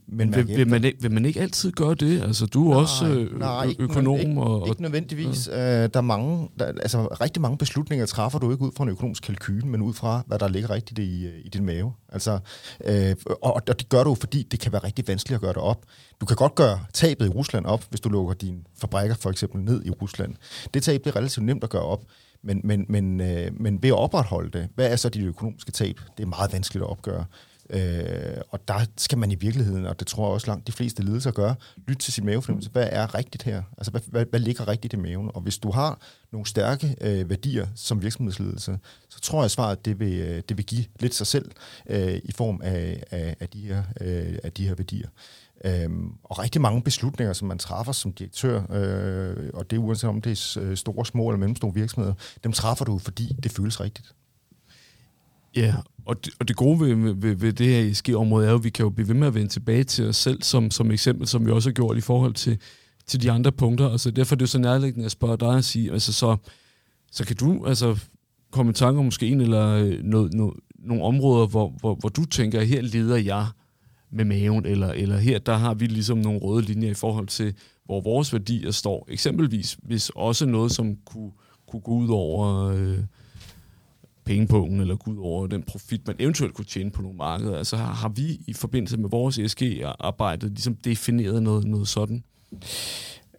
men 0.07 0.35
vil, 0.35 0.47
vil, 0.47 0.67
man 0.67 0.83
ikke, 0.83 1.01
vil 1.01 1.11
man 1.11 1.25
ikke 1.25 1.41
altid 1.41 1.71
gøre 1.71 1.95
det? 1.95 2.21
Altså, 2.21 2.45
du 2.45 2.69
er 2.69 2.73
nej, 2.73 2.81
også 2.81 3.07
øh, 3.07 3.39
nej, 3.39 3.65
ikke, 3.65 3.83
økonom. 3.83 4.19
Ikke, 4.19 4.41
og, 4.41 4.67
ikke 4.67 4.81
nødvendigvis. 4.81 5.47
Ja. 5.47 5.83
Øh, 5.83 5.89
der 5.93 5.97
er 5.97 6.01
mange, 6.01 6.49
der, 6.59 6.65
altså, 6.65 7.05
rigtig 7.05 7.41
mange 7.41 7.57
beslutninger 7.57 8.05
træffer 8.05 8.39
du 8.39 8.51
ikke 8.51 8.63
ud 8.63 8.71
fra 8.77 8.83
en 8.83 8.89
økonomisk 8.89 9.23
kalkyl, 9.23 9.65
men 9.65 9.81
ud 9.81 9.93
fra, 9.93 10.23
hvad 10.27 10.39
der 10.39 10.47
ligger 10.47 10.69
rigtigt 10.69 10.99
i, 10.99 11.25
øh, 11.25 11.33
i 11.45 11.49
din 11.49 11.65
mave. 11.65 11.93
Altså, 12.09 12.39
øh, 12.85 13.15
og, 13.41 13.53
og 13.53 13.79
det 13.79 13.89
gør 13.89 14.03
du, 14.03 14.15
fordi 14.15 14.43
det 14.43 14.59
kan 14.59 14.71
være 14.71 14.83
rigtig 14.83 15.07
vanskeligt 15.07 15.35
at 15.35 15.41
gøre 15.41 15.53
det 15.53 15.61
op. 15.61 15.85
Du 16.21 16.25
kan 16.25 16.35
godt 16.35 16.55
gøre 16.55 16.79
tabet 16.93 17.25
i 17.25 17.29
Rusland 17.29 17.65
op, 17.65 17.83
hvis 17.89 17.99
du 17.99 18.09
lukker 18.09 18.33
dine 18.33 18.57
fabrikker 18.81 19.15
for 19.15 19.29
eksempel 19.29 19.61
ned 19.61 19.85
i 19.85 19.89
Rusland. 19.89 20.35
Det 20.73 20.83
tab 20.83 21.07
er 21.07 21.15
relativt 21.15 21.45
nemt 21.45 21.63
at 21.63 21.69
gøre 21.69 21.83
op. 21.83 22.03
Men, 22.43 22.61
men, 22.63 22.85
men, 22.89 23.21
øh, 23.21 23.51
men 23.59 23.83
ved 23.83 23.89
at 23.89 23.95
opretholde 23.95 24.59
det, 24.59 24.67
hvad 24.75 24.91
er 24.91 24.95
så 24.95 25.09
dit 25.09 25.23
økonomiske 25.23 25.71
tab? 25.71 25.99
Det 26.17 26.23
er 26.23 26.27
meget 26.27 26.53
vanskeligt 26.53 26.83
at 26.83 26.89
opgøre. 26.89 27.25
Øh, 27.69 28.41
og 28.49 28.67
der 28.67 28.85
skal 28.97 29.17
man 29.17 29.31
i 29.31 29.35
virkeligheden, 29.35 29.85
og 29.85 29.99
det 29.99 30.07
tror 30.07 30.25
jeg 30.25 30.33
også 30.33 30.47
langt 30.47 30.67
de 30.67 30.71
fleste 30.71 31.03
ledelser 31.03 31.31
gør, 31.31 31.53
lytte 31.87 32.03
til 32.03 32.13
sin 32.13 32.25
mavefornemmelse. 32.25 32.69
Hvad 32.69 32.89
er 32.91 33.15
rigtigt 33.15 33.43
her? 33.43 33.63
Altså, 33.77 33.91
hvad, 33.91 34.01
hvad, 34.07 34.25
hvad 34.29 34.39
ligger 34.39 34.67
rigtigt 34.67 34.93
i 34.93 34.97
maven? 34.97 35.31
Og 35.33 35.41
hvis 35.41 35.57
du 35.57 35.71
har 35.71 36.01
nogle 36.31 36.45
stærke 36.45 36.95
øh, 37.01 37.29
værdier 37.29 37.67
som 37.75 38.01
virksomhedsledelse, 38.01 38.79
så 39.09 39.21
tror 39.21 39.39
jeg, 39.39 39.45
at 39.45 39.51
svaret 39.51 39.85
det 39.85 39.99
vil, 39.99 40.13
øh, 40.13 40.43
det 40.49 40.57
vil 40.57 40.65
give 40.65 40.85
lidt 40.99 41.15
sig 41.15 41.27
selv 41.27 41.51
øh, 41.89 42.19
i 42.23 42.31
form 42.31 42.61
af, 42.63 43.03
af, 43.11 43.35
af, 43.39 43.49
de 43.49 43.59
her, 43.61 43.83
øh, 44.01 44.37
af 44.43 44.51
de 44.51 44.67
her 44.67 44.75
værdier. 44.75 45.07
Øhm, 45.65 46.13
og 46.23 46.39
rigtig 46.39 46.61
mange 46.61 46.81
beslutninger, 46.81 47.33
som 47.33 47.47
man 47.47 47.57
træffer 47.57 47.91
som 47.91 48.13
direktør, 48.13 48.57
øh, 48.71 49.49
og 49.53 49.69
det 49.69 49.75
er 49.75 49.81
uanset 49.81 50.09
om 50.09 50.21
det 50.21 50.31
er 50.31 50.61
øh, 50.61 50.77
store, 50.77 51.05
små 51.05 51.29
eller 51.29 51.39
mellemstore 51.39 51.73
virksomheder, 51.73 52.13
dem 52.43 52.51
træffer 52.51 52.85
du, 52.85 52.97
fordi 52.97 53.35
det 53.43 53.51
føles 53.51 53.81
rigtigt. 53.81 54.13
Ja, 55.55 55.75
og 56.05 56.25
det, 56.25 56.33
og 56.39 56.47
det 56.47 56.55
gode 56.55 56.79
ved, 56.79 57.13
ved, 57.13 57.35
ved 57.35 57.53
det 57.53 57.67
her 57.67 57.81
ESG-område 57.81 58.45
er 58.45 58.51
jo, 58.51 58.57
at 58.57 58.63
vi 58.63 58.69
kan 58.69 58.83
jo 58.83 58.89
blive 58.89 59.07
ved 59.07 59.15
med 59.15 59.27
at 59.27 59.33
vende 59.33 59.47
tilbage 59.47 59.83
til 59.83 60.07
os 60.07 60.15
selv 60.15 60.43
som, 60.43 60.71
som 60.71 60.91
eksempel, 60.91 61.27
som 61.27 61.45
vi 61.45 61.51
også 61.51 61.69
har 61.69 61.73
gjort 61.73 61.97
i 61.97 62.01
forhold 62.01 62.33
til, 62.33 62.59
til 63.07 63.21
de 63.21 63.31
andre 63.31 63.51
punkter. 63.51 63.89
Altså, 63.89 64.11
derfor 64.11 64.35
er 64.35 64.37
det 64.37 64.41
jo 64.41 64.47
så 64.47 64.59
nærliggende 64.59 65.05
at 65.05 65.11
spørge 65.11 65.37
dig 65.37 65.47
og 65.47 65.63
sige, 65.63 65.91
altså 65.91 66.13
så, 66.13 66.37
så 67.11 67.25
kan 67.25 67.35
du 67.35 67.65
altså 67.65 67.99
komme 68.51 68.69
i 68.69 68.73
tanke 68.73 68.99
om 68.99 69.05
måske 69.05 69.27
en 69.27 69.41
eller 69.41 69.67
øh, 69.67 70.03
noget, 70.03 70.33
noget, 70.33 70.53
nogle 70.79 71.03
områder, 71.03 71.47
hvor, 71.47 71.73
hvor, 71.79 71.95
hvor 71.95 72.09
du 72.09 72.25
tænker, 72.25 72.61
her 72.61 72.81
leder 72.81 73.17
jeg 73.17 73.47
med 74.11 74.25
maven, 74.25 74.65
eller, 74.65 74.87
eller 74.87 75.17
her 75.17 75.39
der 75.39 75.57
har 75.57 75.73
vi 75.73 75.85
ligesom 75.85 76.17
nogle 76.17 76.39
røde 76.39 76.65
linjer 76.65 76.89
i 76.89 76.93
forhold 76.93 77.27
til, 77.27 77.53
hvor 77.85 78.01
vores 78.01 78.33
værdier 78.33 78.71
står. 78.71 79.07
Eksempelvis, 79.11 79.77
hvis 79.83 80.11
også 80.15 80.45
noget, 80.45 80.71
som 80.71 80.95
kunne, 81.05 81.31
kunne 81.67 81.81
gå 81.81 81.91
ud 81.91 82.09
over... 82.09 82.65
Øh, 82.65 82.97
pengepungen 84.25 84.81
eller 84.81 84.95
gå 84.95 85.11
ud 85.11 85.17
over 85.17 85.47
den 85.47 85.63
profit, 85.63 86.07
man 86.07 86.15
eventuelt 86.19 86.53
kunne 86.53 86.65
tjene 86.65 86.91
på 86.91 87.01
nogle 87.01 87.17
markeder. 87.17 87.57
Altså 87.57 87.77
har, 87.77 87.93
har 87.93 88.09
vi 88.09 88.41
i 88.47 88.53
forbindelse 88.53 88.97
med 88.97 89.09
vores 89.09 89.37
ESG-arbejde 89.37 90.49
ligesom 90.49 90.75
defineret 90.75 91.43
noget, 91.43 91.65
noget 91.65 91.87
sådan? 91.87 92.23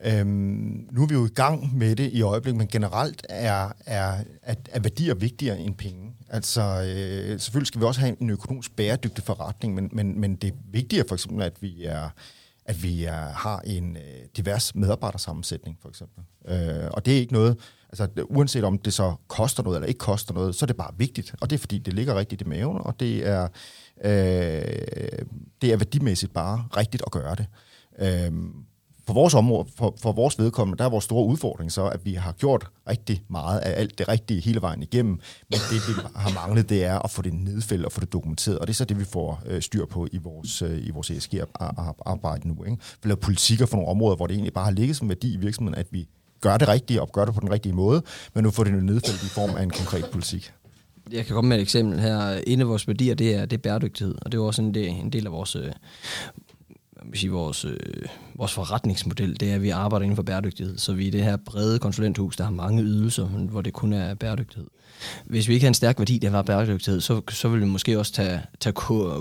Øhm, 0.04 0.88
nu 0.92 1.02
er 1.02 1.06
vi 1.06 1.14
jo 1.14 1.26
i 1.26 1.34
gang 1.34 1.78
med 1.78 1.96
det 1.96 2.12
i 2.12 2.22
øjeblikket, 2.22 2.58
men 2.58 2.68
generelt 2.68 3.26
er, 3.28 3.72
er, 3.86 4.14
er, 4.42 4.54
er 4.70 4.80
værdier 4.80 5.14
vigtigere 5.14 5.60
end 5.60 5.74
penge. 5.74 6.12
Altså, 6.28 6.60
øh, 6.62 7.40
selvfølgelig 7.40 7.66
skal 7.66 7.80
vi 7.80 7.86
også 7.86 8.00
have 8.00 8.16
en 8.20 8.30
økonomisk 8.30 8.76
bæredygtig 8.76 9.24
forretning, 9.24 9.74
men, 9.74 9.90
men, 9.92 10.20
men 10.20 10.36
det 10.36 10.48
er 10.48 10.56
vigtigere 10.72 11.04
for 11.08 11.14
eksempel, 11.14 11.42
at 11.42 11.62
vi 11.62 11.84
er 11.84 12.08
at 12.70 12.82
vi 12.82 13.04
er, 13.04 13.32
har 13.32 13.60
en 13.60 13.96
øh, 13.96 14.02
divers 14.36 14.74
medarbejdersammensætning, 14.74 15.78
for 15.82 15.88
eksempel. 15.88 16.24
Øh, 16.48 16.90
og 16.90 17.06
det 17.06 17.14
er 17.14 17.18
ikke 17.18 17.32
noget, 17.32 17.58
altså 17.88 18.08
uanset 18.24 18.64
om 18.64 18.78
det 18.78 18.92
så 18.92 19.14
koster 19.28 19.62
noget 19.62 19.76
eller 19.76 19.88
ikke 19.88 19.98
koster 19.98 20.34
noget, 20.34 20.54
så 20.54 20.64
er 20.64 20.66
det 20.66 20.76
bare 20.76 20.94
vigtigt. 20.96 21.34
Og 21.40 21.50
det 21.50 21.56
er 21.56 21.58
fordi, 21.58 21.78
det 21.78 21.94
ligger 21.94 22.14
rigtigt 22.14 22.40
i 22.40 22.44
maven, 22.44 22.78
og 22.80 23.00
det 23.00 23.26
er, 23.26 23.42
øh, 24.04 25.24
det 25.62 25.72
er 25.72 25.76
værdimæssigt 25.76 26.32
bare 26.32 26.64
rigtigt 26.76 27.02
at 27.06 27.12
gøre 27.12 27.34
det. 27.34 27.46
Øh, 27.98 28.32
for 29.10 29.14
vores 29.14 29.34
område, 29.34 29.68
for, 29.76 29.94
for 30.02 30.12
vores 30.12 30.38
vedkommende, 30.38 30.78
der 30.78 30.84
er 30.84 30.88
vores 30.88 31.04
store 31.04 31.26
udfordring 31.26 31.72
så, 31.72 31.84
at 31.86 32.04
vi 32.04 32.14
har 32.14 32.32
gjort 32.32 32.66
rigtig 32.88 33.22
meget 33.28 33.58
af 33.58 33.80
alt 33.80 33.98
det 33.98 34.08
rigtige 34.08 34.40
hele 34.40 34.62
vejen 34.62 34.82
igennem, 34.82 35.12
men 35.50 35.58
det, 35.70 35.88
vi 35.88 35.92
har 36.16 36.34
manglet, 36.34 36.68
det 36.68 36.84
er 36.84 36.98
at 36.98 37.10
få 37.10 37.22
det 37.22 37.34
nedfældet 37.34 37.86
og 37.86 37.92
få 37.92 38.00
det 38.00 38.12
dokumenteret, 38.12 38.58
og 38.58 38.66
det 38.66 38.72
er 38.72 38.76
så 38.76 38.84
det, 38.84 38.98
vi 38.98 39.04
får 39.04 39.42
øh, 39.46 39.62
styr 39.62 39.86
på 39.86 40.06
i 40.12 40.18
vores, 40.18 40.62
øh, 40.62 40.86
i 40.86 40.90
vores 40.90 41.10
ESG-arbejde 41.10 42.48
nu. 42.48 42.64
Ikke? 42.64 42.76
Vi 43.02 43.08
laver 43.08 43.20
politikker 43.20 43.66
for 43.66 43.76
nogle 43.76 43.90
områder, 43.90 44.16
hvor 44.16 44.26
det 44.26 44.34
egentlig 44.34 44.52
bare 44.52 44.64
har 44.64 44.72
ligget 44.72 44.96
som 44.96 45.08
værdi 45.08 45.34
i 45.34 45.36
virksomheden, 45.36 45.78
at 45.78 45.86
vi 45.90 46.08
gør 46.40 46.56
det 46.56 46.68
rigtige 46.68 47.00
og 47.00 47.12
gør 47.12 47.24
det 47.24 47.34
på 47.34 47.40
den 47.40 47.50
rigtige 47.50 47.72
måde, 47.72 48.02
men 48.34 48.44
nu 48.44 48.50
får 48.50 48.64
det 48.64 48.84
nedfældet 48.84 49.22
i 49.22 49.28
form 49.28 49.56
af 49.56 49.62
en 49.62 49.70
konkret 49.70 50.04
politik. 50.12 50.52
Jeg 51.12 51.26
kan 51.26 51.34
komme 51.34 51.48
med 51.48 51.56
et 51.56 51.62
eksempel 51.62 52.00
her. 52.00 52.40
En 52.46 52.60
af 52.60 52.68
vores 52.68 52.88
værdier, 52.88 53.14
det 53.14 53.34
er, 53.34 53.46
det 53.46 53.56
er 53.56 53.60
bæredygtighed, 53.60 54.14
og 54.22 54.32
det 54.32 54.38
er 54.38 54.42
også 54.42 54.62
en 54.62 54.74
del, 54.74 54.88
en 54.88 55.10
del 55.10 55.26
af 55.26 55.32
vores, 55.32 55.56
øh, 55.56 55.72
sige, 57.14 57.30
vores, 57.30 57.64
øh, 57.64 57.76
vores 58.34 58.52
forretningsmodel, 58.52 59.40
det 59.40 59.50
er, 59.50 59.54
at 59.54 59.62
vi 59.62 59.70
arbejder 59.70 60.04
inden 60.04 60.16
for 60.16 60.22
bæredygtighed. 60.22 60.78
Så 60.78 60.92
vi 60.92 61.06
er 61.06 61.10
det 61.10 61.24
her 61.24 61.36
brede 61.36 61.78
konsulenthus, 61.78 62.36
der 62.36 62.44
har 62.44 62.50
mange 62.50 62.82
ydelser, 62.82 63.28
men 63.28 63.48
hvor 63.48 63.60
det 63.60 63.72
kun 63.72 63.92
er 63.92 64.14
bæredygtighed. 64.14 64.66
Hvis 65.24 65.48
vi 65.48 65.54
ikke 65.54 65.64
har 65.64 65.68
en 65.70 65.74
stærk 65.74 65.98
værdi, 65.98 66.18
der 66.18 66.30
var 66.30 66.42
bæredygtighed, 66.42 67.00
så, 67.00 67.20
så 67.30 67.48
vil 67.48 67.60
vi 67.60 67.66
måske 67.66 67.98
også 67.98 68.12
tage, 68.12 68.40
tage 68.60 68.72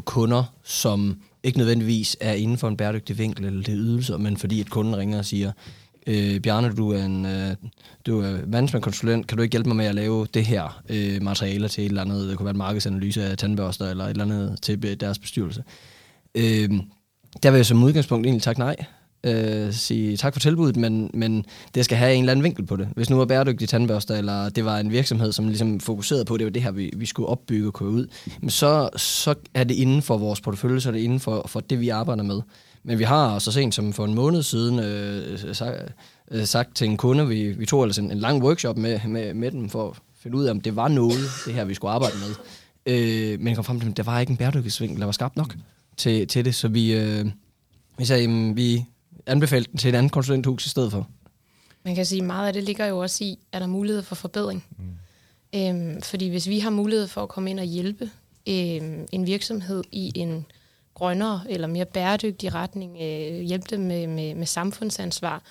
kunder, 0.01 0.53
som 0.63 1.21
ikke 1.43 1.57
nødvendigvis 1.57 2.17
er 2.19 2.33
inden 2.33 2.57
for 2.57 2.67
en 2.67 2.77
bæredygtig 2.77 3.17
vinkel 3.17 3.45
eller 3.45 3.63
det 3.63 3.75
ydelser, 3.77 4.17
men 4.17 4.37
fordi 4.37 4.61
et 4.61 4.69
kunden 4.69 4.97
ringer 4.97 5.17
og 5.17 5.25
siger, 5.25 5.51
øh, 6.07 6.39
Bjarne, 6.39 6.73
du 6.73 6.91
er 6.91 7.03
en 7.03 7.25
øh, 7.25 7.55
du 8.05 8.21
er 8.21 8.37
managementkonsulent, 8.47 9.27
kan 9.27 9.37
du 9.37 9.43
ikke 9.43 9.53
hjælpe 9.53 9.69
mig 9.69 9.75
med 9.75 9.85
at 9.85 9.95
lave 9.95 10.27
det 10.33 10.45
her 10.45 10.81
øh, 10.89 11.21
materiale 11.21 11.67
til 11.67 11.83
et 11.83 11.89
eller 11.89 12.01
andet, 12.01 12.29
det 12.29 12.37
kunne 12.37 12.45
være 12.45 12.51
en 12.51 12.57
markedsanalyse 12.57 13.23
af 13.23 13.37
tandbørster, 13.37 13.89
eller 13.89 14.03
et 14.03 14.09
eller 14.09 14.23
andet 14.23 14.59
til 14.61 14.99
deres 14.99 15.19
bestyrelse. 15.19 15.63
Øh, 16.35 16.69
der 17.43 17.51
vil 17.51 17.57
jeg 17.57 17.65
som 17.65 17.83
udgangspunkt 17.83 18.25
egentlig 18.25 18.43
takke 18.43 18.59
nej 18.59 18.75
øh, 19.23 19.73
sige 19.73 20.17
tak 20.17 20.33
for 20.33 20.39
tilbuddet, 20.39 20.77
men, 20.77 21.11
men 21.13 21.45
det 21.75 21.85
skal 21.85 21.97
have 21.97 22.13
en 22.13 22.19
eller 22.19 22.31
anden 22.31 22.43
vinkel 22.43 22.65
på 22.65 22.75
det. 22.75 22.87
Hvis 22.95 23.09
nu 23.09 23.17
var 23.17 23.25
bæredygtige 23.25 23.67
tandbørster, 23.67 24.15
eller 24.15 24.49
det 24.49 24.65
var 24.65 24.77
en 24.77 24.91
virksomhed, 24.91 25.31
som 25.31 25.47
ligesom 25.47 25.79
fokuserede 25.79 26.25
på, 26.25 26.37
det 26.37 26.45
var 26.45 26.51
det 26.51 26.63
her, 26.63 26.71
vi, 26.71 26.91
vi 26.95 27.05
skulle 27.05 27.29
opbygge 27.29 27.67
og 27.67 27.73
køre 27.73 27.89
ud, 27.89 28.07
men 28.41 28.49
så, 28.49 28.89
så 28.95 29.35
er 29.53 29.63
det 29.63 29.75
inden 29.75 30.01
for 30.01 30.17
vores 30.17 30.41
portefølje, 30.41 30.81
så 30.81 30.89
er 30.89 30.93
det 30.93 30.99
inden 30.99 31.19
for, 31.19 31.45
for 31.47 31.59
det, 31.59 31.79
vi 31.79 31.89
arbejder 31.89 32.23
med. 32.23 32.41
Men 32.83 32.99
vi 32.99 33.03
har 33.03 33.39
så 33.39 33.51
sent 33.51 33.75
som 33.75 33.93
for 33.93 34.05
en 34.05 34.15
måned 34.15 34.43
siden 34.43 34.79
øh, 34.79 35.55
sagt, 35.55 35.77
øh, 36.31 36.45
sagt 36.45 36.75
til 36.75 36.87
en 36.87 36.97
kunde, 36.97 37.27
vi, 37.27 37.51
vi 37.51 37.65
tog 37.65 37.83
altså 37.83 38.01
en, 38.01 38.11
en 38.11 38.19
lang 38.19 38.43
workshop 38.43 38.77
med, 38.77 38.99
med, 39.07 39.33
med 39.33 39.51
dem 39.51 39.69
for 39.69 39.89
at 39.89 39.97
finde 40.19 40.37
ud 40.37 40.45
af, 40.45 40.51
om 40.51 40.61
det 40.61 40.75
var 40.75 40.87
noget, 40.87 41.19
det 41.45 41.53
her, 41.53 41.65
vi 41.65 41.73
skulle 41.73 41.91
arbejde 41.91 42.15
med. 42.17 42.35
Øh, 42.85 43.39
men 43.39 43.55
kom 43.55 43.63
frem 43.63 43.79
til, 43.79 43.89
at 43.89 43.97
der 43.97 44.03
var 44.03 44.19
ikke 44.19 44.31
en 44.31 44.37
bæredygtighedsvinkel, 44.37 44.99
der 44.99 45.05
var 45.05 45.11
skarp 45.11 45.35
nok 45.35 45.55
til, 45.99 46.27
til 46.27 46.45
det, 46.45 46.55
så 46.55 46.67
vi, 46.67 46.93
øh, 46.93 47.25
vi 47.97 48.05
sagde, 48.05 48.23
at 48.23 48.55
vi, 48.55 48.85
anbefale 49.25 49.65
den 49.65 49.77
til 49.77 49.89
et 49.89 49.95
andet 49.95 50.11
konsulenthus 50.11 50.65
i 50.65 50.69
stedet 50.69 50.91
for. 50.91 51.07
Man 51.83 51.95
kan 51.95 52.05
sige, 52.05 52.21
at 52.21 52.27
meget 52.27 52.47
af 52.47 52.53
det 52.53 52.63
ligger 52.63 52.85
jo 52.85 52.99
også 52.99 53.23
i, 53.23 53.39
at 53.51 53.61
der 53.61 53.67
er 53.67 53.71
mulighed 53.71 54.03
for 54.03 54.15
forbedring. 54.15 54.65
Mm. 54.77 54.85
Øhm, 55.59 56.01
fordi 56.01 56.29
hvis 56.29 56.49
vi 56.49 56.59
har 56.59 56.69
mulighed 56.69 57.07
for 57.07 57.23
at 57.23 57.29
komme 57.29 57.49
ind 57.49 57.59
og 57.59 57.65
hjælpe 57.65 58.09
øhm, 58.49 59.07
en 59.11 59.25
virksomhed 59.25 59.83
i 59.91 60.11
en 60.15 60.45
grønnere 60.93 61.41
eller 61.49 61.67
mere 61.67 61.85
bæredygtig 61.85 62.53
retning, 62.53 62.91
øh, 63.01 63.41
hjælpe 63.41 63.65
dem 63.69 63.79
med, 63.79 64.07
med, 64.07 64.35
med 64.35 64.45
samfundsansvar 64.45 65.43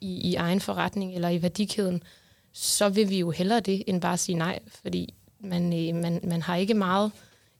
i, 0.00 0.30
i 0.30 0.34
egen 0.34 0.60
forretning 0.60 1.14
eller 1.14 1.28
i 1.28 1.42
værdikæden, 1.42 2.02
så 2.52 2.88
vil 2.88 3.10
vi 3.10 3.18
jo 3.18 3.30
hellere 3.30 3.60
det, 3.60 3.82
end 3.86 4.00
bare 4.00 4.16
sige 4.16 4.38
nej, 4.38 4.58
fordi 4.82 5.14
man, 5.40 5.88
øh, 5.88 6.02
man, 6.02 6.20
man 6.24 6.42
har 6.42 6.56
ikke 6.56 6.74
meget 6.74 7.12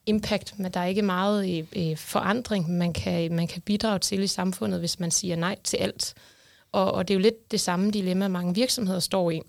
impact, 0.07 0.59
men 0.59 0.71
der 0.71 0.79
er 0.79 0.85
ikke 0.85 1.01
meget 1.01 1.67
øh, 1.75 1.97
forandring, 1.97 2.71
man 2.71 2.93
kan, 2.93 3.33
man 3.33 3.47
kan 3.47 3.61
bidrage 3.61 3.99
til 3.99 4.23
i 4.23 4.27
samfundet, 4.27 4.79
hvis 4.79 4.99
man 4.99 5.11
siger 5.11 5.35
nej 5.35 5.55
til 5.63 5.77
alt. 5.77 6.13
Og, 6.71 6.91
og 6.91 7.07
det 7.07 7.13
er 7.13 7.15
jo 7.15 7.21
lidt 7.21 7.51
det 7.51 7.59
samme 7.59 7.91
dilemma, 7.91 8.27
mange 8.27 8.55
virksomheder 8.55 8.99
står 8.99 9.31
i. 9.31 9.41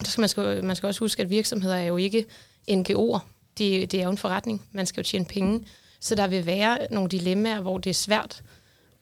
Der 0.00 0.08
skal 0.08 0.20
man, 0.22 0.28
skal, 0.28 0.64
man 0.64 0.76
skal 0.76 0.86
også 0.86 1.00
huske, 1.00 1.22
at 1.22 1.30
virksomheder 1.30 1.76
er 1.76 1.84
jo 1.84 1.96
ikke 1.96 2.24
NGO'er. 2.70 3.18
Det, 3.58 3.92
det 3.92 4.00
er 4.00 4.04
jo 4.04 4.10
en 4.10 4.18
forretning. 4.18 4.62
Man 4.72 4.86
skal 4.86 5.00
jo 5.00 5.04
tjene 5.04 5.24
penge. 5.24 5.66
Så 6.00 6.14
der 6.14 6.26
vil 6.26 6.46
være 6.46 6.78
nogle 6.90 7.08
dilemmaer, 7.08 7.60
hvor 7.60 7.78
det 7.78 7.90
er 7.90 7.94
svært 7.94 8.42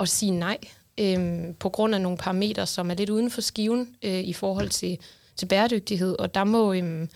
at 0.00 0.08
sige 0.08 0.30
nej, 0.30 0.58
øh, 1.00 1.54
på 1.58 1.68
grund 1.68 1.94
af 1.94 2.00
nogle 2.00 2.18
parametre, 2.18 2.66
som 2.66 2.90
er 2.90 2.94
lidt 2.94 3.10
uden 3.10 3.30
for 3.30 3.40
skiven 3.40 3.96
øh, 4.02 4.20
i 4.20 4.32
forhold 4.32 4.68
til, 4.68 4.98
til 5.36 5.46
bæredygtighed. 5.46 6.16
Og 6.18 6.34
der 6.34 6.44
må, 6.44 6.72
øh, 6.72 7.08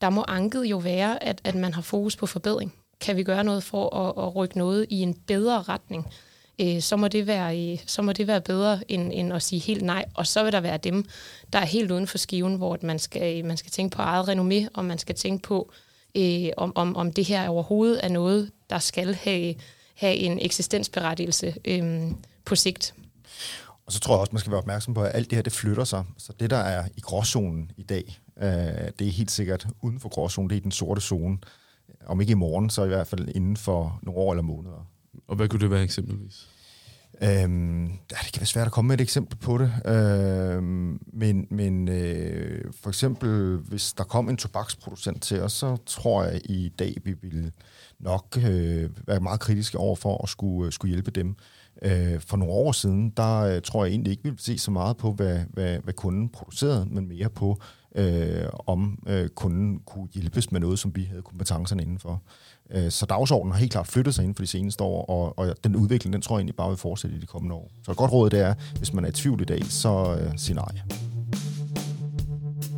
der 0.00 0.10
må 0.10 0.24
anket 0.28 0.64
jo 0.64 0.76
være, 0.76 1.24
at, 1.24 1.40
at 1.44 1.54
man 1.54 1.74
har 1.74 1.82
fokus 1.82 2.16
på 2.16 2.26
forbedring 2.26 2.74
kan 3.00 3.16
vi 3.16 3.22
gøre 3.22 3.44
noget 3.44 3.62
for 3.62 3.96
at, 3.96 4.26
at 4.26 4.36
rykke 4.36 4.58
noget 4.58 4.86
i 4.90 5.00
en 5.02 5.14
bedre 5.14 5.62
retning, 5.62 6.06
øh, 6.60 6.80
så, 6.80 6.96
må 6.96 7.08
det 7.08 7.26
være, 7.26 7.72
øh, 7.72 7.78
så 7.86 8.02
må 8.02 8.12
det 8.12 8.26
være 8.26 8.40
bedre 8.40 8.80
end, 8.88 9.12
end 9.14 9.32
at 9.32 9.42
sige 9.42 9.60
helt 9.60 9.82
nej. 9.82 10.04
Og 10.14 10.26
så 10.26 10.42
vil 10.44 10.52
der 10.52 10.60
være 10.60 10.76
dem, 10.78 11.04
der 11.52 11.58
er 11.58 11.64
helt 11.64 11.90
uden 11.90 12.06
for 12.06 12.18
skiven, 12.18 12.54
hvor 12.54 12.78
man 12.82 12.98
skal, 12.98 13.44
man 13.44 13.56
skal 13.56 13.70
tænke 13.70 13.96
på 13.96 14.02
eget 14.02 14.28
renommé, 14.28 14.68
og 14.74 14.84
man 14.84 14.98
skal 14.98 15.14
tænke 15.14 15.42
på, 15.42 15.72
øh, 16.14 16.48
om, 16.56 16.72
om, 16.76 16.96
om 16.96 17.12
det 17.12 17.24
her 17.24 17.48
overhovedet 17.48 18.04
er 18.04 18.08
noget, 18.08 18.50
der 18.70 18.78
skal 18.78 19.14
have, 19.14 19.54
have 19.94 20.14
en 20.14 20.38
eksistensberettigelse 20.38 21.54
øh, 21.64 22.10
på 22.44 22.56
sigt. 22.56 22.94
Og 23.86 23.92
så 23.92 24.00
tror 24.00 24.14
jeg 24.14 24.20
også, 24.20 24.32
man 24.32 24.40
skal 24.40 24.50
være 24.50 24.60
opmærksom 24.60 24.94
på, 24.94 25.02
at 25.02 25.14
alt 25.14 25.30
det 25.30 25.36
her, 25.36 25.42
det 25.42 25.52
flytter 25.52 25.84
sig. 25.84 26.04
Så 26.18 26.32
det, 26.40 26.50
der 26.50 26.56
er 26.56 26.84
i 26.96 27.00
gråzonen 27.00 27.70
i 27.76 27.82
dag, 27.82 28.18
øh, 28.36 28.48
det 28.98 29.06
er 29.06 29.10
helt 29.10 29.30
sikkert 29.30 29.66
uden 29.82 30.00
for 30.00 30.08
gråzonen, 30.08 30.50
det 30.50 30.56
er 30.56 30.60
den 30.60 30.72
sorte 30.72 31.00
zone 31.00 31.38
om 32.06 32.20
ikke 32.20 32.30
i 32.30 32.34
morgen, 32.34 32.70
så 32.70 32.84
i 32.84 32.88
hvert 32.88 33.06
fald 33.06 33.28
inden 33.34 33.56
for 33.56 34.00
nogle 34.02 34.20
år 34.20 34.32
eller 34.32 34.42
måneder. 34.42 34.86
Og 35.28 35.36
hvad 35.36 35.48
kunne 35.48 35.60
det 35.60 35.70
være 35.70 35.82
eksempelvis? 35.82 36.48
Øhm, 37.22 37.86
ja, 37.86 38.16
det 38.24 38.32
kan 38.32 38.40
være 38.40 38.46
svært 38.46 38.66
at 38.66 38.72
komme 38.72 38.88
med 38.88 38.94
et 38.94 39.00
eksempel 39.00 39.38
på 39.38 39.58
det, 39.58 39.72
øhm, 39.86 41.00
men, 41.12 41.46
men 41.50 41.88
øh, 41.88 42.72
for 42.82 42.90
eksempel, 42.90 43.56
hvis 43.56 43.92
der 43.92 44.04
kom 44.04 44.28
en 44.28 44.36
tobaksproducent 44.36 45.22
til 45.22 45.42
os, 45.42 45.52
så 45.52 45.76
tror 45.86 46.24
jeg 46.24 46.40
i 46.44 46.72
dag, 46.78 46.96
vi 47.04 47.14
vil 47.22 47.52
nok 48.00 48.38
øh, 48.48 48.90
være 49.06 49.20
meget 49.20 49.40
kritiske 49.40 49.78
over 49.78 49.96
for 49.96 50.22
at 50.22 50.28
skulle, 50.28 50.66
øh, 50.66 50.72
skulle 50.72 50.90
hjælpe 50.90 51.10
dem. 51.10 51.36
Øh, 51.82 52.20
for 52.20 52.36
nogle 52.36 52.54
år 52.54 52.72
siden, 52.72 53.10
der 53.10 53.40
øh, 53.40 53.62
tror 53.62 53.84
jeg 53.84 53.90
egentlig 53.90 54.10
ikke, 54.10 54.22
vi 54.22 54.30
vil 54.30 54.38
se 54.38 54.58
så 54.58 54.70
meget 54.70 54.96
på, 54.96 55.12
hvad, 55.12 55.40
hvad, 55.50 55.78
hvad 55.78 55.94
kunden 55.94 56.28
producerede, 56.28 56.86
men 56.90 57.08
mere 57.08 57.30
på, 57.30 57.60
øh, 57.98 58.48
om 58.66 58.98
øh, 59.06 59.28
kunden 59.28 59.80
kunne 59.86 60.08
hjælpes 60.14 60.52
med 60.52 60.60
noget, 60.60 60.78
som 60.78 60.96
vi 60.96 61.04
havde 61.04 61.22
kompetencerne 61.22 61.82
indenfor. 61.82 62.22
Øh, 62.70 62.90
så 62.90 63.06
dagsordenen 63.06 63.52
har 63.52 63.58
helt 63.58 63.72
klart 63.72 63.86
flyttet 63.86 64.14
sig 64.14 64.22
inden 64.22 64.34
for 64.34 64.42
de 64.42 64.46
seneste 64.46 64.84
år, 64.84 65.04
og, 65.04 65.38
og 65.38 65.54
den 65.64 65.76
udvikling, 65.76 66.12
den 66.12 66.22
tror 66.22 66.36
jeg 66.36 66.40
egentlig 66.40 66.56
bare 66.56 66.68
vil 66.68 66.78
fortsætte 66.78 67.16
i 67.16 67.20
de 67.20 67.26
kommende 67.26 67.54
år. 67.54 67.70
Så 67.84 67.90
et 67.90 67.96
godt 67.96 68.12
råd 68.12 68.30
det 68.30 68.40
er, 68.40 68.54
hvis 68.76 68.92
man 68.92 69.04
er 69.04 69.08
i 69.08 69.12
tvivl 69.12 69.40
i 69.40 69.44
dag, 69.44 69.64
så 69.64 70.18
øh, 70.20 70.38
sig 70.38 70.54
nej. 70.54 70.80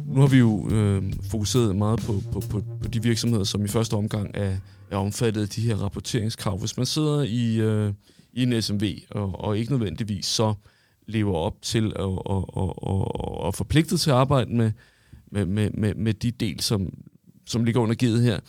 Nu 0.06 0.20
har 0.20 0.28
vi 0.28 0.38
jo 0.38 0.68
øh, 0.70 1.12
fokuseret 1.30 1.76
meget 1.76 2.00
på, 2.00 2.14
på, 2.32 2.40
på, 2.40 2.62
på 2.82 2.88
de 2.88 3.02
virksomheder, 3.02 3.44
som 3.44 3.64
i 3.64 3.68
første 3.68 3.94
omgang 3.94 4.30
er, 4.34 4.56
er 4.90 4.96
omfattet 4.96 5.42
af 5.42 5.48
de 5.48 5.60
her 5.60 5.76
rapporteringskrav. 5.76 6.58
Hvis 6.58 6.76
man 6.76 6.86
sidder 6.86 7.22
i, 7.22 7.56
øh, 7.56 7.92
i 8.32 8.42
en 8.42 8.62
SMV 8.62 8.82
og, 9.10 9.40
og 9.40 9.58
ikke 9.58 9.72
nødvendigvis 9.72 10.26
så 10.26 10.54
lever 11.06 11.34
op 11.34 11.54
til 11.62 11.96
og, 11.96 12.26
og, 12.26 12.56
og, 12.56 12.82
og, 12.82 13.40
og 13.40 13.54
forpligtet 13.54 14.00
til 14.00 14.10
at 14.10 14.16
arbejde 14.16 14.52
med, 14.52 14.72
med, 15.30 15.46
med, 15.46 15.70
med, 15.70 15.94
med 15.94 16.14
de 16.14 16.30
del, 16.30 16.60
som, 16.60 16.92
som 17.46 17.64
ligger 17.64 17.80
under 17.80 17.94
givet 17.94 18.22
her. 18.22 18.40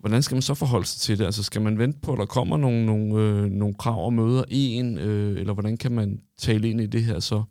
Hvordan 0.00 0.22
skal 0.22 0.34
man 0.34 0.42
så 0.42 0.54
forholde 0.54 0.86
sig 0.86 1.00
til 1.00 1.18
det? 1.18 1.24
Altså 1.24 1.42
skal 1.42 1.62
man 1.62 1.78
vente 1.78 1.98
på, 2.02 2.12
at 2.12 2.18
der 2.18 2.26
kommer 2.26 2.56
nogle, 2.56 2.86
nogle, 2.86 3.22
øh, 3.22 3.44
nogle 3.44 3.74
krav 3.74 4.04
og 4.04 4.12
møder 4.12 4.44
en, 4.48 4.98
øh, 4.98 5.40
eller 5.40 5.52
hvordan 5.52 5.76
kan 5.76 5.92
man 5.92 6.20
tale 6.38 6.70
ind 6.70 6.80
i 6.80 6.86
det 6.86 7.04
her 7.04 7.20
så? 7.20 7.42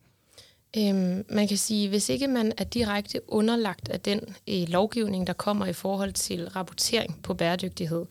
Øhm, 0.78 1.26
man 1.30 1.48
kan 1.48 1.58
sige, 1.58 1.90
hvis 1.90 2.10
ikke 2.10 2.28
man 2.28 2.52
er 2.58 2.64
direkte 2.64 3.22
underlagt 3.28 3.90
af 3.90 4.00
den 4.00 4.20
øh, 4.50 4.68
lovgivning, 4.68 5.28
der 5.28 5.34
kommer 5.34 5.66
i 5.66 5.74
forhold 5.74 6.14
til 6.14 6.50
rapportering 6.50 7.22
på 7.24 7.34
bæredygtighed, 7.34 8.06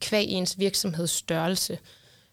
kvæg 0.00 0.24
ens 0.28 0.58
virksomheds 0.58 1.10
størrelse, 1.10 1.78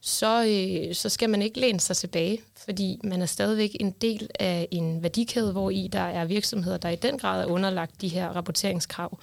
så, 0.08 0.46
øh, 0.46 0.96
så 0.96 1.10
skal 1.10 1.30
man 1.30 1.42
ikke 1.42 1.60
læne 1.60 1.80
sig 1.80 1.98
tilbage, 1.98 2.42
fordi 2.58 3.00
man 3.04 3.22
er 3.22 3.26
stadigvæk 3.26 3.76
en 3.80 3.92
del 3.92 4.30
af 4.40 4.68
en 4.72 5.04
værdikæde, 5.04 5.52
hvor 5.52 5.70
i 5.70 5.90
der 5.92 6.00
er 6.00 6.26
virksomheder, 6.26 6.78
der 6.78 6.90
i 6.90 6.96
den 6.96 7.18
grad 7.18 7.42
er 7.42 7.46
underlagt 7.46 8.02
de 8.02 8.08
her 8.08 8.30
rapporteringskrav. 8.30 9.20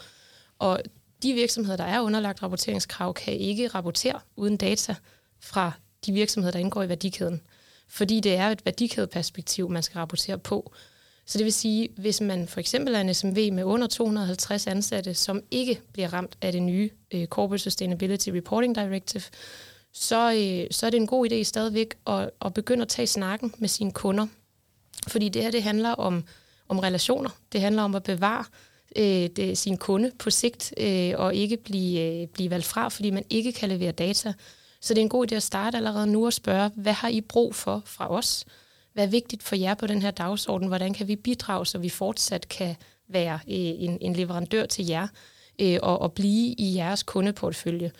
Og 0.59 0.81
de 1.23 1.33
virksomheder, 1.33 1.77
der 1.77 1.85
er 1.85 2.01
underlagt 2.01 2.43
rapporteringskrav, 2.43 3.15
kan 3.15 3.35
ikke 3.35 3.69
rapportere 3.69 4.21
uden 4.37 4.57
data 4.57 4.95
fra 5.41 5.73
de 6.07 6.13
virksomheder, 6.13 6.53
der 6.53 6.59
indgår 6.59 6.83
i 6.83 6.89
værdikæden. 6.89 7.41
Fordi 7.89 8.21
det 8.21 8.37
er 8.37 8.49
et 8.49 8.65
værdikædeperspektiv, 8.65 9.71
man 9.71 9.83
skal 9.83 9.99
rapportere 9.99 10.39
på. 10.39 10.73
Så 11.27 11.39
det 11.39 11.45
vil 11.45 11.53
sige, 11.53 11.89
hvis 11.97 12.21
man 12.21 12.49
for 12.49 12.61
eksempel 12.61 12.95
er 12.95 13.01
en 13.01 13.15
SMV 13.15 13.53
med 13.53 13.65
under 13.65 13.87
250 13.87 14.67
ansatte, 14.67 15.15
som 15.15 15.43
ikke 15.51 15.81
bliver 15.93 16.13
ramt 16.13 16.37
af 16.41 16.53
det 16.53 16.63
nye 16.63 16.91
øh, 17.15 17.27
Corporate 17.27 17.63
Sustainability 17.63 18.29
Reporting 18.29 18.75
Directive, 18.75 19.23
så, 19.93 20.33
øh, 20.33 20.67
så 20.71 20.87
er 20.87 20.91
det 20.91 20.97
en 20.97 21.07
god 21.07 21.33
idé 21.33 21.43
stadigvæk 21.43 21.95
at, 22.07 22.31
at 22.45 22.55
begynde 22.55 22.83
at 22.83 22.89
tage 22.89 23.07
snakken 23.07 23.55
med 23.59 23.69
sine 23.69 23.93
kunder. 23.93 24.27
Fordi 25.09 25.29
det 25.29 25.43
her, 25.43 25.51
det 25.51 25.63
handler 25.63 25.91
om, 25.91 26.25
om 26.69 26.79
relationer. 26.79 27.31
Det 27.53 27.61
handler 27.61 27.83
om 27.83 27.95
at 27.95 28.03
bevare 28.03 28.45
øh, 28.97 29.29
det, 29.37 29.59
sin 29.59 29.77
kunde 29.77 30.11
på 30.19 30.31
sigt, 30.31 30.75
øh, 30.77 31.13
og 31.17 31.35
ikke 31.35 31.57
blive, 31.57 32.23
øh, 32.23 32.29
blive 32.29 32.51
valgt 32.51 32.67
fra, 32.67 32.89
fordi 32.89 33.11
man 33.11 33.25
ikke 33.31 33.53
kan 33.53 33.69
levere 33.69 33.93
data. 33.93 34.33
Så 34.81 34.95
det 34.95 35.01
er 35.01 35.03
en 35.03 35.09
god 35.09 35.33
idé 35.33 35.35
at 35.35 35.43
starte 35.43 35.77
allerede 35.77 36.07
nu 36.07 36.27
og 36.27 36.33
spørge, 36.33 36.71
hvad 36.75 36.93
har 36.93 37.09
I 37.09 37.21
brug 37.21 37.55
for 37.55 37.83
fra 37.87 38.11
os? 38.11 38.45
Hvad 38.93 39.05
er 39.05 39.09
vigtigt 39.09 39.43
for 39.43 39.57
jer 39.57 39.75
på 39.75 39.87
den 39.87 40.03
her 40.03 40.11
dagsorden? 40.11 40.69
Hvordan 40.69 40.95
kan 40.95 41.09
vi 41.09 41.17
bidrage, 41.17 41.67
så 41.67 41.79
vi 41.79 41.89
fortsat 41.89 42.49
kan 42.49 42.77
være 43.09 43.35
øh, 43.35 43.55
en, 43.57 43.99
en 44.01 44.13
leverandør 44.13 44.67
til 44.67 44.87
jer 44.87 45.09
øh, 45.61 45.79
og, 45.83 46.01
og 46.01 46.13
blive 46.13 46.55
i 46.59 46.77
jeres 46.77 47.03
kundeportfølje? 47.03 47.93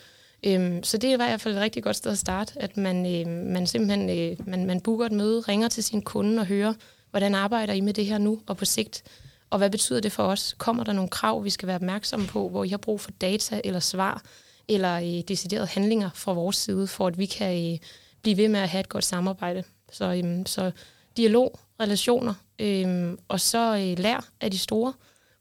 Øhm, 0.43 0.83
så 0.83 0.97
det 0.97 1.19
var 1.19 1.25
i 1.25 1.27
hvert 1.27 1.41
fald 1.41 1.55
et 1.55 1.61
rigtig 1.61 1.83
godt 1.83 1.95
sted 1.95 2.11
at 2.11 2.17
starte, 2.17 2.53
at 2.61 2.77
man, 2.77 3.05
øh, 3.05 3.27
man 3.27 3.67
simpelthen 3.67 4.09
øh, 4.09 4.47
man, 4.47 4.65
man 4.65 4.81
booker 4.81 5.05
et 5.05 5.11
møde, 5.11 5.39
ringer 5.39 5.67
til 5.67 5.83
sin 5.83 6.01
kunde 6.01 6.39
og 6.39 6.45
hører, 6.45 6.73
hvordan 7.11 7.35
arbejder 7.35 7.73
I 7.73 7.81
med 7.81 7.93
det 7.93 8.05
her 8.05 8.17
nu 8.17 8.41
og 8.47 8.57
på 8.57 8.65
sigt? 8.65 9.03
Og 9.49 9.57
hvad 9.57 9.69
betyder 9.69 9.99
det 9.99 10.11
for 10.11 10.23
os? 10.23 10.55
Kommer 10.57 10.83
der 10.83 10.93
nogle 10.93 11.09
krav, 11.09 11.43
vi 11.43 11.49
skal 11.49 11.67
være 11.67 11.75
opmærksomme 11.75 12.27
på, 12.27 12.49
hvor 12.49 12.63
I 12.63 12.69
har 12.69 12.77
brug 12.77 13.01
for 13.01 13.11
data 13.11 13.61
eller 13.63 13.79
svar, 13.79 14.23
eller 14.67 14.95
øh, 14.95 15.21
deciderede 15.27 15.67
handlinger 15.67 16.09
fra 16.15 16.33
vores 16.33 16.55
side, 16.55 16.87
for 16.87 17.07
at 17.07 17.17
vi 17.17 17.25
kan 17.25 17.73
øh, 17.73 17.79
blive 18.21 18.37
ved 18.37 18.47
med 18.47 18.59
at 18.59 18.69
have 18.69 18.79
et 18.79 18.89
godt 18.89 19.05
samarbejde? 19.05 19.63
Så, 19.91 20.21
øh, 20.23 20.45
så 20.45 20.71
dialog, 21.17 21.59
relationer, 21.79 22.33
øh, 22.59 23.17
og 23.27 23.39
så 23.39 23.75
øh, 23.75 23.99
lær 23.99 24.29
af 24.41 24.51
de 24.51 24.57
store. 24.57 24.93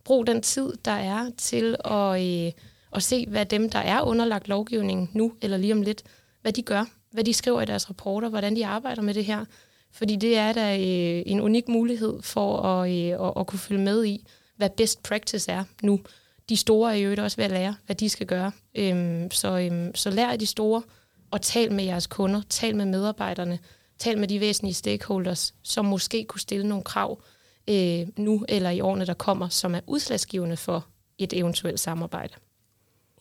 Brug 0.05 0.27
den 0.27 0.43
tid, 0.43 0.73
der 0.85 0.93
er 0.93 1.31
til 1.39 1.77
at... 1.85 2.23
Øh, 2.23 2.53
og 2.93 3.03
se, 3.03 3.27
hvad 3.27 3.47
dem, 3.47 3.71
der 3.71 3.79
er 3.79 4.03
underlagt 4.03 4.49
lovgivningen 4.49 5.11
nu 5.13 5.33
eller 5.43 5.57
lige 5.57 5.73
om 5.73 5.83
lidt, 5.83 6.03
hvad 6.43 6.53
de 6.53 6.63
gør, 6.63 6.85
hvad 7.11 7.25
de 7.25 7.35
skriver 7.35 7.63
i 7.63 7.65
deres 7.65 7.91
rapporter, 7.91 8.29
hvordan 8.29 8.57
de 8.57 8.67
arbejder 8.67 9.03
med 9.03 9.15
det 9.15 9.25
her. 9.25 9.45
Fordi 9.93 10.17
det 10.17 10.37
er 10.37 10.53
da 10.53 10.77
øh, 10.77 11.23
en 11.27 11.41
unik 11.41 11.69
mulighed 11.69 12.23
for 12.23 12.63
at, 12.63 12.91
øh, 12.91 13.27
at, 13.27 13.33
at 13.37 13.47
kunne 13.47 13.59
følge 13.59 13.83
med 13.83 14.05
i, 14.05 14.27
hvad 14.57 14.71
best 14.71 15.03
practice 15.03 15.53
er 15.53 15.65
nu. 15.83 16.01
De 16.49 16.57
store 16.57 16.99
er 16.99 16.99
jo 16.99 17.23
også 17.23 17.37
ved 17.37 17.45
at 17.45 17.51
lære, 17.51 17.75
hvad 17.87 17.97
de 17.97 18.09
skal 18.09 18.27
gøre. 18.27 18.53
Øhm, 18.75 19.31
så, 19.31 19.59
øhm, 19.59 19.95
så 19.95 20.11
lær 20.11 20.29
af 20.29 20.39
de 20.39 20.47
store, 20.47 20.83
og 21.31 21.43
tal 21.43 21.73
med 21.73 21.85
jeres 21.85 22.07
kunder, 22.07 22.43
tal 22.49 22.77
med 22.77 22.87
medarbejderne, 22.87 23.59
tal 23.99 24.19
med 24.19 24.29
de 24.29 24.41
væsentlige 24.41 24.75
stakeholders, 24.75 25.55
som 25.63 25.85
måske 25.85 26.25
kunne 26.25 26.41
stille 26.41 26.69
nogle 26.69 26.85
krav 26.85 27.23
øh, 27.71 28.07
nu 28.17 28.45
eller 28.49 28.71
i 28.71 28.81
årene, 28.81 29.07
der 29.07 29.15
kommer, 29.15 29.49
som 29.49 29.75
er 29.75 29.81
udslagsgivende 29.87 30.57
for 30.57 30.87
et 31.19 31.33
eventuelt 31.33 31.81
samarbejde. 31.81 32.35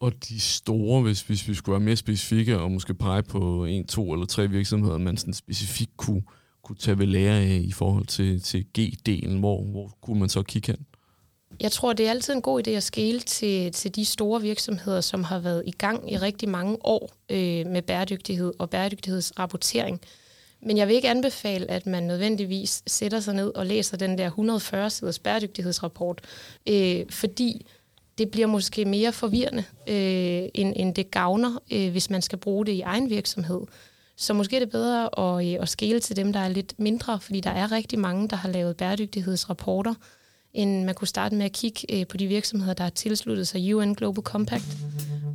Og 0.01 0.13
de 0.29 0.39
store, 0.39 1.01
hvis, 1.01 1.21
hvis 1.21 1.47
vi 1.47 1.53
skulle 1.53 1.73
være 1.73 1.85
mere 1.85 1.95
specifikke 1.95 2.59
og 2.59 2.71
måske 2.71 2.93
pege 2.93 3.23
på 3.23 3.65
en, 3.65 3.87
to 3.87 4.13
eller 4.13 4.25
tre 4.25 4.47
virksomheder, 4.47 4.97
man 4.97 5.17
sådan 5.17 5.33
specifikt 5.33 5.97
kunne, 5.97 6.23
kunne 6.63 6.75
tage 6.75 6.99
ved 6.99 7.05
lære 7.05 7.35
af 7.35 7.61
i 7.63 7.71
forhold 7.71 8.05
til, 8.05 8.41
til 8.41 8.65
G-delen, 8.79 9.39
hvor, 9.39 9.63
hvor 9.63 9.97
kunne 10.01 10.19
man 10.19 10.29
så 10.29 10.43
kigge 10.43 10.71
hen? 10.71 10.85
Jeg 11.59 11.71
tror, 11.71 11.93
det 11.93 12.05
er 12.05 12.09
altid 12.09 12.33
en 12.33 12.41
god 12.41 12.67
idé 12.67 12.71
at 12.71 12.83
skele 12.83 13.19
til, 13.19 13.71
til 13.71 13.95
de 13.95 14.05
store 14.05 14.41
virksomheder, 14.41 15.01
som 15.01 15.23
har 15.23 15.39
været 15.39 15.63
i 15.67 15.71
gang 15.71 16.11
i 16.11 16.17
rigtig 16.17 16.49
mange 16.49 16.77
år 16.85 17.11
øh, 17.29 17.65
med 17.67 17.81
bæredygtighed 17.81 18.53
og 18.59 18.69
bæredygtighedsrapportering. 18.69 20.01
Men 20.61 20.77
jeg 20.77 20.87
vil 20.87 20.95
ikke 20.95 21.09
anbefale, 21.09 21.71
at 21.71 21.85
man 21.85 22.03
nødvendigvis 22.03 22.83
sætter 22.87 23.19
sig 23.19 23.33
ned 23.33 23.55
og 23.55 23.65
læser 23.65 23.97
den 23.97 24.17
der 24.17 24.29
140-siders 24.29 25.19
bæredygtighedsrapport, 25.19 26.21
øh, 26.69 27.05
fordi 27.09 27.65
det 28.17 28.31
bliver 28.31 28.47
måske 28.47 28.85
mere 28.85 29.11
forvirrende, 29.11 29.63
øh, 29.87 30.49
end, 30.53 30.73
end 30.75 30.95
det 30.95 31.11
gavner, 31.11 31.61
øh, 31.71 31.91
hvis 31.91 32.09
man 32.09 32.21
skal 32.21 32.37
bruge 32.37 32.65
det 32.65 32.71
i 32.71 32.81
egen 32.81 33.09
virksomhed. 33.09 33.61
Så 34.17 34.33
måske 34.33 34.55
er 34.55 34.59
det 34.59 34.69
bedre 34.69 35.19
at, 35.19 35.47
øh, 35.47 35.61
at 35.61 35.69
skele 35.69 35.99
til 35.99 36.15
dem, 36.15 36.33
der 36.33 36.39
er 36.39 36.49
lidt 36.49 36.79
mindre, 36.79 37.19
fordi 37.19 37.39
der 37.39 37.49
er 37.49 37.71
rigtig 37.71 37.99
mange, 37.99 38.27
der 38.27 38.35
har 38.35 38.49
lavet 38.49 38.77
bæredygtighedsrapporter, 38.77 39.93
end 40.53 40.85
man 40.85 40.95
kunne 40.95 41.07
starte 41.07 41.35
med 41.35 41.45
at 41.45 41.51
kigge 41.51 41.99
øh, 41.99 42.07
på 42.07 42.17
de 42.17 42.27
virksomheder, 42.27 42.73
der 42.73 42.83
har 42.83 42.89
tilsluttet 42.89 43.47
sig 43.47 43.75
UN 43.75 43.93
Global 43.93 44.23
Compact, 44.23 44.77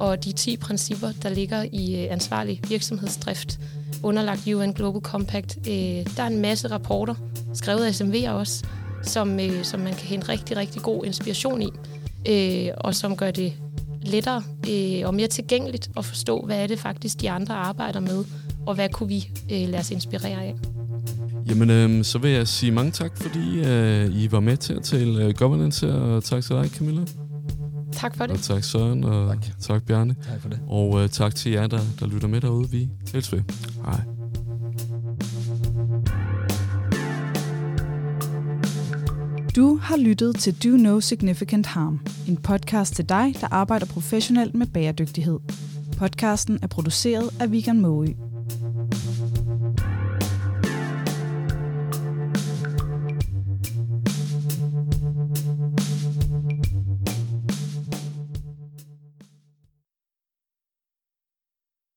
og 0.00 0.24
de 0.24 0.32
10 0.32 0.56
principper, 0.56 1.12
der 1.22 1.28
ligger 1.28 1.66
i 1.72 2.04
øh, 2.04 2.12
ansvarlig 2.12 2.60
virksomhedsdrift, 2.68 3.58
underlagt 4.02 4.46
UN 4.46 4.72
Global 4.72 5.02
Compact. 5.02 5.58
Øh, 5.68 5.74
der 6.16 6.22
er 6.22 6.26
en 6.26 6.40
masse 6.40 6.68
rapporter, 6.68 7.14
skrevet 7.54 7.84
af 7.84 8.00
SMV'er 8.00 8.30
også, 8.30 8.64
som, 9.02 9.40
øh, 9.40 9.64
som 9.64 9.80
man 9.80 9.94
kan 9.94 10.06
hente 10.06 10.28
rigtig, 10.28 10.56
rigtig 10.56 10.82
god 10.82 11.04
inspiration 11.04 11.62
i, 11.62 11.68
øh, 12.28 12.68
og 12.76 12.94
som 12.94 13.16
gør 13.16 13.30
det 13.30 13.52
lettere 14.02 14.42
øh, 14.70 15.08
og 15.08 15.14
mere 15.14 15.26
tilgængeligt 15.26 15.90
at 15.96 16.04
forstå, 16.04 16.42
hvad 16.46 16.62
er 16.62 16.66
det 16.66 16.78
faktisk, 16.78 17.20
de 17.20 17.30
andre 17.30 17.54
arbejder 17.54 18.00
med, 18.00 18.24
og 18.66 18.74
hvad 18.74 18.88
kunne 18.88 19.08
vi 19.08 19.28
øh, 19.52 19.68
lade 19.68 19.78
os 19.78 19.90
inspirere 19.90 20.42
af. 20.42 20.54
Jamen, 21.48 21.70
øh, 21.70 22.04
så 22.04 22.18
vil 22.18 22.30
jeg 22.30 22.48
sige 22.48 22.72
mange 22.72 22.90
tak, 22.90 23.16
fordi 23.16 23.60
øh, 23.66 24.22
I 24.22 24.32
var 24.32 24.40
med 24.40 24.56
til 24.56 24.72
at 24.74 24.82
tale 24.82 25.24
øh, 25.24 25.34
governance, 25.34 25.94
og 25.94 26.24
tak 26.24 26.44
til 26.44 26.56
dig, 26.56 26.70
Camilla. 26.70 27.02
Tak 27.92 28.16
for 28.16 28.26
det. 28.26 28.36
Og 28.36 28.42
tak 28.42 28.64
Søren, 28.64 29.04
og 29.04 29.28
tak, 29.28 29.60
tak 29.60 29.82
Bjarne. 29.86 30.16
Tak 30.30 30.40
for 30.40 30.48
det. 30.48 30.60
Og 30.68 31.02
øh, 31.02 31.08
tak 31.08 31.34
til 31.34 31.52
jer, 31.52 31.66
der, 31.66 31.80
der 32.00 32.06
lytter 32.06 32.28
med 32.28 32.40
derude. 32.40 32.70
Vi 32.70 32.88
tales 33.06 33.32
ved. 33.32 33.42
Hej. 33.84 34.15
Du 39.56 39.76
har 39.76 39.96
lyttet 39.96 40.36
til 40.36 40.64
Do 40.64 40.76
No 40.76 41.00
Significant 41.00 41.66
Harm, 41.66 42.00
en 42.28 42.36
podcast 42.36 42.94
til 42.94 43.08
dig, 43.08 43.34
der 43.40 43.46
arbejder 43.50 43.86
professionelt 43.86 44.54
med 44.54 44.66
bæredygtighed. 44.66 45.38
Podcasten 45.98 46.58
er 46.62 46.66
produceret 46.66 47.30
af 47.40 47.52
Vegan 47.52 47.80
Måge. 47.80 48.16